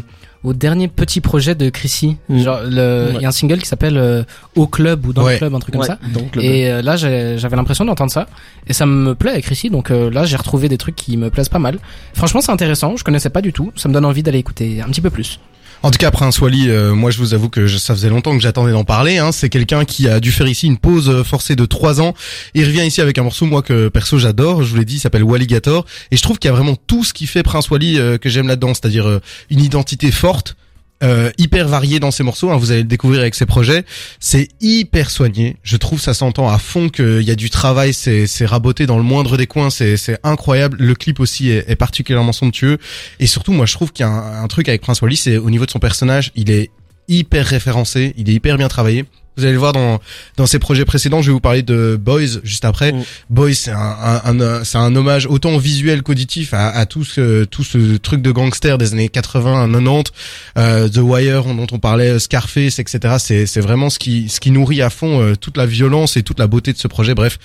au 0.43 0.53
dernier 0.53 0.87
petit 0.87 1.21
projet 1.21 1.55
de 1.55 1.69
Chrissy. 1.69 2.17
Mm. 2.29 2.39
Genre, 2.39 2.59
le, 2.65 3.07
il 3.11 3.15
Ouais. 3.17 3.21
y 3.21 3.25
a 3.25 3.29
un 3.29 3.31
single 3.31 3.59
qui 3.59 3.67
s'appelle 3.67 3.97
euh, 3.97 4.23
Au 4.55 4.67
Club 4.67 5.05
ou 5.05 5.13
Dans 5.13 5.23
Ouais. 5.23 5.33
le 5.33 5.37
Club, 5.37 5.55
un 5.55 5.59
truc 5.59 5.73
comme 5.75 5.83
ça. 5.83 5.97
Et 6.39 6.69
euh, 6.71 6.81
là, 6.81 6.95
j'avais 6.97 7.55
l'impression 7.55 7.85
d'entendre 7.85 8.11
ça. 8.11 8.27
Et 8.67 8.73
ça 8.73 8.85
me 8.85 9.15
plaît 9.15 9.31
avec 9.31 9.45
Chrissy. 9.45 9.69
Donc 9.69 9.91
euh, 9.91 10.09
là, 10.11 10.25
j'ai 10.25 10.35
retrouvé 10.37 10.69
des 10.69 10.77
trucs 10.77 10.95
qui 10.95 11.17
me 11.17 11.29
plaisent 11.29 11.49
pas 11.49 11.59
mal. 11.59 11.79
Franchement, 12.13 12.41
c'est 12.41 12.51
intéressant. 12.51 12.95
Je 12.97 13.03
connaissais 13.03 13.29
pas 13.29 13.41
du 13.41 13.53
tout. 13.53 13.71
Ça 13.75 13.89
me 13.89 13.93
donne 13.93 14.05
envie 14.05 14.23
d'aller 14.23 14.39
écouter 14.39 14.81
un 14.81 14.87
petit 14.87 15.01
peu 15.01 15.09
plus. 15.09 15.39
En 15.81 15.91
tout 15.91 15.97
cas, 15.97 16.11
Prince 16.11 16.41
Wally, 16.41 16.69
euh, 16.69 16.93
moi 16.93 17.09
je 17.09 17.17
vous 17.19 17.33
avoue 17.33 17.47
que 17.47 17.65
je- 17.65 17.77
ça 17.77 17.93
faisait 17.95 18.09
longtemps 18.09 18.35
que 18.35 18.43
j'attendais 18.43 18.73
d'en 18.73 18.83
parler. 18.83 19.17
Hein. 19.17 19.31
C'est 19.31 19.47
quelqu'un 19.47 19.85
qui 19.85 20.09
a 20.09 20.19
dû 20.19 20.29
faire 20.33 20.47
ici 20.47 20.67
une 20.67 20.77
pause 20.77 21.09
euh, 21.09 21.23
forcée 21.23 21.55
de 21.55 21.65
trois 21.65 22.01
ans. 22.01 22.13
Il 22.53 22.65
revient 22.65 22.85
ici 22.85 22.99
avec 22.99 23.17
un 23.17 23.23
morceau, 23.23 23.45
moi 23.45 23.61
que 23.61 23.87
perso 23.87 24.17
j'adore. 24.19 24.61
Je 24.61 24.71
vous 24.71 24.75
l'ai 24.75 24.83
dit, 24.85 24.95
il 24.95 24.99
s'appelle 24.99 25.23
Walligator. 25.23 25.85
Et 26.11 26.17
je 26.17 26.21
trouve 26.21 26.37
qu'il 26.37 26.49
y 26.49 26.53
a 26.53 26.55
vraiment 26.55 26.75
tout 26.75 27.05
ce 27.05 27.13
qui 27.13 27.27
fait 27.27 27.43
Prince 27.43 27.69
Wally 27.69 27.97
euh, 27.97 28.17
que 28.17 28.27
j'aime 28.27 28.47
là-dedans, 28.49 28.73
c'est-à-dire 28.73 29.07
euh, 29.07 29.21
une 29.49 29.61
identité 29.61 30.11
forte. 30.11 30.57
Euh, 31.01 31.31
hyper 31.37 31.67
variée 31.67 31.99
dans 31.99 32.11
ses 32.11 32.23
morceaux, 32.23 32.49
hein, 32.49 32.57
vous 32.57 32.71
allez 32.71 32.81
le 32.81 32.87
découvrir 32.87 33.21
avec 33.21 33.35
ses 33.35 33.45
projets. 33.45 33.85
C'est 34.19 34.49
hyper 34.59 35.09
soigné. 35.09 35.57
Je 35.63 35.77
trouve 35.77 36.01
ça 36.01 36.13
s'entend 36.13 36.49
à 36.49 36.57
fond 36.57 36.89
qu'il 36.89 37.21
y 37.21 37.31
a 37.31 37.35
du 37.35 37.49
travail. 37.49 37.93
C'est 37.93 38.27
c'est 38.27 38.45
raboté 38.45 38.85
dans 38.85 38.97
le 38.97 39.03
moindre 39.03 39.37
des 39.37 39.47
coins. 39.47 39.69
C'est 39.69 39.97
c'est 39.97 40.19
incroyable. 40.23 40.77
Le 40.79 40.95
clip 40.95 41.19
aussi 41.19 41.49
est, 41.49 41.69
est 41.69 41.75
particulièrement 41.75 42.33
somptueux. 42.33 42.77
Et 43.19 43.27
surtout, 43.27 43.53
moi, 43.53 43.65
je 43.65 43.73
trouve 43.73 43.91
qu'il 43.91 44.05
y 44.05 44.09
a 44.09 44.11
un, 44.11 44.43
un 44.43 44.47
truc 44.47 44.67
avec 44.69 44.81
Prince 44.81 45.01
Wally, 45.01 45.15
c'est 45.15 45.37
au 45.37 45.49
niveau 45.49 45.65
de 45.65 45.71
son 45.71 45.79
personnage, 45.79 46.31
il 46.35 46.51
est 46.51 46.69
hyper 47.07 47.45
référencé, 47.45 48.13
il 48.17 48.29
est 48.29 48.33
hyper 48.33 48.57
bien 48.57 48.67
travaillé. 48.67 49.05
Vous 49.37 49.43
allez 49.43 49.53
le 49.53 49.59
voir 49.59 49.73
dans 49.73 49.99
dans 50.37 50.45
ses 50.45 50.59
projets 50.59 50.85
précédents. 50.85 51.21
Je 51.21 51.27
vais 51.27 51.33
vous 51.33 51.39
parler 51.39 51.63
de 51.63 51.97
Boys 52.01 52.41
juste 52.43 52.65
après. 52.65 52.91
Mm. 52.91 53.03
Boys, 53.29 53.53
c'est 53.53 53.71
un, 53.71 54.21
un, 54.25 54.39
un- 54.41 54.63
c'est 54.63 54.77
un 54.77 54.95
hommage 54.95 55.25
autant 55.27 55.57
visuel 55.57 56.03
qu'auditif 56.03 56.53
à, 56.53 56.67
à 56.69 56.85
tout 56.85 57.03
ce 57.03 57.45
tout 57.45 57.63
ce 57.63 57.97
truc 57.97 58.21
de 58.21 58.31
gangster 58.31 58.77
des 58.77 58.93
années 58.93 59.07
80, 59.09 59.67
90, 59.71 60.11
euh, 60.57 60.89
The 60.89 60.97
Wire 60.97 61.43
dont 61.45 61.67
on 61.71 61.79
parlait, 61.79 62.19
Scarface, 62.19 62.79
etc. 62.79 63.15
C'est 63.19 63.45
c'est 63.45 63.61
vraiment 63.61 63.89
ce 63.89 63.97
qui 63.99 64.27
ce 64.29 64.39
qui 64.39 64.51
nourrit 64.51 64.81
à 64.81 64.89
fond 64.89 65.21
euh, 65.21 65.35
toute 65.35 65.55
la 65.57 65.65
violence 65.65 66.17
et 66.17 66.23
toute 66.23 66.39
la 66.39 66.47
beauté 66.47 66.73
de 66.73 66.77
ce 66.77 66.87
projet. 66.87 67.15
Bref, 67.15 67.39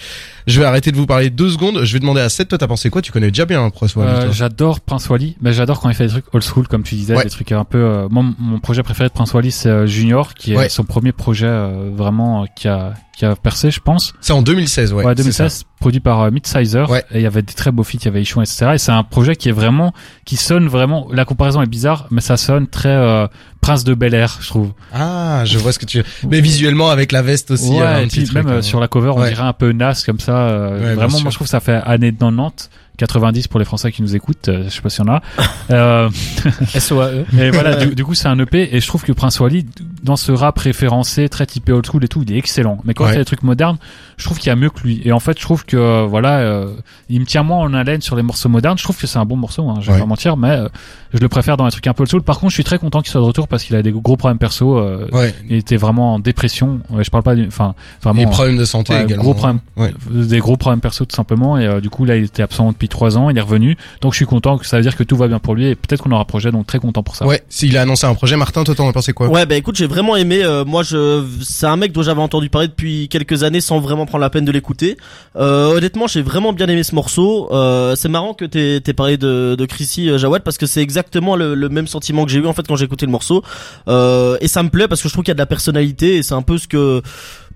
je 0.46 0.58
vais 0.60 0.66
arrêter 0.66 0.90
de 0.90 0.96
vous 0.96 1.06
parler 1.06 1.30
deux 1.30 1.50
secondes. 1.50 1.84
Je 1.84 1.92
vais 1.92 2.00
demander 2.00 2.20
à 2.20 2.28
Seth, 2.28 2.48
toi 2.48 2.58
t'as 2.58 2.66
pensé 2.66 2.90
quoi? 2.90 3.02
Tu 3.02 3.12
connais 3.12 3.28
déjà 3.28 3.44
bien 3.46 3.62
hein, 3.62 3.70
Prince 3.70 3.94
Wally. 3.94 4.10
Euh, 4.10 4.32
j'adore 4.32 4.80
Prince 4.80 5.08
Wally, 5.08 5.36
mais 5.40 5.52
j'adore 5.52 5.80
quand 5.80 5.88
il 5.90 5.94
fait 5.94 6.06
des 6.06 6.10
trucs 6.10 6.34
old 6.34 6.42
school, 6.44 6.66
comme 6.68 6.82
tu 6.82 6.94
disais, 6.96 7.14
Ouais. 7.14 7.24
des 7.24 7.30
trucs 7.30 7.52
un 7.52 7.64
peu. 7.64 7.78
euh, 7.78 8.08
moi, 8.10 8.24
mon 8.38 8.58
projet 8.58 8.82
préféré 8.82 9.08
de 9.08 9.14
Prince 9.14 9.32
Wally, 9.32 9.52
c'est 9.52 9.68
euh, 9.68 9.86
Junior, 9.86 10.34
qui 10.34 10.52
est 10.52 10.56
Ouais. 10.56 10.68
son 10.68 10.84
premier 10.84 11.12
projet 11.12 11.46
euh, 11.46 11.73
vraiment 11.94 12.42
euh, 12.42 12.46
qui 12.56 12.68
a 12.68 12.94
qui 13.16 13.24
a 13.24 13.36
percé, 13.36 13.70
je 13.70 13.78
pense. 13.78 14.12
C'est 14.20 14.32
en 14.32 14.42
2016, 14.42 14.92
ouais. 14.92 15.04
Ouais, 15.04 15.14
c'est 15.16 15.30
ça. 15.30 15.44
2016, 15.44 15.64
produit 15.78 16.00
par 16.00 16.22
euh, 16.22 16.30
Midsizer. 16.32 16.90
Ouais. 16.90 17.04
Et 17.12 17.18
il 17.20 17.22
y 17.22 17.26
avait 17.26 17.42
des 17.42 17.52
très 17.52 17.70
beaux 17.70 17.84
feats, 17.84 17.98
il 18.00 18.04
y 18.06 18.08
avait 18.08 18.20
Ichon, 18.22 18.42
etc. 18.42 18.72
Et 18.74 18.78
c'est 18.78 18.90
un 18.90 19.04
projet 19.04 19.36
qui 19.36 19.48
est 19.48 19.52
vraiment, 19.52 19.92
qui 20.24 20.36
sonne 20.36 20.66
vraiment, 20.66 21.06
la 21.12 21.24
comparaison 21.24 21.62
est 21.62 21.66
bizarre, 21.68 22.08
mais 22.10 22.20
ça 22.20 22.36
sonne 22.36 22.66
très 22.66 22.88
euh, 22.88 23.28
Prince 23.60 23.84
de 23.84 23.94
Bel 23.94 24.14
Air, 24.14 24.38
je 24.40 24.48
trouve. 24.48 24.72
Ah, 24.92 25.42
je 25.44 25.58
vois 25.58 25.70
ce 25.72 25.78
que 25.78 25.86
tu 25.86 25.98
veux. 25.98 26.04
Mais 26.28 26.40
visuellement 26.40 26.90
avec 26.90 27.12
la 27.12 27.22
veste 27.22 27.52
aussi. 27.52 27.70
ouais, 27.70 27.82
euh, 27.82 27.98
un 27.98 28.00
et 28.00 28.06
petit 28.06 28.16
puis 28.16 28.24
truc, 28.26 28.36
même 28.36 28.48
euh, 28.48 28.58
hein. 28.58 28.62
sur 28.62 28.80
la 28.80 28.88
cover, 28.88 29.10
on 29.10 29.20
Ouais. 29.20 29.28
dirait 29.28 29.42
un 29.44 29.52
peu 29.52 29.70
Nas 29.70 30.02
comme 30.04 30.18
ça. 30.18 30.36
euh, 30.48 30.94
vraiment, 30.96 31.20
moi 31.20 31.30
je 31.30 31.36
trouve 31.36 31.46
que 31.46 31.50
ça 31.52 31.60
fait 31.60 31.80
année 31.84 32.12
90. 32.12 32.68
90 32.96 33.48
pour 33.48 33.58
les 33.58 33.64
Français 33.64 33.90
qui 33.92 34.02
nous 34.02 34.14
écoutent, 34.14 34.48
euh, 34.48 34.64
je 34.64 34.68
sais 34.70 34.80
pas 34.80 34.88
s'il 34.90 35.04
y 35.04 35.08
en 35.10 35.14
a. 35.14 35.20
Euh, 35.70 36.10
SOAE. 36.78 37.24
et 37.38 37.50
voilà, 37.50 37.76
du, 37.76 37.94
du 37.94 38.04
coup 38.04 38.12
c'est 38.14 38.28
un 38.28 38.38
EP 38.38 38.76
et 38.76 38.80
je 38.80 38.86
trouve 38.86 39.02
que 39.02 39.12
Prince 39.12 39.40
Wally 39.40 39.64
dans 40.02 40.16
ce 40.16 40.30
rap 40.30 40.58
référencé 40.58 41.28
très 41.30 41.46
typé 41.46 41.72
old 41.72 41.86
school 41.86 42.04
et 42.04 42.08
tout, 42.08 42.22
il 42.22 42.32
est 42.32 42.36
excellent. 42.38 42.78
Mais 42.84 42.92
quand 42.92 43.04
Ouais. 43.04 43.10
il 43.10 43.14
y 43.14 43.16
a 43.16 43.20
des 43.20 43.24
trucs 43.24 43.42
modernes, 43.42 43.78
je 44.18 44.24
trouve 44.26 44.38
qu'il 44.38 44.48
y 44.48 44.50
a 44.50 44.56
mieux 44.56 44.68
que 44.70 44.80
lui. 44.82 45.00
Et 45.04 45.12
en 45.12 45.20
fait, 45.20 45.38
je 45.38 45.42
trouve 45.42 45.64
que 45.64 46.04
voilà, 46.06 46.38
euh, 46.40 46.74
il 47.08 47.20
me 47.20 47.24
tient 47.26 47.42
moins 47.42 47.58
en 47.58 47.72
haleine 47.74 48.00
sur 48.02 48.14
les 48.16 48.22
morceaux 48.22 48.48
modernes. 48.50 48.76
Je 48.78 48.84
trouve 48.84 48.96
que 48.98 49.06
c'est 49.06 49.18
un 49.18 49.24
bon 49.24 49.36
morceau, 49.36 49.68
hein, 49.70 49.76
je 49.80 49.86
vais 49.86 49.94
Ouais. 49.94 49.98
pas 50.00 50.06
mentir, 50.06 50.36
mais 50.36 50.50
euh, 50.50 50.68
je 51.14 51.18
le 51.20 51.28
préfère 51.28 51.56
dans 51.56 51.64
les 51.64 51.70
trucs 51.72 51.86
un 51.86 51.94
peu 51.94 52.02
old 52.02 52.10
school. 52.10 52.22
Par 52.22 52.38
contre, 52.38 52.50
je 52.50 52.56
suis 52.56 52.64
très 52.64 52.78
content 52.78 53.00
qu'il 53.00 53.10
soit 53.10 53.20
de 53.22 53.26
retour 53.26 53.48
parce 53.48 53.64
qu'il 53.64 53.74
a 53.76 53.82
des 53.82 53.92
gros 53.92 54.16
problèmes 54.16 54.38
perso. 54.38 54.78
euh, 54.78 55.08
Ouais. 55.12 55.34
Il 55.48 55.56
était 55.56 55.76
vraiment 55.78 56.14
en 56.14 56.18
dépression. 56.18 56.80
Ouais, 56.90 57.02
je 57.04 57.10
parle 57.10 57.22
pas, 57.24 57.34
du- 57.34 57.46
enfin 57.46 57.74
vraiment. 58.02 58.20
Et 58.22 58.26
problèmes 58.26 58.58
de 58.58 58.64
santé 58.66 58.92
Ouais, 58.92 59.04
également. 59.04 59.22
gros 59.24 59.36
Ouais. 59.76 59.92
des 60.10 60.38
gros 60.38 60.56
problèmes 60.58 60.80
perso 60.80 61.04
tout 61.06 61.16
simplement 61.16 61.56
et 61.58 61.66
euh, 61.66 61.80
du 61.80 61.88
coup 61.90 62.04
là 62.04 62.16
il 62.16 62.24
était 62.24 62.42
absent 62.42 62.70
depuis 62.72 62.83
trois 62.88 63.16
ans 63.18 63.30
il 63.30 63.38
est 63.38 63.40
revenu 63.40 63.76
donc 64.00 64.12
je 64.12 64.16
suis 64.16 64.26
content 64.26 64.58
que 64.58 64.66
ça 64.66 64.76
veut 64.76 64.82
dire 64.82 64.96
que 64.96 65.02
tout 65.04 65.16
va 65.16 65.28
bien 65.28 65.38
pour 65.38 65.54
lui 65.54 65.66
et 65.68 65.74
peut-être 65.74 66.02
qu'on 66.02 66.10
aura 66.12 66.22
un 66.22 66.24
projet 66.24 66.50
donc 66.50 66.66
très 66.66 66.78
content 66.78 67.02
pour 67.02 67.16
ça 67.16 67.26
Ouais, 67.26 67.42
s'il 67.48 67.76
a 67.76 67.82
annoncé 67.82 68.06
un 68.06 68.14
projet, 68.14 68.36
Martin, 68.36 68.64
toi 68.64 68.74
t'en 68.74 68.88
as 68.88 68.92
pensé 68.92 69.12
quoi? 69.12 69.28
Ouais, 69.28 69.46
bah 69.46 69.54
écoute, 69.56 69.76
j'ai 69.76 69.86
vraiment 69.86 70.16
aimé. 70.16 70.42
euh, 70.44 70.64
moi, 70.64 70.82
je, 70.82 71.24
c'est 71.42 71.66
un 71.66 71.76
mec 71.76 71.92
dont 71.92 72.02
j'avais 72.02 72.20
entendu 72.20 72.50
parler 72.50 72.68
depuis 72.68 73.08
quelques 73.08 73.42
années 73.44 73.60
sans 73.60 73.80
vraiment 73.80 74.04
prendre 74.06 74.20
la 74.22 74.30
peine 74.30 74.44
de 74.44 74.52
l'écouter. 74.52 74.96
Euh, 75.36 75.76
honnêtement, 75.76 76.06
j'ai 76.06 76.22
vraiment 76.22 76.52
bien 76.52 76.66
aimé 76.68 76.82
ce 76.82 76.94
morceau. 76.94 77.48
Euh, 77.52 77.94
c'est 77.96 78.08
marrant 78.08 78.34
que 78.34 78.44
t'aies, 78.44 78.80
t'aies 78.80 78.92
parlé 78.92 79.16
de, 79.16 79.54
de 79.58 79.66
Chrissy 79.66 80.10
euh, 80.10 80.18
Jawad 80.18 80.42
parce 80.42 80.58
que 80.58 80.66
c'est 80.66 80.82
exactement 80.82 81.36
le, 81.36 81.54
le 81.54 81.68
même 81.68 81.86
sentiment 81.86 82.24
que 82.24 82.30
j'ai 82.30 82.38
eu 82.40 82.46
en 82.46 82.52
fait 82.52 82.66
quand 82.66 82.76
j'ai 82.76 82.84
écouté 82.84 83.06
le 83.06 83.12
morceau. 83.12 83.42
Euh, 83.88 84.36
et 84.40 84.48
ça 84.48 84.62
me 84.62 84.68
plaît 84.68 84.88
parce 84.88 85.00
que 85.02 85.08
je 85.08 85.14
trouve 85.14 85.24
qu'il 85.24 85.30
y 85.30 85.32
a 85.32 85.34
de 85.34 85.38
la 85.40 85.46
personnalité 85.46 86.16
et 86.16 86.22
c'est 86.22 86.34
un 86.34 86.42
peu 86.42 86.58
ce 86.58 86.68
que, 86.68 87.02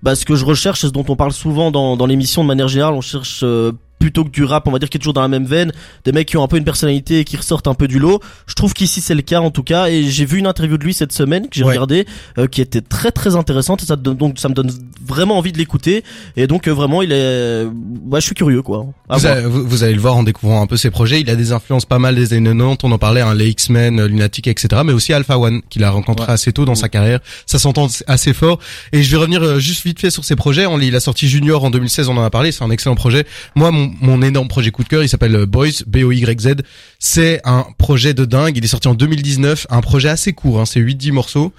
bah, 0.03 0.15
ce 0.15 0.25
que 0.25 0.35
je 0.35 0.45
recherche, 0.45 0.81
ce 0.81 0.87
dont 0.87 1.05
on 1.07 1.15
parle 1.15 1.33
souvent 1.33 1.71
dans, 1.71 1.95
dans 1.97 2.05
l'émission 2.05 2.43
de 2.43 2.47
manière 2.47 2.67
générale. 2.67 2.93
On 2.93 3.01
cherche 3.01 3.41
euh, 3.43 3.71
plutôt 3.99 4.23
que 4.23 4.29
du 4.29 4.43
rap, 4.43 4.67
on 4.67 4.71
va 4.71 4.79
dire 4.79 4.89
qui 4.89 4.97
est 4.97 4.99
toujours 4.99 5.13
dans 5.13 5.21
la 5.21 5.27
même 5.27 5.45
veine, 5.45 5.71
des 6.05 6.11
mecs 6.11 6.27
qui 6.27 6.37
ont 6.37 6.43
un 6.43 6.47
peu 6.47 6.57
une 6.57 6.63
personnalité 6.63 7.19
et 7.19 7.23
qui 7.25 7.37
ressortent 7.37 7.67
un 7.67 7.73
peu 7.73 7.87
du 7.87 7.99
lot. 7.99 8.21
Je 8.47 8.53
trouve 8.55 8.73
qu'ici 8.73 9.01
c'est 9.01 9.13
le 9.15 9.21
cas 9.21 9.41
en 9.41 9.51
tout 9.51 9.63
cas 9.63 9.87
et 9.89 10.03
j'ai 10.09 10.25
vu 10.25 10.39
une 10.39 10.47
interview 10.47 10.77
de 10.77 10.83
lui 10.83 10.93
cette 10.93 11.11
semaine 11.11 11.43
que 11.49 11.55
j'ai 11.55 11.63
Ouais. 11.63 11.71
regardé 11.73 12.05
euh, 12.37 12.47
qui 12.47 12.61
était 12.61 12.81
très 12.81 13.11
très 13.11 13.35
intéressante 13.35 13.83
et 13.83 13.85
ça 13.85 13.95
donc 13.97 14.39
ça 14.39 14.49
me 14.49 14.53
donne 14.53 14.71
vraiment 15.05 15.37
envie 15.37 15.51
de 15.51 15.57
l'écouter 15.57 16.03
et 16.37 16.47
donc 16.47 16.67
euh, 16.67 16.71
vraiment 16.73 17.01
il 17.01 17.11
est 17.11 17.65
ouais, 18.09 18.21
je 18.21 18.25
suis 18.25 18.35
curieux 18.35 18.61
quoi. 18.61 18.79
Vous, 18.79 18.93
voir. 19.19 19.25
allez, 19.33 19.45
vous- 19.45 19.67
vous 19.67 19.83
allez 19.83 19.93
le 19.93 19.99
voir 20.01 20.15
en 20.15 20.23
découvrant 20.23 20.61
un 20.61 20.67
peu 20.67 20.77
ses 20.77 20.89
projets. 20.91 21.19
Il 21.21 21.29
a 21.29 21.35
des 21.35 21.51
influences 21.51 21.85
pas 21.85 21.99
mal 21.99 22.15
des 22.15 22.33
années 22.33 22.49
90. 22.49 22.77
On 22.83 22.91
en 22.91 22.97
parlait, 22.97 23.21
hein, 23.21 23.33
les 23.33 23.49
X-Men, 23.49 23.99
euh, 23.99 24.07
Lunatic, 24.07 24.47
etc. 24.47 24.81
Mais 24.85 24.93
aussi 24.93 25.11
Alpha 25.13 25.37
One, 25.37 25.61
qu'il 25.69 25.83
a 25.83 25.91
rencontré 25.91 26.27
Ouais. 26.27 26.33
assez 26.33 26.53
tôt 26.53 26.65
dans 26.65 26.75
sa 26.75 26.89
carrière. 26.89 27.19
Ça 27.45 27.59
s'entend 27.59 27.87
assez 28.07 28.33
fort. 28.33 28.59
Et 28.93 29.03
je 29.03 29.11
vais 29.11 29.17
revenir 29.17 29.59
juste 29.59 29.83
vite 29.83 29.99
fait 29.99 30.09
sur 30.11 30.23
ses 30.23 30.35
projets. 30.35 30.65
On, 30.65 30.79
il 30.79 30.95
a 30.95 30.99
sorti 30.99 31.27
Junior 31.27 31.63
en 31.63 31.69
2016, 31.69 32.07
on 32.09 32.17
en 32.17 32.23
a 32.23 32.29
parlé. 32.29 32.51
C'est 32.51 32.63
un 32.63 32.69
excellent 32.71 32.95
projet. 32.95 33.25
Moi, 33.55 33.71
mon, 33.71 33.88
mon 34.01 34.21
énorme 34.21 34.47
projet 34.47 34.71
coup 34.71 34.83
de 34.83 34.89
cœur, 34.89 35.03
il 35.03 35.09
s'appelle 35.09 35.35
euh, 35.35 35.45
Boys, 35.45 35.83
B-O-Y-Z. 35.87 36.55
C'est 36.99 37.41
un 37.45 37.65
projet 37.77 38.13
de 38.13 38.25
dingue. 38.25 38.57
Il 38.57 38.63
est 38.63 38.67
sorti 38.67 38.87
en 38.87 38.95
2019. 38.95 39.67
Un 39.69 39.81
projet 39.81 40.09
assez 40.09 40.33
court, 40.33 40.59
hein, 40.59 40.65
c'est 40.65 40.79
8-10 40.79 41.11
morceaux. 41.11 41.53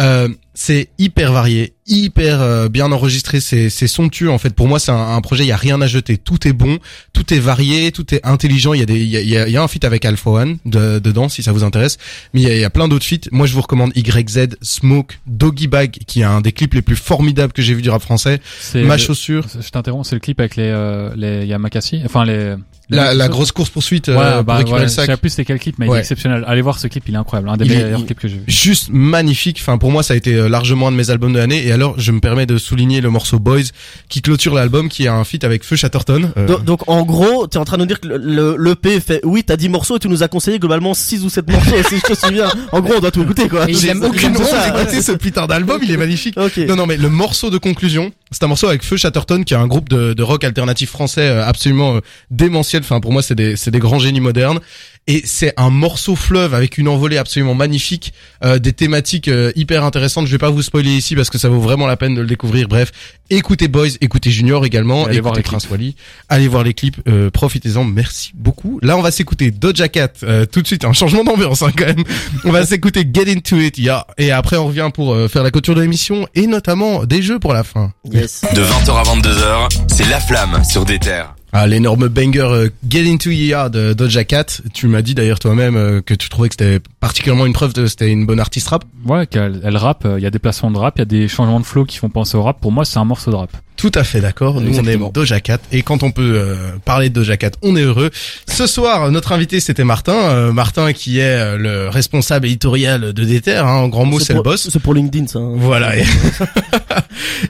Euh, 0.00 0.28
c'est 0.58 0.88
hyper 0.98 1.32
varié, 1.32 1.74
hyper 1.86 2.40
euh, 2.40 2.70
bien 2.70 2.90
enregistré, 2.90 3.40
c'est 3.40 3.68
somptueux 3.68 4.30
en 4.30 4.38
fait. 4.38 4.54
Pour 4.54 4.68
moi, 4.68 4.78
c'est 4.78 4.90
un, 4.90 5.14
un 5.14 5.20
projet, 5.20 5.44
il 5.44 5.48
y 5.48 5.52
a 5.52 5.56
rien 5.56 5.82
à 5.82 5.86
jeter, 5.86 6.16
tout 6.16 6.48
est 6.48 6.54
bon, 6.54 6.78
tout 7.12 7.34
est 7.34 7.38
varié, 7.38 7.92
tout 7.92 8.14
est 8.14 8.24
intelligent. 8.26 8.72
Il 8.72 8.80
y 8.80 8.82
a 8.82 8.86
des, 8.86 8.98
il 8.98 9.06
y 9.08 9.18
a, 9.18 9.20
y 9.20 9.36
a- 9.36 9.48
y 9.50 9.56
a 9.58 9.62
un 9.62 9.68
feat 9.68 9.84
avec 9.84 10.06
Alpha 10.06 10.30
One 10.30 10.56
de, 10.64 10.98
dedans 10.98 11.28
si 11.28 11.42
ça 11.42 11.52
vous 11.52 11.62
intéresse, 11.62 11.98
mais 12.32 12.40
il 12.40 12.48
y 12.48 12.50
a, 12.50 12.56
y 12.56 12.64
a 12.64 12.70
plein 12.70 12.88
d'autres 12.88 13.04
feats. 13.04 13.28
Moi, 13.32 13.46
je 13.46 13.52
vous 13.52 13.60
recommande 13.60 13.92
YZ, 13.94 14.56
Smoke, 14.62 15.18
Doggy 15.26 15.66
Bag, 15.66 15.90
qui 16.06 16.22
est 16.22 16.24
un 16.24 16.40
des 16.40 16.52
clips 16.52 16.72
les 16.72 16.80
plus 16.82 16.96
formidables 16.96 17.52
que 17.52 17.60
j'ai 17.60 17.74
vu 17.74 17.82
du 17.82 17.90
rap 17.90 18.00
français. 18.00 18.40
c'est 18.58 18.82
Ma 18.82 18.96
chaussure, 18.96 19.44
je 19.60 19.68
t'interromps 19.68 20.08
c'est 20.08 20.16
le 20.16 20.20
clip 20.20 20.40
avec 20.40 20.56
les 20.56 20.64
euh, 20.64 21.10
les 21.16 21.44
Yamakasi 21.46 22.00
enfin 22.06 22.24
les 22.24 22.54
la, 22.88 23.14
la 23.14 23.28
grosse 23.28 23.50
course 23.52 23.70
poursuite 23.70 24.08
euh, 24.08 24.14
pour 24.36 24.44
bah, 24.44 24.54
récupérer 24.56 24.80
ouais, 24.82 24.86
le 24.86 24.90
je 24.90 24.94
sais 24.94 25.16
plus 25.16 25.30
c'est 25.30 25.44
quel 25.44 25.58
clip 25.58 25.76
mais 25.78 25.86
il 25.88 25.94
est 25.94 25.98
exceptionnel 25.98 26.44
allez 26.46 26.62
voir 26.62 26.78
ce 26.78 26.86
clip 26.86 27.02
il 27.08 27.14
est 27.14 27.18
incroyable 27.18 27.48
un 27.48 27.56
des 27.56 27.64
Il 27.64 27.70
meilleurs 27.72 27.98
il- 28.00 28.06
clips 28.06 28.18
que 28.20 28.28
j'ai 28.28 28.36
vu 28.36 28.42
juste 28.46 28.88
magnifique. 28.90 29.58
Enfin, 29.60 29.78
pour 29.78 29.90
moi, 29.90 30.02
ça 30.02 30.14
a 30.14 30.16
été 30.16 30.34
euh, 30.34 30.48
largement 30.48 30.88
un 30.88 30.92
de 30.92 30.96
mes 30.96 31.10
albums 31.10 31.32
de 31.32 31.38
l'année. 31.38 31.66
Et 31.66 31.72
alors, 31.72 31.98
je 31.98 32.12
me 32.12 32.20
permets 32.20 32.46
de 32.46 32.58
souligner 32.58 33.00
le 33.00 33.10
morceau 33.10 33.38
Boys 33.38 33.60
qui 34.08 34.22
clôture 34.22 34.54
l'album, 34.54 34.88
qui 34.88 35.06
a 35.08 35.14
un 35.14 35.24
feat 35.24 35.44
avec 35.44 35.64
Feu 35.64 35.76
Chatterton. 35.76 36.30
Euh, 36.36 36.46
Donc, 36.46 36.64
donc, 36.64 36.88
en 36.88 37.02
gros, 37.04 37.46
t'es 37.46 37.58
en 37.58 37.64
train 37.64 37.76
de 37.76 37.82
nous 37.82 37.86
dire 37.86 38.00
que 38.00 38.08
le, 38.08 38.16
le, 38.18 38.56
le 38.58 38.74
P 38.74 39.00
fait 39.00 39.20
oui, 39.24 39.42
t'as 39.44 39.56
10 39.56 39.68
morceaux 39.68 39.96
et 39.96 39.98
tu 40.00 40.08
nous 40.08 40.22
as 40.22 40.28
conseillé 40.28 40.58
globalement 40.58 40.94
6 40.94 41.24
ou 41.24 41.28
7 41.30 41.50
morceaux 41.50 41.70
si 41.88 41.96
je 41.98 42.02
te 42.02 42.14
souviens. 42.14 42.48
En 42.72 42.80
gros, 42.80 42.94
on 42.96 43.00
doit 43.00 43.10
tout 43.10 43.22
écouter 43.22 43.48
quoi. 43.48 43.66
C'est 43.72 43.94
aucune 43.96 44.36
honte 44.36 44.72
d'écouter 44.74 45.02
ce 45.02 45.12
putain 45.12 45.46
d'album, 45.46 45.80
il 45.82 45.90
est 45.90 45.96
magnifique. 45.96 46.36
Ok. 46.38 46.58
Non, 46.68 46.76
non, 46.76 46.86
mais 46.86 46.96
le 46.96 47.08
morceau 47.08 47.50
de 47.50 47.58
conclusion, 47.58 48.12
c'est 48.30 48.42
un 48.42 48.48
morceau 48.48 48.66
avec 48.66 48.82
Feu 48.82 48.96
Chatterton, 48.96 49.44
qui 49.44 49.54
est 49.54 49.56
un 49.56 49.66
groupe 49.68 49.88
de, 49.88 50.22
rock 50.22 50.42
alternatif 50.44 50.90
français 50.90 51.28
euh, 51.28 51.44
absolument 51.44 51.96
euh, 51.96 52.00
démentiel. 52.30 52.82
Enfin, 52.82 53.00
pour 53.00 53.12
moi, 53.12 53.22
c'est 53.22 53.34
des 53.34 53.78
grands 53.78 53.98
génies 53.98 54.20
modernes. 54.20 54.60
Et 55.08 55.22
c'est 55.24 55.52
un 55.56 55.70
morceau 55.70 56.16
fleuve 56.16 56.52
avec 56.54 56.78
une 56.78 56.88
envolée 56.88 57.16
absolument 57.16 57.54
magnifique, 57.54 58.12
euh, 58.44 58.58
des 58.58 58.72
thématiques 58.72 59.28
euh, 59.28 59.52
hyper 59.54 59.84
intéressantes. 59.84 60.26
Je 60.26 60.32
vais 60.32 60.38
pas 60.38 60.50
vous 60.50 60.62
spoiler 60.62 60.90
ici 60.90 61.14
parce 61.14 61.30
que 61.30 61.38
ça 61.38 61.48
vaut 61.48 61.60
vraiment 61.60 61.86
la 61.86 61.96
peine 61.96 62.14
de 62.14 62.20
le 62.20 62.26
découvrir. 62.26 62.66
Bref, 62.66 62.90
écoutez 63.30 63.68
Boys, 63.68 63.88
écoutez 64.00 64.30
Junior 64.30 64.64
également, 64.64 65.02
Et 65.02 65.04
allez 65.04 65.18
écoutez 65.18 65.20
voir 65.20 65.34
les 65.34 65.42
Prince 65.42 65.68
Wally, 65.70 65.96
allez 66.28 66.48
voir 66.48 66.64
les 66.64 66.74
clips, 66.74 66.96
euh, 67.08 67.30
profitez-en. 67.30 67.84
Merci 67.84 68.32
beaucoup. 68.34 68.78
Là, 68.82 68.96
on 68.96 69.02
va 69.02 69.10
s'écouter 69.10 69.50
Doja 69.50 69.88
Cat 69.88 70.12
euh, 70.22 70.46
tout 70.46 70.62
de 70.62 70.66
suite, 70.66 70.84
un 70.84 70.92
changement 70.92 71.24
d'ambiance 71.24 71.62
hein, 71.62 71.70
quand 71.76 71.86
même. 71.86 72.04
On 72.44 72.52
va 72.52 72.64
s'écouter 72.66 73.06
Get 73.10 73.30
Into 73.30 73.56
It, 73.56 73.78
yeah. 73.78 74.06
Et 74.18 74.30
après, 74.30 74.56
on 74.56 74.66
revient 74.66 74.90
pour 74.92 75.14
euh, 75.14 75.28
faire 75.28 75.42
la 75.42 75.50
clôture 75.50 75.74
de 75.74 75.80
l'émission 75.80 76.26
et 76.34 76.46
notamment 76.46 77.04
des 77.04 77.22
jeux 77.22 77.38
pour 77.38 77.52
la 77.52 77.64
fin. 77.64 77.92
Yes. 78.10 78.42
De 78.54 78.62
20h 78.62 78.90
à 78.90 79.02
22h, 79.02 79.68
c'est 79.88 80.08
La 80.08 80.20
Flamme 80.20 80.62
sur 80.64 80.84
des 80.84 80.98
terres. 80.98 81.34
Ah, 81.58 81.66
l'énorme 81.66 82.08
banger 82.08 82.40
euh, 82.40 82.68
Get 82.86 83.10
Into 83.10 83.30
Yeah 83.30 83.70
de 83.70 83.94
Doja 83.94 84.24
Cat. 84.24 84.44
Tu 84.74 84.88
m'as 84.88 85.00
dit 85.00 85.14
d'ailleurs 85.14 85.38
toi-même 85.38 85.74
euh, 85.74 86.02
que 86.02 86.12
tu 86.12 86.28
trouvais 86.28 86.50
que 86.50 86.54
c'était 86.58 86.80
particulièrement 87.00 87.46
une 87.46 87.54
preuve 87.54 87.72
de 87.72 87.86
c'était 87.86 88.12
une 88.12 88.26
bonne 88.26 88.40
artiste 88.40 88.68
rap. 88.68 88.84
ouais 89.06 89.26
qu'elle 89.26 89.62
elle 89.64 89.78
rappe 89.78 90.04
euh, 90.04 90.18
il 90.18 90.22
y 90.22 90.26
a 90.26 90.30
des 90.30 90.38
placements 90.38 90.70
de 90.70 90.76
rap 90.76 90.96
il 90.96 90.98
y 90.98 91.02
a 91.02 91.06
des 91.06 91.28
changements 91.28 91.58
de 91.58 91.64
flow 91.64 91.86
qui 91.86 91.96
font 91.96 92.10
penser 92.10 92.36
au 92.36 92.42
rap 92.42 92.60
pour 92.60 92.72
moi 92.72 92.84
c'est 92.84 92.98
un 92.98 93.06
morceau 93.06 93.30
de 93.30 93.36
rap 93.36 93.50
Tout 93.76 93.92
à 93.94 94.04
fait 94.04 94.20
d'accord. 94.20 94.60
Nous 94.60 94.78
on 94.78 94.84
aime 94.86 95.10
Doja 95.12 95.40
Cat 95.40 95.58
et 95.70 95.82
quand 95.82 96.02
on 96.02 96.10
peut 96.10 96.32
euh, 96.34 96.54
parler 96.84 97.10
de 97.10 97.14
Doja 97.14 97.36
Cat, 97.36 97.50
on 97.62 97.76
est 97.76 97.82
heureux. 97.82 98.10
Ce 98.48 98.66
soir, 98.66 99.10
notre 99.10 99.32
invité 99.32 99.60
c'était 99.60 99.84
Martin, 99.84 100.14
euh, 100.14 100.52
Martin 100.52 100.92
qui 100.94 101.18
est 101.18 101.24
euh, 101.24 101.56
le 101.58 101.88
responsable 101.90 102.46
éditorial 102.46 103.12
de 103.12 103.24
Déter. 103.24 103.56
Hein, 103.56 103.66
en 103.66 103.88
grand 103.88 104.06
mot, 104.06 104.18
c'est 104.18 104.32
le 104.34 104.42
boss. 104.42 104.68
C'est 104.72 104.78
pour 104.80 104.94
LinkedIn 104.94 105.26
ça. 105.26 105.38
hein. 105.40 105.52
Voilà. 105.56 105.92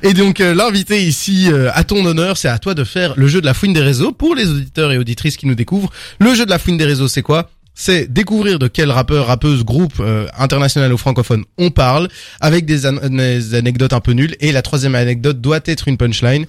Et, 0.02 0.12
donc 0.14 0.40
euh, 0.40 0.54
l'invité 0.54 1.02
ici, 1.04 1.48
à 1.72 1.84
ton 1.84 2.04
honneur, 2.04 2.36
c'est 2.36 2.48
à 2.48 2.58
toi 2.58 2.74
de 2.74 2.84
faire 2.84 3.14
le 3.16 3.28
jeu 3.28 3.40
de 3.40 3.46
la 3.46 3.54
fouine 3.54 3.72
des 3.72 3.80
réseaux 3.80 4.12
pour 4.12 4.34
les 4.34 4.46
auditeurs 4.48 4.92
et 4.92 4.98
auditrices 4.98 5.36
qui 5.36 5.46
nous 5.46 5.54
découvrent. 5.54 5.90
Le 6.18 6.34
jeu 6.34 6.44
de 6.44 6.50
la 6.50 6.58
fouine 6.58 6.76
des 6.76 6.84
réseaux, 6.84 7.08
c'est 7.08 7.22
quoi? 7.22 7.50
C'est 7.78 8.10
découvrir 8.12 8.58
de 8.58 8.66
quel 8.68 8.90
rappeur, 8.90 9.26
rappeuse, 9.26 9.62
groupe 9.64 9.92
euh, 10.00 10.26
international 10.38 10.92
ou 10.92 10.96
francophone 10.96 11.44
on 11.58 11.70
parle, 11.70 12.08
avec 12.40 12.64
des, 12.64 12.86
an- 12.86 12.94
des 13.08 13.54
anecdotes 13.54 13.92
un 13.92 14.00
peu 14.00 14.12
nulles. 14.12 14.34
Et 14.40 14.50
la 14.50 14.62
troisième 14.62 14.94
anecdote 14.94 15.40
doit 15.40 15.60
être 15.66 15.86
une 15.86 15.96
punchline. 15.98 16.46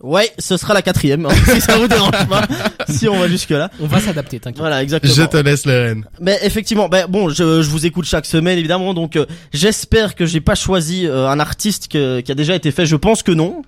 Ouais, 0.00 0.32
ce 0.38 0.56
sera 0.56 0.74
la 0.74 0.82
quatrième. 0.82 1.26
hein, 1.26 1.34
si 1.54 1.60
ça 1.60 1.76
vous 1.78 1.86
dérange 1.86 2.26
pas. 2.28 2.42
Si 2.88 3.06
on 3.06 3.20
va 3.20 3.28
jusque 3.28 3.50
là. 3.50 3.70
On 3.80 3.86
va 3.86 4.00
s'adapter, 4.00 4.40
t'inquiète. 4.40 4.58
Voilà, 4.58 4.82
exactement. 4.82 5.14
Je 5.14 5.22
te 5.22 5.36
laisse 5.36 5.64
les 5.66 5.78
rênes. 5.78 6.04
Mais 6.20 6.38
effectivement, 6.42 6.88
ben 6.88 7.06
bon, 7.08 7.28
je, 7.28 7.62
je 7.62 7.68
vous 7.70 7.86
écoute 7.86 8.06
chaque 8.06 8.26
semaine 8.26 8.58
évidemment, 8.58 8.94
donc 8.94 9.14
euh, 9.14 9.26
j'espère 9.52 10.16
que 10.16 10.26
j'ai 10.26 10.40
pas 10.40 10.56
choisi 10.56 11.06
euh, 11.06 11.28
un 11.28 11.38
artiste 11.38 11.86
que- 11.86 12.20
qui 12.20 12.32
a 12.32 12.34
déjà 12.34 12.56
été 12.56 12.72
fait. 12.72 12.84
Je 12.86 12.96
pense 12.96 13.22
que 13.22 13.30
non, 13.30 13.62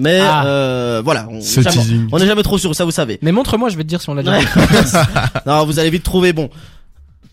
mais 0.00 0.18
Ah. 0.20 0.44
euh, 0.46 1.02
voilà, 1.04 1.26
on 1.30 1.40
jamais- 1.40 2.08
n'est 2.18 2.26
jamais 2.26 2.42
trop 2.42 2.58
sûr, 2.58 2.74
ça 2.74 2.84
vous 2.84 2.90
savez. 2.90 3.18
Mais 3.22 3.32
montre-moi, 3.32 3.68
je 3.68 3.76
vais 3.76 3.84
te 3.84 3.88
dire 3.88 4.00
si 4.02 4.08
on 4.10 4.14
l'a 4.14 4.22
déjà 4.22 4.38
non, 5.46 5.64
vous 5.64 5.78
allez 5.78 5.90
vite 5.90 6.02
trouver. 6.02 6.32
Bon, 6.32 6.50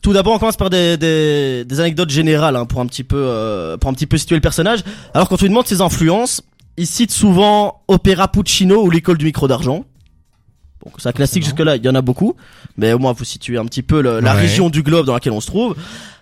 tout 0.01 0.13
d'abord, 0.13 0.33
on 0.35 0.39
commence 0.39 0.57
par 0.57 0.69
des, 0.69 0.97
des, 0.97 1.65
des 1.65 1.79
anecdotes 1.79 2.09
générales 2.09 2.55
hein, 2.55 2.65
pour 2.65 2.81
un 2.81 2.85
petit 2.85 3.03
peu 3.03 3.17
euh, 3.17 3.77
pour 3.77 3.89
un 3.89 3.93
petit 3.93 4.05
peu 4.07 4.17
situer 4.17 4.35
le 4.35 4.41
personnage. 4.41 4.79
Alors, 5.13 5.27
quand 5.29 5.35
on 5.41 5.45
lui 5.45 5.49
demande 5.49 5.67
ses 5.67 5.81
influences, 5.81 6.41
il 6.77 6.85
cite 6.87 7.11
souvent 7.11 7.81
Opéra 7.87 8.27
Puccino 8.27 8.83
ou 8.83 8.89
l'école 8.91 9.17
du 9.17 9.25
micro 9.25 9.47
d'argent. 9.47 9.85
Donc 10.85 10.93
c'est 10.99 11.09
un 11.09 11.11
classique 11.11 11.43
jusque 11.43 11.59
là, 11.59 11.75
il 11.75 11.83
y 11.83 11.89
en 11.89 11.95
a 11.95 12.01
beaucoup, 12.01 12.35
mais 12.77 12.93
au 12.93 12.99
moins 12.99 13.11
vous 13.11 13.23
situez 13.25 13.57
un 13.57 13.65
petit 13.65 13.81
peu 13.81 14.01
le- 14.01 14.19
la 14.19 14.35
Ouais. 14.35 14.41
région 14.41 14.69
du 14.69 14.83
globe 14.83 15.05
dans 15.05 15.13
laquelle 15.15 15.33
on 15.33 15.41
se 15.41 15.47
trouve. 15.47 15.75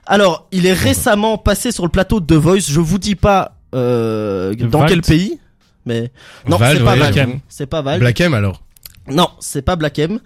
Alors, 0.08 0.48
il 0.52 0.66
est 0.66 0.74
récemment 0.74 1.38
passé 1.38 1.72
sur 1.72 1.84
le 1.84 1.90
plateau 1.90 2.20
de 2.20 2.26
The 2.26 2.38
Voice. 2.38 2.60
Je 2.70 2.80
vous 2.80 2.98
dis 2.98 3.16
pas 3.16 3.58
euh, 3.76 4.54
dans 4.56 4.80
Valt. 4.80 4.90
quel 4.90 5.02
pays, 5.02 5.40
mais 5.86 6.12
non, 6.48 6.58
Val, 6.58 6.78
c'est 6.78 6.84
pas 6.84 6.94
ouais, 6.94 7.00
Val. 7.00 7.14
j'avoue. 7.14 7.40
C'est 7.50 7.66
pas 7.66 7.82
Val. 7.82 8.00
Black 8.00 8.20
M 8.22 8.34
alors. 8.34 8.62
Non, 9.08 9.30
c'est 9.40 9.62
pas 9.62 9.76
Black 9.76 10.00
M. 10.00 10.20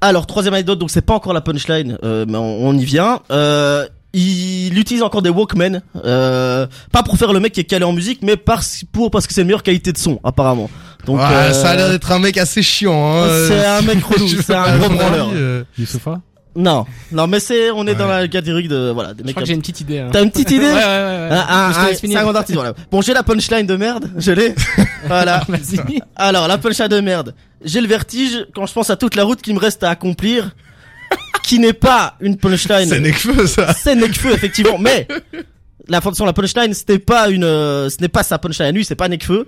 Alors 0.00 0.26
troisième 0.26 0.54
anecdote, 0.54 0.78
donc 0.78 0.90
c'est 0.90 1.00
pas 1.04 1.14
encore 1.14 1.32
la 1.32 1.40
punchline, 1.40 1.98
euh, 2.04 2.24
mais 2.28 2.36
on, 2.38 2.66
on 2.68 2.76
y 2.76 2.84
vient. 2.84 3.20
Euh, 3.30 3.86
il 4.12 4.78
utilise 4.78 5.02
encore 5.02 5.20
des 5.20 5.28
Walkman, 5.28 5.82
euh, 6.04 6.66
pas 6.90 7.02
pour 7.02 7.18
faire 7.18 7.32
le 7.34 7.40
mec 7.40 7.52
qui 7.52 7.60
est 7.60 7.64
calé 7.64 7.84
en 7.84 7.92
musique, 7.92 8.20
mais 8.22 8.36
parce 8.38 8.82
pour 8.90 9.10
parce 9.10 9.26
que 9.26 9.34
c'est 9.34 9.42
une 9.42 9.48
meilleure 9.48 9.62
qualité 9.62 9.92
de 9.92 9.98
son 9.98 10.18
apparemment. 10.24 10.70
Donc 11.04 11.18
Ouais, 11.18 11.24
euh, 11.26 11.52
Ça 11.52 11.70
a 11.70 11.76
l'air 11.76 11.88
d'être 11.90 12.10
un 12.12 12.18
mec 12.18 12.38
assez 12.38 12.62
chiant. 12.62 12.94
Hein. 13.18 13.28
c'est 13.48 13.64
un 13.66 13.82
mec 13.82 14.02
relou, 14.04 14.26
c'est 14.28 14.54
un 14.54 14.78
gros 14.78 14.88
branleur. 14.88 15.30
euh. 15.34 15.64
Youssoufa 15.78 16.20
Non, 16.56 16.86
non, 17.12 17.26
mais 17.26 17.38
c'est, 17.38 17.70
on 17.70 17.86
est 17.86 17.94
dans 17.94 18.08
la 18.08 18.26
catégorie 18.28 18.66
de, 18.68 18.90
voilà, 18.94 19.12
des 19.14 19.20
Je 19.22 19.26
mecs 19.26 19.34
crois 19.34 19.42
que 19.42 19.48
j'ai 19.48 19.54
une 19.54 19.60
petite 19.60 19.80
idée. 19.82 19.98
hein. 19.98 20.08
T'as 20.10 20.22
une 20.22 20.30
petite 20.30 20.50
idée 20.50 20.64
Ouais, 20.66 20.72
ouais, 20.72 20.80
ouais. 20.80 20.82
ouais. 20.82 21.28
Un, 21.30 21.46
un, 21.48 21.68
Je 21.70 21.74
te 21.74 21.80
un- 21.80 21.86
laisse 21.88 22.00
finir. 22.00 22.18
c'est 22.18 22.22
un 22.22 22.24
grand 22.30 22.34
artiste, 22.38 22.56
voilà. 22.56 22.74
Bon, 22.90 23.02
j'ai 23.02 23.12
la 23.14 23.22
punchline 23.22 23.66
de 23.66 23.76
merde, 23.76 24.10
je 24.16 24.32
l'ai. 24.32 24.54
voilà. 25.06 25.44
Vas-y. 25.48 26.00
Alors, 26.16 26.48
la 26.48 26.58
punchline 26.58 26.88
de 26.88 27.00
merde. 27.00 27.34
J'ai 27.64 27.80
le 27.80 27.86
vertige 27.88 28.46
quand 28.54 28.66
je 28.66 28.72
pense 28.72 28.90
à 28.90 28.96
toute 28.96 29.14
la 29.16 29.24
route 29.24 29.42
qui 29.42 29.52
me 29.52 29.58
reste 29.58 29.82
à 29.84 29.90
accomplir, 29.90 30.50
qui 31.42 31.58
n'est 31.58 31.72
pas 31.72 32.14
une 32.20 32.36
punchline. 32.36 32.88
C'est 32.88 33.00
Nekfeu, 33.00 33.46
ça. 33.46 33.72
C'est 33.72 33.94
Nekfeu, 33.94 34.32
effectivement, 34.32 34.78
mais 34.78 35.06
la 35.88 36.00
fonction 36.00 36.24
la 36.24 36.32
punchline, 36.32 36.72
c'était 36.74 36.98
pas 36.98 37.28
une, 37.28 37.44
euh, 37.44 37.88
ce 37.90 37.96
n'est 38.00 38.08
pas 38.08 38.22
sa 38.22 38.38
punchline 38.38 38.66
à 38.68 38.72
lui, 38.72 38.84
c'est 38.84 38.94
pas 38.96 39.08
Nekfeu. 39.08 39.46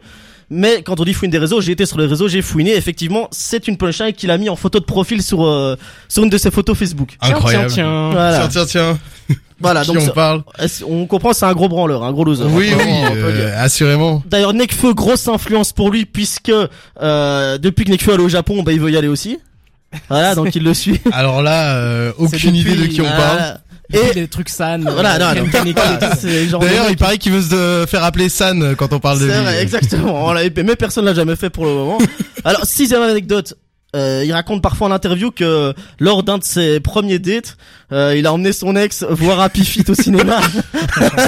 Mais 0.50 0.82
quand 0.82 0.98
on 0.98 1.04
dit 1.04 1.12
fouine 1.12 1.30
des 1.30 1.38
réseaux, 1.38 1.60
j'ai 1.60 1.72
été 1.72 1.84
sur 1.84 1.98
les 1.98 2.06
réseaux, 2.06 2.26
j'ai 2.26 2.40
fouiné. 2.40 2.74
Effectivement, 2.74 3.28
c'est 3.30 3.68
une 3.68 3.76
punchline 3.76 4.14
qu'il 4.14 4.30
a 4.30 4.38
mis 4.38 4.48
en 4.48 4.56
photo 4.56 4.80
de 4.80 4.84
profil 4.84 5.22
sur 5.22 5.44
euh, 5.46 5.76
sur 6.08 6.22
une 6.24 6.30
de 6.30 6.38
ses 6.38 6.50
photos 6.50 6.76
Facebook. 6.76 7.16
Incroyable. 7.20 7.66
Tiens, 7.70 7.84
tiens, 7.84 7.84
tiens. 7.84 8.10
Voilà, 8.12 8.38
Tiens, 8.38 8.64
tiens, 8.64 8.98
tiens. 9.28 9.36
voilà. 9.60 9.82
Qui 9.84 9.92
Donc 9.92 10.02
on 10.08 10.12
parle 10.12 10.42
on 10.88 11.06
comprend, 11.06 11.34
c'est 11.34 11.44
un 11.44 11.52
gros 11.52 11.68
branleur, 11.68 12.02
un 12.02 12.12
gros 12.12 12.24
loser. 12.24 12.44
Oui, 12.44 12.70
oui, 12.74 12.84
euh, 13.14 13.54
assurément. 13.62 14.22
D'ailleurs, 14.26 14.54
Nekfeu, 14.54 14.94
grosse 14.94 15.28
influence 15.28 15.72
pour 15.72 15.90
lui 15.90 16.06
puisque 16.06 16.50
euh, 17.02 17.58
depuis 17.58 17.84
que 17.84 17.90
Nekfeu 17.90 18.12
est 18.12 18.14
allé 18.14 18.24
au 18.24 18.28
Japon, 18.30 18.62
bah 18.62 18.72
il 18.72 18.80
veut 18.80 18.90
y 18.90 18.96
aller 18.96 19.08
aussi. 19.08 19.38
Voilà, 20.08 20.34
donc 20.34 20.54
il 20.54 20.62
le 20.62 20.72
suit. 20.74 21.00
Alors 21.12 21.42
là, 21.42 21.76
euh, 21.76 22.12
aucune 22.18 22.52
depuis- 22.52 22.60
idée 22.60 22.74
de 22.74 22.86
qui 22.86 23.00
on 23.00 23.04
parle. 23.04 23.58
Voilà. 23.90 24.10
Et 24.10 24.14
des 24.14 24.28
trucs 24.28 24.48
san. 24.48 24.82
voilà, 24.82 25.14
euh, 25.14 25.34
non, 25.34 25.50
Ken 25.50 25.64
non. 25.64 25.70
De 25.72 26.58
D'ailleurs, 26.60 26.90
il 26.90 26.96
paraît 26.96 27.18
qu'il 27.18 27.32
veut 27.32 27.42
se 27.42 27.54
euh, 27.54 27.86
faire 27.86 28.04
appeler 28.04 28.28
San 28.28 28.76
quand 28.76 28.92
on 28.92 29.00
parle 29.00 29.20
de 29.20 29.26
lui. 29.26 29.32
Exactement. 29.60 30.26
On 30.26 30.32
l'a 30.32 30.44
épée, 30.44 30.62
mais 30.62 30.76
personne 30.76 31.04
l'a 31.04 31.14
jamais 31.14 31.36
fait 31.36 31.50
pour 31.50 31.64
le 31.64 31.72
moment. 31.72 31.98
Alors, 32.44 32.64
sixième 32.64 33.02
anecdote. 33.02 33.54
Euh, 33.96 34.22
il 34.24 34.32
raconte 34.34 34.60
parfois 34.62 34.88
en 34.88 34.90
interview 34.92 35.30
que 35.30 35.72
lors 35.98 36.22
d'un 36.22 36.36
de 36.36 36.44
ses 36.44 36.78
premiers 36.78 37.18
dates, 37.18 37.56
euh, 37.90 38.14
il 38.18 38.26
a 38.26 38.32
emmené 38.34 38.52
son 38.52 38.76
ex 38.76 39.02
voir 39.08 39.40
Happy 39.40 39.64
Feet 39.64 39.88
au 39.88 39.94
cinéma. 39.94 40.40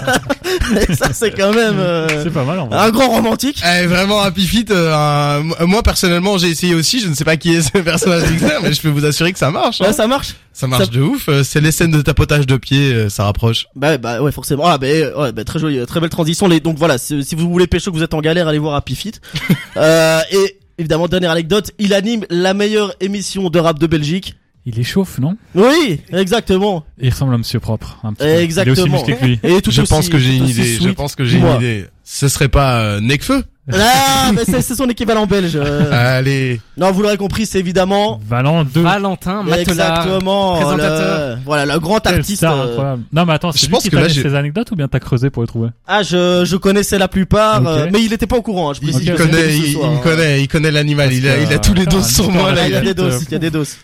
Et 0.88 0.94
ça, 0.94 1.12
c'est 1.12 1.30
quand 1.30 1.52
même 1.54 1.78
euh, 1.78 2.22
C'est 2.22 2.30
pas 2.32 2.44
mal 2.44 2.58
en 2.60 2.66
vrai. 2.66 2.78
un 2.78 2.90
grand 2.90 3.08
romantique. 3.08 3.62
Eh, 3.64 3.86
vraiment 3.86 4.20
Happy 4.20 4.46
Feet, 4.46 4.70
euh, 4.70 4.92
un- 4.94 5.66
moi 5.66 5.82
personnellement 5.82 6.36
j'ai 6.38 6.48
essayé 6.48 6.74
aussi, 6.74 7.00
je 7.00 7.08
ne 7.08 7.14
sais 7.14 7.24
pas 7.24 7.36
qui 7.36 7.54
est 7.54 7.62
ce 7.62 7.70
personnage 7.82 8.30
externe, 8.30 8.62
mais 8.62 8.72
je 8.74 8.80
peux 8.82 8.88
vous 8.88 9.04
assurer 9.06 9.32
que 9.32 9.38
ça 9.38 9.50
marche. 9.50 9.80
hein. 9.80 9.86
Ouais, 9.86 9.92
ça 9.92 10.06
marche. 10.06 10.34
Ça 10.52 10.66
marche 10.66 10.84
ça- 10.84 10.90
de 10.90 11.00
ouf, 11.00 11.28
euh, 11.28 11.42
c'est 11.42 11.60
les 11.62 11.72
scènes 11.72 11.92
de 11.92 12.02
tapotage 12.02 12.46
de 12.46 12.56
pieds, 12.58 12.92
euh, 12.92 13.08
ça 13.08 13.24
rapproche. 13.24 13.66
Bah, 13.74 13.96
bah 13.96 14.20
ouais, 14.20 14.32
forcément. 14.32 14.66
Ah, 14.66 14.76
bah, 14.76 14.86
ouais, 14.86 15.32
bah, 15.32 15.44
très 15.44 15.58
jolie, 15.58 15.84
très 15.86 16.00
belle 16.00 16.10
transition. 16.10 16.46
Les, 16.46 16.60
donc 16.60 16.76
voilà, 16.76 16.98
si, 16.98 17.24
si 17.24 17.34
vous 17.34 17.48
voulez 17.50 17.66
pécho, 17.66 17.90
que 17.90 17.96
vous 17.96 18.02
êtes 18.02 18.12
en 18.14 18.20
galère, 18.20 18.48
allez 18.48 18.58
voir 18.58 18.74
Happy 18.74 18.94
Feet. 18.94 19.20
euh, 19.78 20.20
et 20.32 20.58
évidemment, 20.80 21.08
dernière 21.08 21.30
anecdote, 21.30 21.72
il 21.78 21.92
anime 21.92 22.24
la 22.30 22.54
meilleure 22.54 22.94
émission 23.00 23.50
de 23.50 23.58
rap 23.58 23.78
de 23.78 23.86
Belgique. 23.86 24.34
Il 24.72 24.78
échauffe, 24.80 25.18
non 25.18 25.36
Oui, 25.54 26.00
exactement. 26.12 26.84
Il 27.00 27.10
ressemble 27.10 27.34
à 27.34 27.38
Monsieur 27.38 27.60
Propre. 27.60 27.98
Un 28.04 28.12
petit 28.12 28.24
peu. 28.24 28.30
Il 28.30 28.34
est 28.36 28.42
Exactement. 28.42 28.82
aussi 28.84 28.90
musclé 28.90 29.16
que 29.16 29.24
lui. 29.24 29.40
Et 29.42 29.60
tout 29.62 29.70
je 29.70 29.82
aussi- 29.82 29.88
pense 29.92 30.08
que 30.08 30.18
j'ai 30.18 30.30
tout 30.30 30.36
une 30.36 30.42
aussi 30.44 30.52
idée, 30.52 30.78
je 30.82 30.88
pense 30.90 31.14
que 31.14 31.24
j'ai 31.24 31.38
une 31.38 31.54
idée. 31.56 31.86
Ce 32.04 32.28
serait 32.28 32.48
pas 32.48 32.80
euh, 32.80 33.00
Nekfeu 33.00 33.44
Ah, 33.72 34.32
mais 34.34 34.42
c'est 34.44 34.62
c'est 34.62 34.74
son 34.74 34.88
équivalent 34.88 35.26
belge. 35.26 35.52
euh. 35.54 36.16
Allez, 36.18 36.60
Non, 36.76 36.90
vous 36.90 37.02
l'aurez 37.02 37.16
compris, 37.16 37.46
c'est 37.46 37.60
évidemment. 37.60 38.18
Valant 38.26 38.64
2. 38.64 38.80
Valentin 38.82 39.44
Matelas. 39.44 39.60
Exactement. 39.60 40.56
présentateur. 40.56 41.36
le- 41.36 41.42
voilà, 41.44 41.72
le 41.74 41.78
grand 41.78 42.04
artiste. 42.04 42.38
star 42.38 42.58
euh, 42.58 42.64
incroyable. 42.72 43.02
Non 43.12 43.24
mais 43.26 43.32
attends, 43.34 43.52
Je 43.52 43.58
c'est 43.58 43.66
lui 43.66 43.72
pense 43.74 43.82
qui 43.84 43.90
que 43.90 43.96
là, 43.96 44.08
ces 44.08 44.34
anecdotes 44.34 44.72
ou 44.72 44.76
bien 44.76 44.88
t'as 44.88 44.98
creusé 44.98 45.30
pour 45.30 45.42
les 45.44 45.46
trouver? 45.46 45.68
Ah, 45.86 46.02
je, 46.02 46.44
je 46.44 46.56
connaissais 46.56 46.98
la 46.98 47.06
plupart, 47.06 47.64
euh, 47.64 47.86
mais 47.92 48.02
il 48.02 48.12
était 48.12 48.26
pas 48.26 48.36
au 48.38 48.42
courant. 48.42 48.70
hein, 48.70 48.74
je 48.74 48.80
il, 48.88 49.02
il 49.02 49.14
connaît, 49.14 49.56
il, 49.56 49.76
hein. 49.76 50.00
connaît, 50.02 50.42
il 50.42 50.48
connaît 50.48 50.72
l'animal, 50.72 51.12
il 51.12 51.28
a, 51.28 51.38
il 51.40 51.52
a 51.52 51.58
tous 51.60 51.74
les 51.74 51.84
que, 51.84 51.90
doses 51.90 52.08
sur 52.08 52.28
euh, 52.28 52.32
moi 52.32 52.52
là. 52.52 52.66
il 52.66 52.72
y 52.72 52.74
a 52.76 52.80
des 52.80 52.88
vite, 52.88 52.96
doses, 52.96 53.14
euh, 53.14 53.20
il 53.28 53.32
y 53.32 53.34
a 53.36 53.38
des 53.38 53.50
doses. 53.50 53.76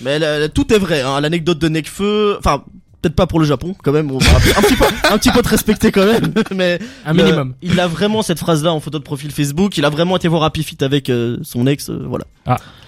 Mais 0.00 0.48
tout 0.50 0.72
est 0.72 0.78
vrai, 0.78 1.02
hein. 1.02 1.20
L'anecdote 1.20 1.58
de 1.58 1.68
Nekfeu, 1.68 2.36
enfin, 2.38 2.64
peut-être 3.00 3.14
pas 3.16 3.26
pour 3.26 3.38
le 3.38 3.44
Japon, 3.46 3.74
quand 3.82 3.92
même. 3.92 4.10
On 4.10 4.18
va 4.18 4.30
un, 4.36 4.62
petit 4.62 4.76
peu, 4.76 4.84
un 5.10 5.18
petit 5.18 5.30
peu 5.30 5.42
te 5.42 5.48
respecter 5.48 5.92
quand 5.92 6.04
même. 6.06 6.32
Mais 6.54 6.78
Un 7.04 7.12
le- 7.12 7.22
minimum. 7.22 7.54
il 7.62 7.78
a 7.78 7.86
vraiment 7.86 8.22
cette 8.22 8.38
phrase-là 8.38 8.72
en 8.72 8.80
photo 8.80 8.98
de 8.98 9.04
profil 9.04 9.30
Facebook. 9.30 9.76
Il 9.78 9.84
a 9.84 9.90
vraiment 9.90 10.16
été 10.16 10.26
voir 10.28 10.42
Happy 10.42 10.62
Feet 10.62 10.82
avec 10.82 11.10
euh, 11.10 11.38
son 11.42 11.66
ex, 11.66 11.90
euh, 11.90 12.04
voilà. 12.08 12.24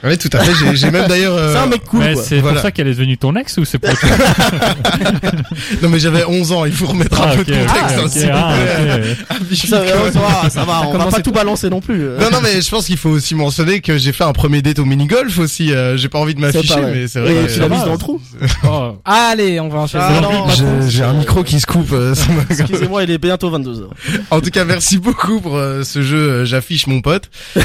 Oui, 0.04 0.16
tout 0.18 0.28
à 0.32 0.40
fait, 0.40 0.52
j'ai- 0.54 0.76
j'ai 0.76 0.90
même 0.90 1.06
d'ailleurs... 1.08 1.34
euh, 1.34 1.52
C'est 1.54 1.58
un 1.58 1.66
mec 1.66 1.84
cool, 1.84 2.00
Mais 2.00 2.12
quoi. 2.14 2.22
c'est 2.22 2.38
Voilà. 2.40 2.56
pour 2.56 2.62
ça 2.62 2.70
qu'elle 2.70 2.86
est 2.86 2.92
devenue 2.94 3.16
ton 3.18 3.34
ex 3.34 3.56
ou 3.58 3.64
c'est 3.64 3.78
pour 3.78 3.90
Non 5.82 5.88
mais 5.88 5.98
j'avais 5.98 6.24
11 6.24 6.52
ans, 6.52 6.64
il 6.64 6.72
faut 6.72 6.86
remettre 6.86 7.20
un 7.20 7.28
Ah, 7.32 7.36
peu 7.36 7.44
de 7.44 7.52
contexte. 7.52 7.98
ok, 8.22 8.30
hein, 8.30 8.34
ah, 8.34 8.54
plaît. 8.54 9.00
ok. 9.10 9.16
Happy 9.30 9.56
Feet, 9.56 9.70
Ça, 9.70 9.80
va, 9.80 10.50
ça 10.50 10.64
va, 10.64 10.82
on 10.88 10.96
va 10.98 11.06
pas 11.06 11.20
tout 11.22 11.32
balancer 11.32 11.70
non 11.70 11.80
plus. 11.80 12.02
euh. 12.02 12.18
Non, 12.20 12.30
non, 12.30 12.38
mais 12.42 12.60
je 12.60 12.70
pense 12.70 12.86
qu'il 12.86 12.96
faut 12.98 13.08
aussi 13.10 13.34
mentionner 13.34 13.80
que 13.80 13.96
j'ai 13.98 14.12
fait 14.12 14.24
un 14.24 14.32
premier 14.32 14.62
date 14.62 14.78
au 14.78 14.84
mini-golf 14.84 15.38
aussi. 15.38 15.72
euh, 15.72 15.96
j'ai 15.96 16.08
pas 16.08 16.18
envie 16.18 16.34
de 16.34 16.40
m'afficher, 16.40 16.74
mais 16.92 17.08
c'est 17.08 17.20
vrai. 17.20 17.32
Et 17.32 17.46
que- 17.46 17.52
tu 17.54 17.60
l'as 17.60 17.68
mise 17.68 17.84
dans 17.84 17.92
le 17.92 17.98
trou. 17.98 18.20
Oh, 18.64 18.98
Allez, 19.04 19.58
on 19.60 19.68
va 19.68 19.78
enchaîner. 19.80 20.04
Ah, 20.06 20.20
non, 20.20 20.46
J'ai- 20.50 20.90
J'ai 20.90 21.02
un 21.04 21.14
micro 21.14 21.42
qui 21.42 21.58
se 21.60 21.66
coupe. 21.66 21.92
euh, 21.92 22.14
Excusez-moi, 22.50 23.02
il 23.04 23.10
est 23.10 23.18
bientôt 23.18 23.50
22h. 23.50 23.88
en 24.30 24.40
tout 24.40 24.50
cas, 24.50 24.64
merci 24.64 24.98
beaucoup 24.98 25.40
pour 25.40 25.58
ce 25.82 26.02
jeu. 26.02 26.44
J'affiche 26.44 26.86
mon 26.86 27.00
pote. 27.00 27.24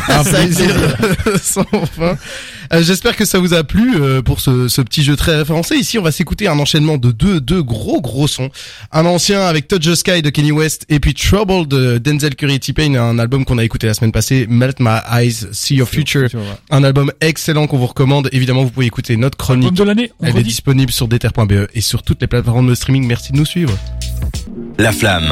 Un 0.09 0.23
plaisir 0.23 0.73
sans 1.41 1.63
fin. 1.97 2.17
Euh, 2.73 2.81
J'espère 2.83 3.15
que 3.15 3.25
ça 3.25 3.39
vous 3.39 3.53
a 3.53 3.63
plu 3.63 3.95
euh, 4.01 4.21
pour 4.21 4.39
ce, 4.39 4.67
ce 4.67 4.81
petit 4.81 5.03
jeu 5.03 5.15
très 5.15 5.35
référencé. 5.37 5.75
Ici, 5.75 5.97
on 5.99 6.01
va 6.01 6.11
s'écouter 6.11 6.47
un 6.47 6.57
enchaînement 6.57 6.97
de 6.97 7.11
deux, 7.11 7.41
deux 7.41 7.61
gros 7.63 8.01
gros 8.01 8.27
sons. 8.27 8.49
Un 8.91 9.05
ancien 9.05 9.41
avec 9.41 9.67
Touch 9.67 9.81
the 9.85 9.95
Sky 9.95 10.21
de 10.21 10.29
Kenny 10.29 10.51
West 10.51 10.85
et 10.89 10.99
puis 10.99 11.13
Trouble 11.13 11.67
de 11.67 11.97
Denzel 11.97 12.35
Curry 12.35 12.59
T-Pain, 12.59 12.95
un 12.95 13.19
album 13.19 13.43
qu'on 13.45 13.57
a 13.57 13.63
écouté 13.63 13.87
la 13.87 13.93
semaine 13.93 14.11
passée, 14.11 14.47
Melt 14.49 14.79
My 14.79 14.99
Eyes, 15.11 15.47
See 15.51 15.75
Your 15.75 15.87
Future. 15.87 16.29
Un 16.69 16.83
album 16.83 17.11
excellent 17.19 17.67
qu'on 17.67 17.77
vous 17.77 17.87
recommande. 17.87 18.29
Évidemment, 18.31 18.63
vous 18.63 18.71
pouvez 18.71 18.85
écouter 18.85 19.17
notre 19.17 19.37
chronique. 19.37 19.73
de 19.73 19.83
l'année, 19.83 20.11
on 20.19 20.25
Elle 20.27 20.37
est 20.37 20.43
disponible 20.43 20.91
sur 20.91 21.07
deter.be 21.07 21.67
et 21.73 21.81
sur 21.81 22.03
toutes 22.03 22.21
les 22.21 22.27
plateformes 22.27 22.69
de 22.69 22.75
streaming. 22.75 23.05
Merci 23.05 23.31
de 23.33 23.37
nous 23.37 23.45
suivre. 23.45 23.77
La 24.77 24.91
flamme. 24.91 25.29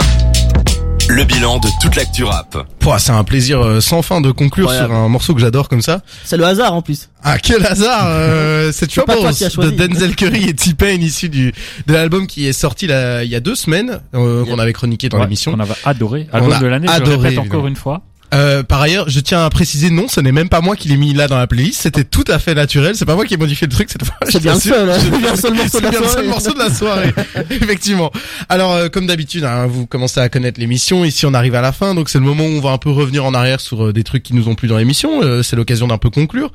Le 1.12 1.24
bilan 1.24 1.58
de 1.58 1.68
toute 1.82 1.96
l'actu 1.96 2.24
rap. 2.24 2.56
Pouah, 2.78 3.00
c'est 3.00 3.12
un 3.12 3.24
plaisir 3.24 3.66
euh, 3.66 3.82
sans 3.82 4.04
fin 4.04 4.22
de 4.22 4.30
conclure 4.30 4.72
sur 4.72 4.92
un 4.92 5.10
morceau 5.10 5.34
que 5.34 5.42
j'adore 5.42 5.68
comme 5.68 5.82
ça. 5.82 6.02
C'est 6.24 6.38
le 6.38 6.44
hasard 6.44 6.76
en 6.76 6.84
plus. 6.84 7.10
Ah 7.24 7.40
quel 7.40 7.66
hasard 7.66 8.06
euh, 8.06 8.72
qui 8.88 9.00
as 9.00 9.56
de. 9.56 9.70
Denzel 9.72 10.16
Curry 10.16 10.50
et 10.50 10.54
T-Pain 10.54 11.02
issu 11.02 11.28
du 11.30 11.52
de 11.88 11.94
l'album 11.94 12.28
qui 12.28 12.46
est 12.46 12.54
sorti 12.54 12.86
là, 12.86 13.24
il 13.24 13.30
y 13.32 13.36
a 13.36 13.40
deux 13.40 13.56
semaines 13.56 14.02
euh, 14.14 14.46
qu'on 14.46 14.60
avait 14.60 14.72
chroniqué 14.72 15.10
dans 15.10 15.18
Ouais, 15.18 15.24
l'émission. 15.24 15.52
On 15.56 15.60
avait 15.60 15.74
adoré. 15.84 16.28
On 16.32 16.38
Album 16.38 16.54
a 16.54 16.60
de 16.60 16.68
l'année, 16.68 16.88
je 16.88 17.00
le 17.00 17.08
adoré, 17.08 17.30
répète 17.30 17.40
encore 17.40 17.66
une 17.66 17.76
fois. 17.76 18.04
Euh, 18.34 18.64
par 18.64 18.82
ailleurs, 18.82 19.10
je 19.10 19.20
tiens 19.20 19.44
à 19.44 19.50
préciser 19.50 19.90
non, 19.90 20.08
ce 20.08 20.20
n'est 20.22 20.32
même 20.32 20.50
pas 20.50 20.62
moi 20.62 20.76
qui 20.76 20.88
l'ai 20.88 20.98
mis 20.98 21.14
là 21.14 21.28
dans 21.28 21.38
la 21.38 21.48
playlist, 21.48 21.82
c'était 21.82 22.04
tout 22.04 22.26
à 22.28 22.40
fait 22.40 22.54
naturel, 22.54 22.96
c'est 22.96 23.06
pas 23.06 23.16
moi 23.16 23.26
qui 23.26 23.34
ai 23.34 23.38
modifié 23.38 23.68
le 23.68 23.74
truc 23.74 23.90
cette 23.90 24.06
fois. 24.06 24.16
C'est 24.30 24.42
bien 24.42 24.54
le 24.54 24.60
t'assure. 24.60 24.76
seul, 24.76 24.90
hein. 24.90 24.98
C'est 25.00 25.18
bien 25.20 25.32
le 25.32 25.38
seul 25.38 25.54
morceau 25.54 25.80
de 25.80 25.84
la 25.84 25.90
bien 25.90 26.00
le 26.00 26.06
seul 26.06 26.14
soirée. 26.14 26.28
morceau 26.28 26.54
de 26.54 26.60
la 26.60 26.74
soirée, 26.74 27.14
effectivement. 27.50 28.12
Alors, 28.50 28.74
euh, 28.74 28.90
comme 28.90 29.08
d'habitude, 29.08 29.44
hein, 29.44 29.66
vous 29.68 29.86
commencez 29.86 30.20
à 30.20 30.30
connaître 30.30 30.60
l'émission. 30.60 31.04
Ici, 31.06 31.26
on 31.26 31.34
arrive 31.34 31.56
à 31.56 31.62
la 31.62 31.72
fin, 31.72 31.96
donc 31.96 32.10
c'est 32.10 32.20
le 32.20 32.26
moment 32.26 32.44
où 32.46 32.50
on 32.52 32.62
va 32.62 32.72
un 32.72 32.78
peu 32.78 32.90
revenir 32.92 33.26
en 33.26 33.34
arrière 33.34 33.60
sur 33.60 33.86
euh, 33.88 33.94
des 33.94 34.04
trucs 34.04 34.24
qui 34.24 34.34
nous 34.34 34.48
ont 34.48 34.56
plu 34.56 34.68
dans 34.68 34.78
l'émission. 34.78 35.22
Euh, 35.24 35.44
c'est 35.44 35.56
l'occasion 35.56 35.88
d'un 35.88 35.98
peu 35.98 36.10
conclure. 36.10 36.52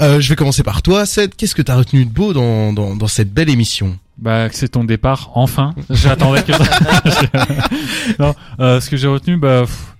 Euh, 0.00 0.20
je 0.20 0.28
vais 0.28 0.36
commencer 0.36 0.62
par 0.62 0.82
toi, 0.82 1.06
Seth. 1.06 1.36
Qu'est-ce 1.36 1.54
que 1.54 1.62
t'as 1.62 1.74
retenu 1.76 2.04
de 2.04 2.10
beau 2.10 2.32
dans, 2.32 2.72
dans, 2.72 2.94
dans 2.94 3.08
cette 3.08 3.32
belle 3.32 3.50
émission? 3.50 3.98
Bah, 4.18 4.48
que 4.48 4.54
c'est 4.54 4.68
ton 4.68 4.84
départ, 4.84 5.30
enfin. 5.34 5.74
J'attendais 5.90 6.42
que 6.42 6.52
ça. 6.52 6.64
non, 8.18 8.34
euh, 8.60 8.80
ce 8.80 8.88
que 8.88 8.96
j'ai 8.96 9.08
retenu, 9.08 9.36
bah, 9.36 9.62
pff, 9.66 9.95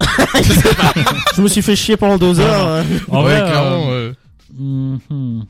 Je 1.36 1.42
me 1.42 1.48
suis 1.48 1.62
fait 1.62 1.76
chier 1.76 1.96
pendant 1.96 2.18
deux 2.18 2.40
heures. 2.40 2.66
euh. 2.68 2.82
en 3.10 3.24
Ouais, 3.24 3.38
vrai, 3.40 3.50
clairement. 3.50 3.86
euh, 3.90 4.12
euh, 4.60 4.96
mhm. 5.10 5.44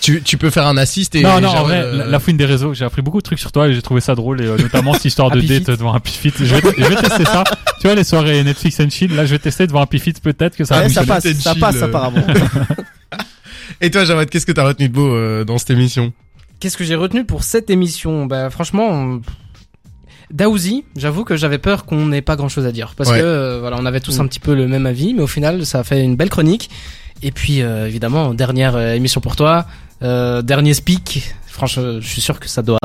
tu, 0.00 0.22
tu 0.22 0.36
peux 0.38 0.50
faire 0.50 0.66
un 0.66 0.76
assist 0.76 1.14
et 1.14 1.22
non, 1.22 1.40
non, 1.40 1.48
en 1.48 1.62
vrai, 1.64 1.78
euh, 1.82 1.96
la, 1.98 2.06
la 2.06 2.20
fouine 2.20 2.36
des 2.36 2.44
réseaux, 2.44 2.74
j'ai 2.74 2.84
appris 2.84 3.02
beaucoup 3.02 3.18
de 3.18 3.22
trucs 3.24 3.38
sur 3.38 3.50
toi 3.52 3.68
et 3.68 3.74
j'ai 3.74 3.82
trouvé 3.82 4.00
ça 4.00 4.14
drôle 4.14 4.40
et 4.40 4.46
euh, 4.46 4.56
notamment 4.58 4.92
cette 4.94 5.06
histoire 5.06 5.30
de 5.32 5.40
date 5.40 5.66
devant 5.78 5.94
un 5.94 6.00
Pifit. 6.00 6.32
Je 6.38 6.44
vais, 6.54 6.60
je 6.76 6.84
vais 6.84 6.96
tester 6.96 7.24
ça. 7.24 7.44
Tu 7.80 7.86
vois, 7.86 7.94
les 7.96 8.04
soirées 8.04 8.42
Netflix 8.44 8.78
and 8.80 8.90
chill, 8.90 9.14
là, 9.14 9.24
je 9.24 9.32
vais 9.32 9.38
tester 9.38 9.66
devant 9.66 9.82
un 9.82 9.86
Pifit, 9.86 10.12
peut-être 10.14 10.56
que 10.56 10.64
ça 10.64 10.76
va 10.76 10.82
Ouais, 10.82 10.88
ça 10.88 11.04
fonctionner. 11.04 11.34
passe, 11.34 11.42
ça 11.42 11.52
chill, 11.52 11.60
passe 11.60 11.82
apparemment. 11.82 12.24
Et 13.80 13.90
toi, 13.90 14.04
Jawad, 14.04 14.28
qu'est-ce 14.28 14.46
que 14.46 14.52
t'as 14.52 14.64
retenu 14.66 14.88
de 14.88 14.94
beau 14.94 15.12
euh, 15.14 15.44
dans 15.44 15.58
cette 15.58 15.70
émission? 15.70 16.12
Qu'est-ce 16.60 16.76
que 16.76 16.84
j'ai 16.84 16.94
retenu 16.94 17.24
pour 17.24 17.42
cette 17.42 17.70
émission? 17.70 18.26
Bah 18.26 18.48
franchement, 18.50 18.86
on- 18.90 19.22
Daouzi, 20.32 20.84
j'avoue 20.96 21.24
que 21.24 21.36
j'avais 21.36 21.58
peur 21.58 21.84
qu'on 21.84 22.06
n'ait 22.06 22.22
pas 22.22 22.36
grand-chose 22.36 22.66
à 22.66 22.72
dire 22.72 22.94
parce 22.96 23.10
Ouais. 23.10 23.18
que 23.20 23.24
euh, 23.24 23.58
voilà, 23.60 23.76
on 23.78 23.84
avait 23.86 24.00
tous 24.00 24.18
Mm. 24.18 24.22
un 24.22 24.26
petit 24.26 24.40
peu 24.40 24.54
le 24.54 24.66
même 24.66 24.86
avis, 24.86 25.12
mais 25.14 25.22
au 25.22 25.26
final, 25.26 25.64
ça 25.66 25.80
a 25.80 25.84
fait 25.84 26.02
une 26.02 26.16
belle 26.16 26.30
chronique. 26.30 26.70
Et 27.22 27.30
puis 27.30 27.62
euh, 27.62 27.86
évidemment, 27.86 28.34
dernière 28.34 28.74
euh, 28.76 28.94
émission 28.94 29.20
pour 29.20 29.36
toi, 29.36 29.66
euh, 30.02 30.42
dernier 30.42 30.74
speak. 30.74 31.34
Franchement, 31.46 32.00
je 32.00 32.06
suis 32.06 32.20
sûr 32.22 32.40
que 32.40 32.48
ça 32.48 32.62
doit. 32.62 32.78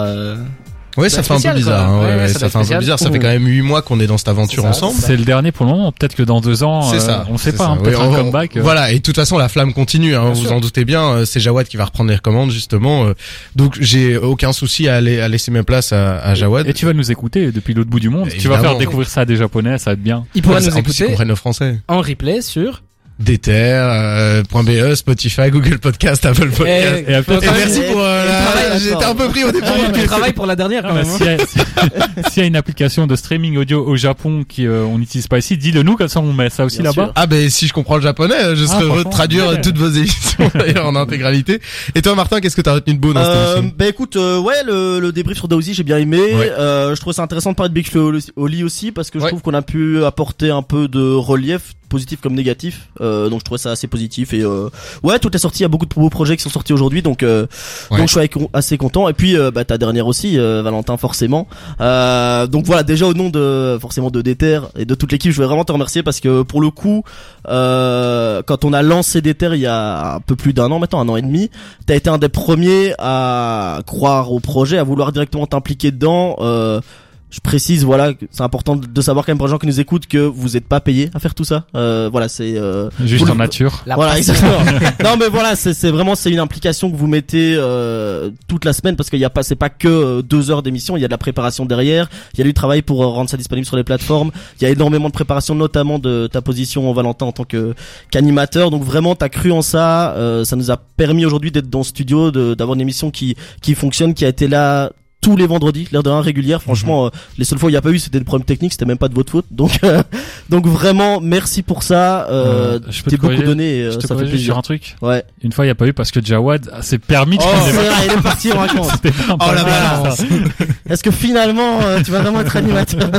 Ouais, 0.98 1.10
Ça 1.10 1.22
fait 1.24 1.34
un 1.34 1.40
peu 1.40 1.54
bizarre. 1.56 1.90
hein, 1.90 2.00
Ouais, 2.00 2.06
ouais, 2.08 2.16
ouais, 2.18 2.28
ça 2.28 2.50
fait 2.50 2.58
un 2.58 2.64
peu 2.66 2.78
bizarre. 2.80 2.98
Ça 3.00 3.12
fait 3.12 3.20
quand 3.20 3.28
même 3.28 3.46
huit 3.46 3.62
mois 3.62 3.82
qu'on 3.82 4.00
est 4.00 4.08
dans 4.08 4.18
cette 4.18 4.28
aventure 4.28 4.64
ça, 4.64 4.70
ensemble. 4.70 5.00
C'est 5.00 5.16
le 5.16 5.24
dernier 5.24 5.52
pour 5.52 5.66
le 5.66 5.72
moment. 5.72 5.92
Peut-être 5.92 6.16
que 6.16 6.24
dans 6.24 6.42
deux 6.42 6.64
ans, 6.64 6.82
C'est 6.82 6.98
euh, 6.98 7.00
ça. 7.00 7.26
on 7.30 7.38
sait 7.38 7.52
pas, 7.54 7.66
hein, 7.68 7.78
peut-être 7.78 8.00
Oui, 8.02 8.06
un 8.06 8.10
on- 8.10 8.16
comeback. 8.24 8.58
euh. 8.58 8.62
Voilà, 8.62 8.92
et 8.92 8.96
de 8.98 9.02
toute 9.04 9.16
façon, 9.16 9.38
la 9.38 9.48
flamme 9.50 9.74
continue. 9.74 10.16
Hein, 10.16 10.32
vous 10.34 10.44
sûr. 10.44 10.52
en 10.54 10.60
doutez 10.60 10.86
bien. 10.86 11.04
euh, 11.10 11.26
C'est 11.26 11.40
Jawad 11.40 11.68
qui 11.68 11.78
va 11.78 11.86
reprendre 11.86 12.10
les 12.12 12.18
commandes 12.18 12.52
justement. 12.52 13.06
euh, 13.06 13.14
donc 13.56 13.78
j'ai 13.80 14.18
aucun 14.18 14.54
souci 14.54 14.88
à 14.88 14.96
aller 14.96 15.20
à 15.22 15.28
laisser 15.28 15.52
ma 15.52 15.64
place 15.64 15.94
à, 15.94 16.18
à 16.20 16.34
Jawad. 16.34 16.68
Et 16.68 16.74
tu 16.74 16.86
vas 16.86 16.94
nous 16.94 17.12
écouter 17.12 17.52
depuis 17.52 17.74
l'autre 17.74 17.90
bout 17.90 18.00
du 18.00 18.10
monde. 18.10 18.30
Tu 18.38 18.48
vas 18.48 18.60
faire 18.60 18.78
découvrir 18.78 19.08
ça 19.10 19.22
à 19.22 19.26
des 19.26 19.36
japonais, 19.36 19.78
ça 19.78 19.92
va 19.92 19.94
être 19.94 20.04
bien. 20.04 20.26
Il 20.36 20.42
pourra 20.42 20.60
nous 20.60 20.74
en 20.74 20.78
écouter 20.78 21.16
le 21.18 21.36
français. 21.36 21.80
en 21.88 22.02
replay 22.02 22.42
sur 22.42 22.82
Déter, 23.20 23.52
euh, 23.56 24.44
.be, 24.44 24.94
Spotify, 24.94 25.50
Google 25.50 25.80
Podcast, 25.80 26.24
Apple 26.26 26.50
Podcast. 26.50 27.04
Et, 27.08 27.12
Et 27.12 27.16
après, 27.16 27.38
Et 27.38 27.40
merci 27.50 27.82
pour 27.92 28.00
euh, 28.00 28.26
la- 28.26 28.46
travail, 28.46 28.80
J'étais 28.80 29.06
un 29.06 29.16
peu 29.16 29.28
pris 29.30 29.44
au 29.44 29.52
départ. 29.52 29.74
tu 29.92 30.04
travailles 30.06 30.34
pour 30.34 30.46
la 30.46 30.56
dernière 30.56 30.84
quand 30.84 30.90
Ah, 30.92 31.02
bah, 31.02 31.04
même. 31.04 31.10
hein. 31.10 31.18
s'il 31.18 31.26
y 31.26 32.22
a- 32.26 32.30
s'il 32.30 32.42
y 32.44 32.44
a 32.44 32.48
une 32.48 32.56
application 32.56 33.08
de 33.08 33.16
streaming 33.16 33.58
audio 33.58 33.84
au 33.84 33.96
Japon 33.96 34.44
qui 34.48 34.68
euh, 34.68 34.84
on 34.84 35.00
n'utilise 35.00 35.28
pas 35.28 35.40
ici, 35.40 35.58
dis-le 35.58 35.82
nous 35.82 35.96
comme 35.96 36.08
ça 36.08 36.20
on 36.20 36.32
met 36.32 36.50
ça 36.52 36.64
aussi 36.64 36.84
là-bas. 36.84 37.12
Ah 37.16 37.26
ben 37.26 37.50
si 37.50 37.68
je 37.68 37.74
comprends 37.74 37.96
le 37.96 38.02
japonais, 38.04 38.56
je 38.56 38.66
serais 38.66 38.84
heureux 38.84 39.04
de 39.04 39.10
traduire 39.10 39.48
ouais. 39.48 39.62
toutes 39.62 39.78
vos 39.78 39.90
émissions 39.90 40.52
d'ailleurs 40.54 40.86
en 40.86 40.96
intégralité. 40.96 41.60
Et 41.96 42.04
toi 42.04 42.14
Martin, 42.14 42.40
qu'est-ce 42.40 42.56
que 42.56 42.62
t'as 42.62 42.74
retenu 42.76 42.94
de 42.94 43.00
beau 43.00 43.14
dans 43.14 43.24
cette 43.24 43.30
Euh, 43.34 43.58
émission 43.58 43.76
bah 43.78 43.88
écoute, 43.88 44.16
euh, 44.16 44.40
ouais, 44.40 44.64
le, 44.66 45.00
le 45.00 45.12
débrief 45.12 45.38
sur 45.40 45.48
Daozy, 45.48 45.74
j'ai 45.74 45.84
bien 45.84 45.98
aimé. 45.98 46.20
Ouais. 46.20 46.52
Euh, 46.58 46.96
je 46.96 47.02
trouve 47.02 47.14
ça 47.14 47.24
intéressant 47.24 47.50
de 47.52 47.56
parler 47.56 47.70
de 47.70 47.74
Big 47.74 47.90
Flo 47.90 48.14
au 48.36 48.48
lit 48.48 48.64
aussi 48.64 48.92
parce 48.92 49.10
que 49.10 49.18
je 49.18 49.24
Ouais. 49.24 49.30
trouve 49.32 49.42
qu'on 49.42 49.56
a 49.56 49.62
pu 49.64 50.04
apporter 50.06 50.52
un 50.52 50.62
peu 50.62 50.88
de 50.88 51.02
relief, 51.14 51.74
positif 51.90 52.22
comme 52.22 52.34
négatif. 52.36 52.90
Euh, 53.02 53.30
donc 53.30 53.40
je 53.40 53.46
trouvais 53.46 53.58
ça 53.60 53.72
assez 53.72 53.88
positif 53.88 54.34
et 54.34 54.42
euh, 54.42 54.70
ouais, 55.04 55.20
tout 55.20 55.34
est 55.36 55.40
sorti. 55.40 55.60
Il 55.60 55.64
y 55.64 55.66
a 55.66 55.70
beaucoup 55.70 55.86
de 55.86 55.94
beaux 55.94 56.10
projets 56.10 56.36
qui 56.38 56.44
sont 56.44 56.50
sortis 56.50 56.74
aujourd'hui, 56.74 57.02
donc 57.02 57.24
euh, 57.24 57.46
Ouais. 57.92 57.98
donc 57.98 58.08
je 58.10 58.20
suis 58.20 58.30
assez 58.54 58.78
content. 58.78 59.08
Et 59.10 59.14
puis 59.14 59.36
euh, 59.38 59.52
bah 59.52 59.64
ta 59.66 59.78
dernière 59.78 60.08
aussi, 60.08 60.38
euh, 60.38 60.62
Valentin 60.62 60.98
forcément. 60.98 61.48
Euh, 61.82 62.48
donc 62.48 62.66
voilà, 62.66 62.84
déjà 62.84 63.06
au 63.08 63.14
nom 63.14 63.30
de 63.30 63.78
forcément 63.82 64.10
de 64.12 64.22
Déter 64.22 64.60
et 64.78 64.86
de 64.86 64.96
toute 64.96 65.12
l'équipe, 65.12 65.32
je 65.32 65.36
voulais 65.36 65.48
vraiment 65.48 65.64
te 65.66 65.72
remercier 65.72 66.04
parce 66.04 66.20
que 66.20 66.42
pour 66.42 66.62
le 66.62 66.70
coup, 66.70 67.04
euh, 67.48 68.42
quand 68.46 68.66
on 68.66 68.74
a 68.74 68.82
lancé 68.82 69.22
Déter 69.22 69.50
il 69.54 69.60
y 69.62 69.66
a 69.68 70.16
un 70.16 70.20
peu 70.20 70.36
plus 70.36 70.54
d'un 70.54 70.70
an 70.72 70.80
maintenant, 70.80 71.00
un 71.00 71.10
an 71.10 71.18
et 71.18 71.22
demi, 71.22 71.50
t'as 71.86 71.96
été 71.96 72.10
un 72.10 72.18
des 72.18 72.30
premiers 72.30 72.94
à 73.00 73.80
croire 73.86 74.32
au 74.32 74.40
projet, 74.40 74.78
à 74.78 74.84
vouloir 74.84 75.12
directement 75.12 75.48
t'impliquer 75.48 75.92
dedans. 75.92 76.36
Euh, 76.40 76.82
je 77.30 77.42
précise, 77.42 77.84
voilà, 77.84 78.14
que 78.14 78.26
c'est 78.32 78.42
important 78.44 78.78
de 78.78 79.02
savoir 79.02 79.26
quand 79.26 79.32
même 79.32 79.38
pour 79.38 79.48
les 79.48 79.52
gens 79.52 79.58
qui 79.58 79.68
nous 79.68 79.80
écoutent 79.82 80.08
que 80.08 80.18
vous 80.18 80.50
n'êtes 80.52 80.66
pas 80.66 80.80
payé 80.80 81.10
à 81.14 81.20
faire 81.20 81.36
tout 81.36 81.44
ça. 81.44 81.66
Euh, 81.76 82.08
voilà, 82.10 82.30
c'est 82.30 82.58
euh, 82.58 82.90
Juste 83.04 83.30
en 83.30 83.36
nature. 83.36 83.84
La 83.86 83.96
voilà, 83.96 84.18
exactement. 84.18 84.60
non, 85.04 85.18
mais 85.20 85.28
voilà, 85.28 85.56
c'est 85.58 85.74
c'est 85.74 85.92
vraiment 85.92 86.16
c'est 86.16 86.32
une 86.32 86.40
implication 86.40 86.90
que 86.90 86.96
vous 86.96 87.08
mettez 87.08 87.56
euh, 87.58 88.30
toute 88.48 88.64
la 88.64 88.72
semaine 88.72 88.96
parce 88.96 89.10
qu'il 89.10 89.20
y 89.20 89.26
a 89.26 89.30
pas 89.30 89.44
c'est 89.44 89.56
pas 89.58 89.70
que 89.70 89.88
euh, 89.90 90.22
deux 90.22 90.52
heures 90.52 90.64
d'émission, 90.64 90.96
il 90.96 91.02
y 91.02 91.04
a 91.04 91.10
de 91.10 91.12
la 91.14 91.18
préparation 91.18 91.66
derrière, 91.66 92.08
il 92.34 92.38
y 92.40 92.42
a 92.42 92.46
du 92.46 92.54
travail 92.54 92.82
pour 92.82 93.04
euh, 93.04 93.08
rendre 93.08 93.30
ça 93.30 93.36
disponible 93.36 93.68
sur 93.68 93.76
les 93.76 93.84
plateformes, 93.84 94.32
il 94.60 94.64
y 94.64 94.68
a 94.68 94.70
énormément 94.70 95.10
de 95.10 95.14
préparation, 95.14 95.54
notamment 95.54 96.00
de 96.00 96.28
ta 96.32 96.42
position 96.42 96.92
Valentin 96.94 97.26
en 97.26 97.32
tant 97.34 97.44
que 97.44 97.74
qu'animateur. 98.10 98.72
Donc 98.72 98.84
vraiment, 98.84 99.16
t'as 99.16 99.30
cru 99.30 99.52
en 99.52 99.62
ça, 99.62 100.12
euh, 100.16 100.46
ça 100.46 100.56
nous 100.56 100.72
a 100.72 100.78
permis 100.78 101.26
aujourd'hui 101.26 101.52
d'être 101.52 101.70
dans 101.70 101.80
le 101.80 101.84
studio, 101.84 102.32
de- 102.32 102.54
d'avoir 102.54 102.76
une 102.76 102.82
émission 102.82 103.12
qui 103.12 103.36
qui 103.62 103.76
fonctionne, 103.76 104.14
qui 104.14 104.24
a 104.24 104.30
été 104.30 104.48
là 104.48 104.92
tous 105.22 105.36
les 105.36 105.48
vendredis, 105.48 105.88
l'air 105.92 106.04
de 106.04 106.10
rien 106.10 106.22
régulière. 106.22 106.62
Franchement, 106.62 107.08
euh, 107.08 107.10
les 107.38 107.44
seules 107.44 107.58
fois 107.60 107.68
où 107.68 107.70
il 107.70 107.74
n'y 107.74 107.78
a 107.78 107.82
pas 107.82 107.90
eu, 107.90 108.00
c'était 108.00 108.20
des 108.20 108.24
problèmes 108.26 108.46
techniques, 108.46 108.72
c'était 108.74 108.86
même 108.86 108.98
pas 109.00 109.08
de 109.10 109.16
votre 109.16 109.32
faute. 109.32 109.46
Donc, 109.52 109.80
euh, 109.84 110.04
donc 110.50 110.68
vraiment, 110.68 111.20
merci 111.20 111.64
pour 111.64 111.84
ça. 111.84 112.28
Euh, 112.30 112.76
Euh, 112.78 112.80
je 112.90 113.02
peux 113.04 113.12
te 113.12 113.16
beaucoup 113.18 113.42
donné, 113.44 113.78
et, 113.78 113.82
euh, 113.84 113.92
Je 113.92 113.98
te 113.98 114.08
ça 114.08 114.16
fait 114.16 114.24
plaisir. 114.26 114.46
sur 114.46 114.58
un 114.58 114.62
truc. 114.62 114.96
Ouais. 115.02 115.24
Une 115.44 115.52
fois 115.52 115.66
il 115.66 115.70
y 115.70 115.72
a 115.72 115.76
pas 115.76 115.88
eu 115.88 115.94
parce 115.94 116.12
que 116.12 116.24
Jawad 116.24 116.70
s'est 116.82 116.98
permis 117.00 117.38
de 117.38 117.44
Oh, 117.46 117.50
c'est 117.66 117.72
vrai, 117.72 117.86
il 118.06 118.12
est 118.14 118.22
parti 118.22 118.52
en 118.52 118.58
vacances. 118.66 118.92
Oh 119.30 119.36
la 119.54 119.64
balance. 119.64 120.18
ça. 120.18 120.24
Est-ce 120.90 121.04
que 121.04 121.12
finalement, 121.12 121.82
euh, 121.82 122.00
tu 122.04 122.12
vas 122.12 122.22
vraiment 122.22 122.42
être 122.42 122.56
animateur 122.56 123.10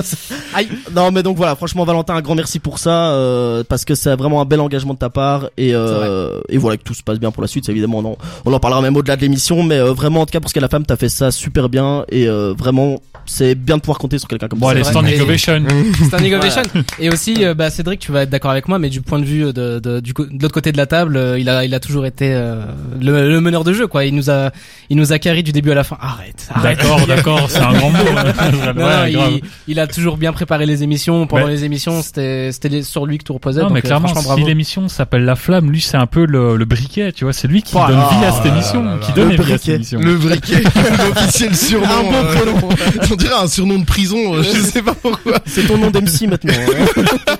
Aïe. 0.54 0.68
Non, 0.94 1.10
mais 1.10 1.22
donc 1.22 1.36
voilà, 1.36 1.56
franchement, 1.56 1.84
Valentin, 1.84 2.14
un 2.14 2.20
grand 2.22 2.34
merci 2.34 2.58
pour 2.58 2.78
ça, 2.78 3.10
euh, 3.12 3.64
parce 3.68 3.84
que 3.84 3.94
c'est 3.94 4.14
vraiment 4.16 4.40
un 4.40 4.44
bel 4.44 4.60
engagement 4.60 4.94
de 4.94 4.98
ta 4.98 5.10
part, 5.10 5.50
et 5.56 5.74
euh, 5.74 6.40
et 6.48 6.58
voilà 6.58 6.76
que 6.76 6.82
tout 6.84 6.94
se 6.94 7.02
passe 7.02 7.18
bien 7.18 7.30
pour 7.30 7.42
la 7.42 7.48
suite. 7.48 7.68
Évidemment, 7.68 7.98
on 7.98 8.04
en, 8.12 8.18
on 8.44 8.52
en 8.52 8.60
parlera 8.60 8.80
même 8.82 8.96
au-delà 8.96 9.16
de 9.16 9.22
l'émission, 9.22 9.62
mais 9.62 9.78
euh, 9.78 9.92
vraiment, 9.92 10.20
en 10.22 10.26
tout 10.26 10.32
cas, 10.32 10.40
pour 10.40 10.48
ce 10.48 10.54
qu'est 10.54 10.60
la 10.60 10.68
femme, 10.68 10.84
t'as 10.86 10.96
fait 10.96 11.08
ça 11.08 11.30
super 11.30 11.68
bien, 11.68 11.84
et 12.10 12.28
euh, 12.28 12.54
vraiment, 12.56 13.00
c'est 13.26 13.54
bien 13.54 13.76
de 13.76 13.82
pouvoir 13.82 13.98
compter 13.98 14.18
sur 14.18 14.26
quelqu'un 14.28 14.48
comme 14.48 14.58
Bon 14.58 14.66
ça. 14.68 14.72
allez, 14.72 14.84
standing 14.84 15.14
Et- 15.16 15.20
ovation. 15.20 15.62
C'est 16.10 16.14
un 16.14 16.24
innovation. 16.24 16.62
Et 16.98 17.10
aussi, 17.10 17.44
euh, 17.44 17.52
bah, 17.54 17.68
Cédric, 17.70 18.00
tu 18.00 18.10
vas 18.12 18.22
être 18.22 18.30
d'accord 18.30 18.50
avec 18.50 18.68
moi, 18.68 18.78
mais 18.78 18.88
du 18.88 19.02
point 19.02 19.18
de 19.18 19.24
vue 19.24 19.52
de, 19.52 19.78
de, 19.78 20.00
du 20.00 20.12
de 20.14 20.42
l'autre 20.42 20.54
côté 20.54 20.72
de 20.72 20.78
la 20.78 20.86
table, 20.86 21.16
euh, 21.16 21.38
il 21.38 21.48
a, 21.50 21.64
il 21.64 21.74
a 21.74 21.80
toujours 21.80 22.06
été 22.06 22.32
euh, 22.32 22.62
le, 23.00 23.28
le 23.28 23.40
meneur 23.42 23.64
de 23.64 23.72
jeu, 23.74 23.86
quoi. 23.86 24.04
Il 24.06 24.14
nous 24.14 24.30
a, 24.30 24.50
il 24.88 24.96
nous 24.96 25.12
a 25.12 25.18
carré 25.18 25.42
du 25.42 25.52
début 25.52 25.70
à 25.70 25.74
la 25.74 25.84
fin. 25.84 25.98
Arrête. 26.00 26.48
arrête. 26.54 26.78
D'accord, 26.78 27.06
d'accord, 27.06 27.50
c'est 27.50 27.58
un 27.60 27.72
grand 27.74 27.90
mot. 27.90 27.98
Non, 28.78 28.84
non, 28.86 29.06
il, 29.06 29.42
il 29.66 29.80
a 29.80 29.86
toujours 29.86 30.16
bien 30.16 30.32
préparé 30.32 30.64
les 30.66 30.82
émissions. 30.82 31.26
Pendant 31.26 31.46
Mais- 31.46 31.52
les 31.52 31.64
émissions, 31.64 32.00
c'était, 32.02 32.50
c'était 32.52 32.82
sur 32.82 33.04
lui 33.06 33.18
que 33.18 33.24
tout 33.24 33.34
reposait. 33.34 33.60
Non, 33.60 33.66
donc, 33.66 33.74
mais 33.74 33.82
clairement, 33.82 34.08
franchement, 34.08 34.36
si 34.36 34.44
l'émission 34.44 34.88
s'appelle 34.88 35.24
La 35.24 35.36
Flamme, 35.36 35.70
lui, 35.70 35.80
c'est 35.80 35.96
un 35.96 36.06
peu 36.06 36.24
le, 36.26 36.56
le 36.56 36.64
briquet, 36.64 37.12
tu 37.12 37.24
vois. 37.24 37.32
C'est 37.32 37.48
lui 37.48 37.62
qui 37.62 37.74
Oh 37.76 37.80
donne 37.86 37.98
vie 37.98 38.24
à 38.24 38.32
cette 38.32 38.44
là 38.46 38.52
émission, 38.52 38.82
là 38.84 38.92
là 38.92 38.98
qui 39.00 39.12
donne 39.12 39.28
Le 39.30 39.34
vie 39.36 39.40
à 39.40 39.44
cette 39.44 39.48
briquet. 39.58 39.74
émission. 39.74 40.00
Le 40.00 40.16
briquet, 40.16 40.62
l'officiel 41.08 41.54
surnom. 41.86 41.98
Un 41.98 42.02
bon 42.02 42.14
euh, 42.14 42.34
prénom. 42.34 42.68
on 43.10 43.16
dirait 43.16 43.34
un 43.34 43.48
surnom 43.48 43.78
de 43.78 43.84
prison, 43.84 44.34
euh, 44.36 44.42
je 44.42 44.60
sais 44.60 44.82
pas 44.82 44.94
pourquoi. 44.94 45.38
C'est 45.46 45.66
ton 45.66 45.78
nom 45.78 45.90
d'MC 45.90 46.28
maintenant. 46.28 46.52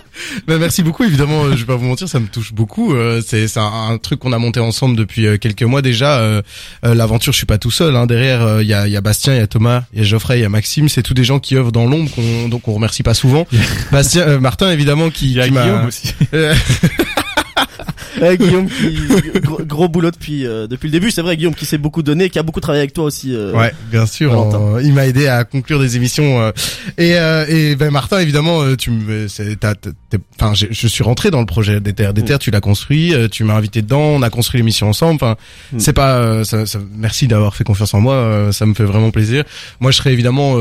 Bah, 0.49 0.59
merci 0.59 0.83
beaucoup, 0.83 1.05
évidemment, 1.05 1.45
euh, 1.45 1.53
je 1.53 1.59
vais 1.59 1.65
pas 1.67 1.77
vous 1.77 1.87
mentir, 1.87 2.09
ça 2.09 2.19
me 2.19 2.27
touche 2.27 2.53
beaucoup. 2.53 2.93
c'est 3.25 3.57
un, 3.57 3.63
un 3.93 3.99
truc 3.99 4.19
qu'on 4.19 4.33
a 4.33 4.39
monté 4.39 4.59
ensemble 4.59 4.97
depuis 4.97 5.39
quelques 5.39 5.63
mois 5.63 5.81
déjà. 5.81 6.43
L'aventure, 6.83 7.33
je 7.33 7.37
suis 7.39 7.47
pas 7.47 7.59
tout 7.59 7.71
seul. 7.71 7.95
Hein, 7.95 8.07
derrière, 8.07 8.61
il 8.61 8.67
y, 8.67 8.75
a, 8.75 8.89
y 8.89 8.97
a 8.97 9.01
Bastien, 9.01 9.35
il 9.35 9.39
y 9.39 9.43
a 9.43 9.47
Thomas, 9.47 9.85
il 9.93 10.01
y 10.01 10.03
a 10.03 10.05
Geoffrey, 10.05 10.39
il 10.41 10.43
y 10.43 10.45
a 10.45 10.49
Maxime. 10.49 10.89
C'est 10.89 11.03
tous 11.05 11.15
des 11.15 11.23
gens 11.25 11.39
qui 11.39 11.55
œuvrent 11.57 11.71
dans 11.73 11.87
l'ombre, 11.87 12.11
qu'on 12.11 12.49
donc 12.49 12.67
on 12.67 12.73
remercie 12.75 13.05
pas 13.05 13.15
souvent. 13.15 13.47
Bastien, 13.93 14.23
euh, 14.23 14.41
Martin, 14.41 14.71
évidemment, 14.73 15.11
qui, 15.11 15.27
Il 15.27 15.33
y 15.37 15.41
a 15.41 15.45
qui 15.47 15.53
m'a- 15.53 15.63
Guillaume 15.63 15.87
aussi. 15.87 16.13
Ouais, 18.21 18.37
Guillaume 18.37 18.69
qui 18.69 18.97
gros, 19.41 19.61
gros 19.65 19.89
boulot 19.89 20.11
depuis 20.11 20.47
euh, 20.47 20.67
depuis 20.67 20.87
le 20.89 20.93
début. 20.93 21.11
C'est 21.11 21.23
vrai, 21.23 21.37
Guillaume 21.37 21.55
qui 21.55 21.67
s'est 21.67 21.79
beaucoup 21.79 22.03
donné, 22.03 22.31
qui 22.31 22.39
a 22.39 22.43
beaucoup 22.43 22.61
travaillé 22.61 22.83
avec 22.83 22.93
toi 22.93 23.05
aussi. 23.05 23.35
euh, 23.35 23.53
Ouais, 23.53 23.73
bien 23.91 24.07
sûr. 24.07 24.33
Il 24.83 24.93
m'a 24.95 25.07
aidé 25.07 25.27
à 25.29 25.45
conclure 25.45 25.79
des 25.81 25.97
émissions. 25.97 26.41
euh, 26.41 26.51
et 26.97 27.17
euh, 27.19 27.45
et 27.49 27.77
ben 27.77 27.91
Martin, 27.91 28.19
évidemment, 28.21 28.63
euh, 28.63 28.77
tu 28.77 28.91
me, 28.91 29.27
enfin, 30.41 30.53
je 30.55 30.87
suis 30.89 31.03
rentré 31.05 31.31
dans 31.31 31.41
le 31.41 31.47
projet 31.47 31.81
des 31.81 31.93
terres. 31.93 32.15
Des 32.15 32.23
terres, 32.25 32.39
tu 32.39 32.51
l'as 32.51 32.61
construit, 32.61 33.15
euh, 33.15 33.29
tu 33.29 33.45
m'as 33.45 33.55
invité 33.55 33.83
dedans, 33.83 34.01
on 34.01 34.23
a 34.23 34.31
construit 34.31 34.59
l'émission 34.59 34.89
ensemble. 34.89 35.15
Enfin, 35.17 35.37
Mm. 35.73 35.79
c'est 35.79 35.93
pas, 35.93 36.19
euh, 36.19 36.45
ça, 36.45 36.65
ça- 36.67 36.79
merci 36.97 37.29
d'avoir 37.29 37.55
fait 37.55 37.65
confiance 37.65 37.93
en 37.95 38.01
moi. 38.01 38.15
euh, 38.15 38.53
ça 38.53 38.67
me 38.67 38.75
fait 38.75 38.85
vraiment 38.85 39.11
plaisir. 39.11 39.45
Moi, 39.81 39.91
je 39.91 39.97
serais 39.99 40.13
évidemment. 40.13 40.57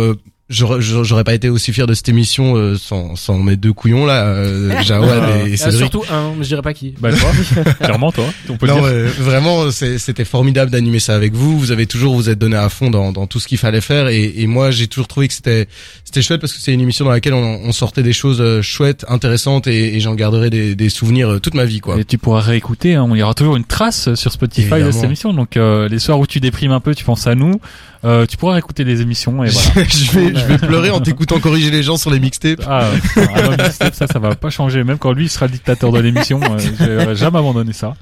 Euh, 0.49 0.53
J'aurais 0.53 0.81
j'aurais 0.81 1.23
pas 1.25 1.33
été 1.33 1.49
aussi 1.49 1.73
fier 1.73 1.87
de 1.87 1.93
cette 1.93 2.07
émission 2.07 2.55
euh, 2.55 2.75
sans, 2.77 3.15
sans 3.17 3.37
mes 3.37 3.57
deux 3.57 3.73
couillons 3.73 4.05
là, 4.05 4.23
euh, 4.27 4.81
Jawad 4.83 5.47
et, 5.47 5.53
Euh, 5.53 5.57
Cédric. 5.57 5.77
surtout 5.79 6.03
un, 6.09 6.31
mais 6.37 6.43
je 6.43 6.49
dirais 6.49 6.61
pas 6.61 6.73
qui. 6.73 6.93
Bah, 6.99 7.09
toi, 7.11 7.29
clairement, 7.81 8.11
toi, 8.13 8.23
on 8.49 8.65
Non, 8.65 8.73
dire. 8.75 8.83
ouais, 8.83 9.03
vraiment, 9.19 9.69
c'est- 9.71 9.97
c'était 9.97 10.23
formidable 10.25 10.71
d'animer 10.71 10.99
ça 10.99 11.15
avec 11.15 11.33
vous. 11.33 11.59
Vous 11.59 11.71
avez 11.71 11.85
toujours 11.85 12.15
vous 12.15 12.29
êtes 12.29 12.39
donné 12.39 12.55
à 12.55 12.69
fond 12.69 12.89
dans, 12.89 13.11
dans 13.11 13.27
tout 13.27 13.39
ce 13.41 13.47
qu'il 13.47 13.57
fallait 13.57 13.81
faire, 13.81 14.07
et, 14.07 14.33
et 14.37 14.47
moi 14.47 14.71
j'ai 14.71 14.87
toujours 14.87 15.07
trouvé 15.07 15.27
que 15.27 15.33
c'était 15.33 15.67
c'était 16.05 16.21
chouette 16.21 16.39
parce 16.39 16.53
que 16.53 16.59
c'est 16.61 16.73
une 16.73 16.81
émission 16.81 17.03
dans 17.03 17.11
laquelle 17.11 17.33
on, 17.33 17.59
on 17.63 17.71
sortait 17.73 18.03
des 18.03 18.13
choses 18.13 18.39
euh, 18.39 18.61
chouettes, 18.61 19.05
intéressantes, 19.09 19.67
et, 19.67 19.95
et 19.95 19.99
j'en 19.99 20.15
garderai 20.15 20.49
des, 20.49 20.75
des 20.75 20.89
souvenirs 20.89 21.29
euh, 21.33 21.39
toute 21.39 21.55
ma 21.55 21.65
vie, 21.65 21.81
quoi. 21.81 21.99
Et 21.99 22.05
tu 22.05 22.17
pourras 22.17 22.39
réécouter, 22.41 22.95
hein, 22.95 23.05
il 23.11 23.17
y 23.17 23.23
aura 23.23 23.33
toujours 23.33 23.57
une 23.57 23.65
trace 23.65 24.13
sur 24.15 24.31
Spotify 24.31 24.69
de 24.69 24.75
Évidemment. 24.75 24.91
cette 24.93 25.03
émission. 25.03 25.33
Donc 25.33 25.57
euh, 25.57 25.89
les 25.89 25.99
soirs 25.99 26.19
où 26.19 26.25
tu 26.25 26.39
déprimes 26.39 26.71
un 26.71 26.79
peu, 26.79 26.95
tu 26.95 27.03
penses 27.03 27.27
à 27.27 27.35
nous, 27.35 27.59
euh, 28.07 28.25
tu 28.25 28.37
pourras 28.37 28.53
réécouter 28.53 28.83
des 28.85 29.01
émissions 29.01 29.43
et 29.43 29.49
voilà. 29.73 29.87
je 29.89 30.11
vais 30.11 30.35
je 30.39 30.45
vais 30.45 30.57
pleurer 30.57 30.89
en 30.89 30.99
t'écoutant 30.99 31.39
corriger 31.39 31.69
les 31.69 31.83
gens 31.83 31.97
sur 31.97 32.09
les 32.09 32.19
mixtapes. 32.19 32.61
Ah, 32.67 32.89
mixtape, 33.59 33.93
ça, 33.93 34.07
ça 34.07 34.19
va 34.19 34.33
pas 34.35 34.49
changer. 34.49 34.83
Même 34.83 34.97
quand 34.97 35.11
lui 35.11 35.25
il 35.25 35.29
sera 35.29 35.45
le 35.47 35.51
dictateur 35.51 35.91
de 35.91 35.99
l'émission, 35.99 36.39
euh, 36.81 37.15
jamais 37.15 37.37
abandonner 37.39 37.73
ça. 37.73 37.93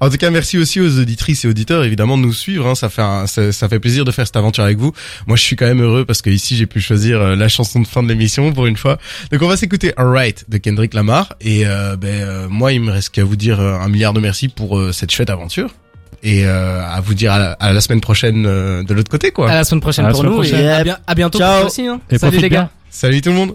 En 0.00 0.10
tout 0.10 0.16
cas, 0.16 0.30
merci 0.30 0.58
aussi 0.58 0.80
aux 0.80 0.98
auditrices 0.98 1.44
et 1.44 1.48
auditeurs 1.48 1.84
évidemment 1.84 2.16
de 2.18 2.22
nous 2.22 2.32
suivre. 2.32 2.66
Hein, 2.66 2.74
ça 2.74 2.88
fait 2.88 3.02
un- 3.02 3.26
ça, 3.26 3.52
ça 3.52 3.68
fait 3.68 3.78
plaisir 3.80 4.04
de 4.04 4.10
faire 4.10 4.26
cette 4.26 4.36
aventure 4.36 4.64
avec 4.64 4.78
vous. 4.78 4.92
Moi, 5.26 5.36
je 5.36 5.42
suis 5.42 5.56
quand 5.56 5.66
même 5.66 5.82
heureux 5.82 6.04
parce 6.04 6.22
que 6.22 6.30
ici 6.30 6.56
j'ai 6.56 6.66
pu 6.66 6.80
choisir 6.80 7.20
euh, 7.20 7.36
la 7.36 7.48
chanson 7.48 7.80
de 7.80 7.86
fin 7.86 8.02
de 8.02 8.08
l'émission 8.08 8.52
pour 8.52 8.66
une 8.66 8.76
fois. 8.76 8.98
Donc 9.30 9.40
on 9.42 9.48
va 9.48 9.56
s'écouter 9.56 9.92
Alright 9.96 10.46
de 10.48 10.58
Kendrick 10.58 10.94
Lamar. 10.94 11.34
Et 11.40 11.66
euh, 11.66 11.96
ben 11.96 12.48
moi, 12.48 12.72
il 12.72 12.80
me 12.80 12.90
reste 12.90 13.10
qu'à 13.10 13.24
vous 13.24 13.36
dire 13.36 13.60
un 13.60 13.88
milliard 13.88 14.12
de 14.12 14.20
merci 14.20 14.48
pour 14.48 14.80
cette 14.92 15.10
chouette 15.12 15.30
aventure. 15.30 15.70
Et 16.24 16.46
euh, 16.46 16.80
à 16.86 17.00
vous 17.00 17.14
dire 17.14 17.32
à 17.32 17.38
la, 17.38 17.52
à 17.52 17.72
la 17.72 17.80
semaine 17.80 18.00
prochaine 18.00 18.44
euh, 18.46 18.82
de 18.84 18.94
l'autre 18.94 19.10
côté 19.10 19.32
quoi. 19.32 19.50
À 19.50 19.54
la 19.56 19.64
semaine 19.64 19.80
prochaine 19.80 20.04
À 20.06 20.10
pour 20.10 20.18
semaine 20.18 20.30
nous. 20.32 20.38
prochaine. 20.38 20.60
Et 20.64 20.70
à, 20.70 20.84
bien- 20.84 20.98
à 21.06 21.14
bientôt 21.16 21.38
Ciao. 21.38 21.48
pour 21.50 21.60
toi 21.62 21.66
aussi. 21.66 21.86
Hein. 21.86 22.00
Et 22.10 22.18
Salut 22.18 22.38
les 22.38 22.48
gars. 22.48 22.60
bien. 22.60 22.70
Salut 22.90 23.20
tout 23.22 23.30
le 23.30 23.36
monde. 23.36 23.54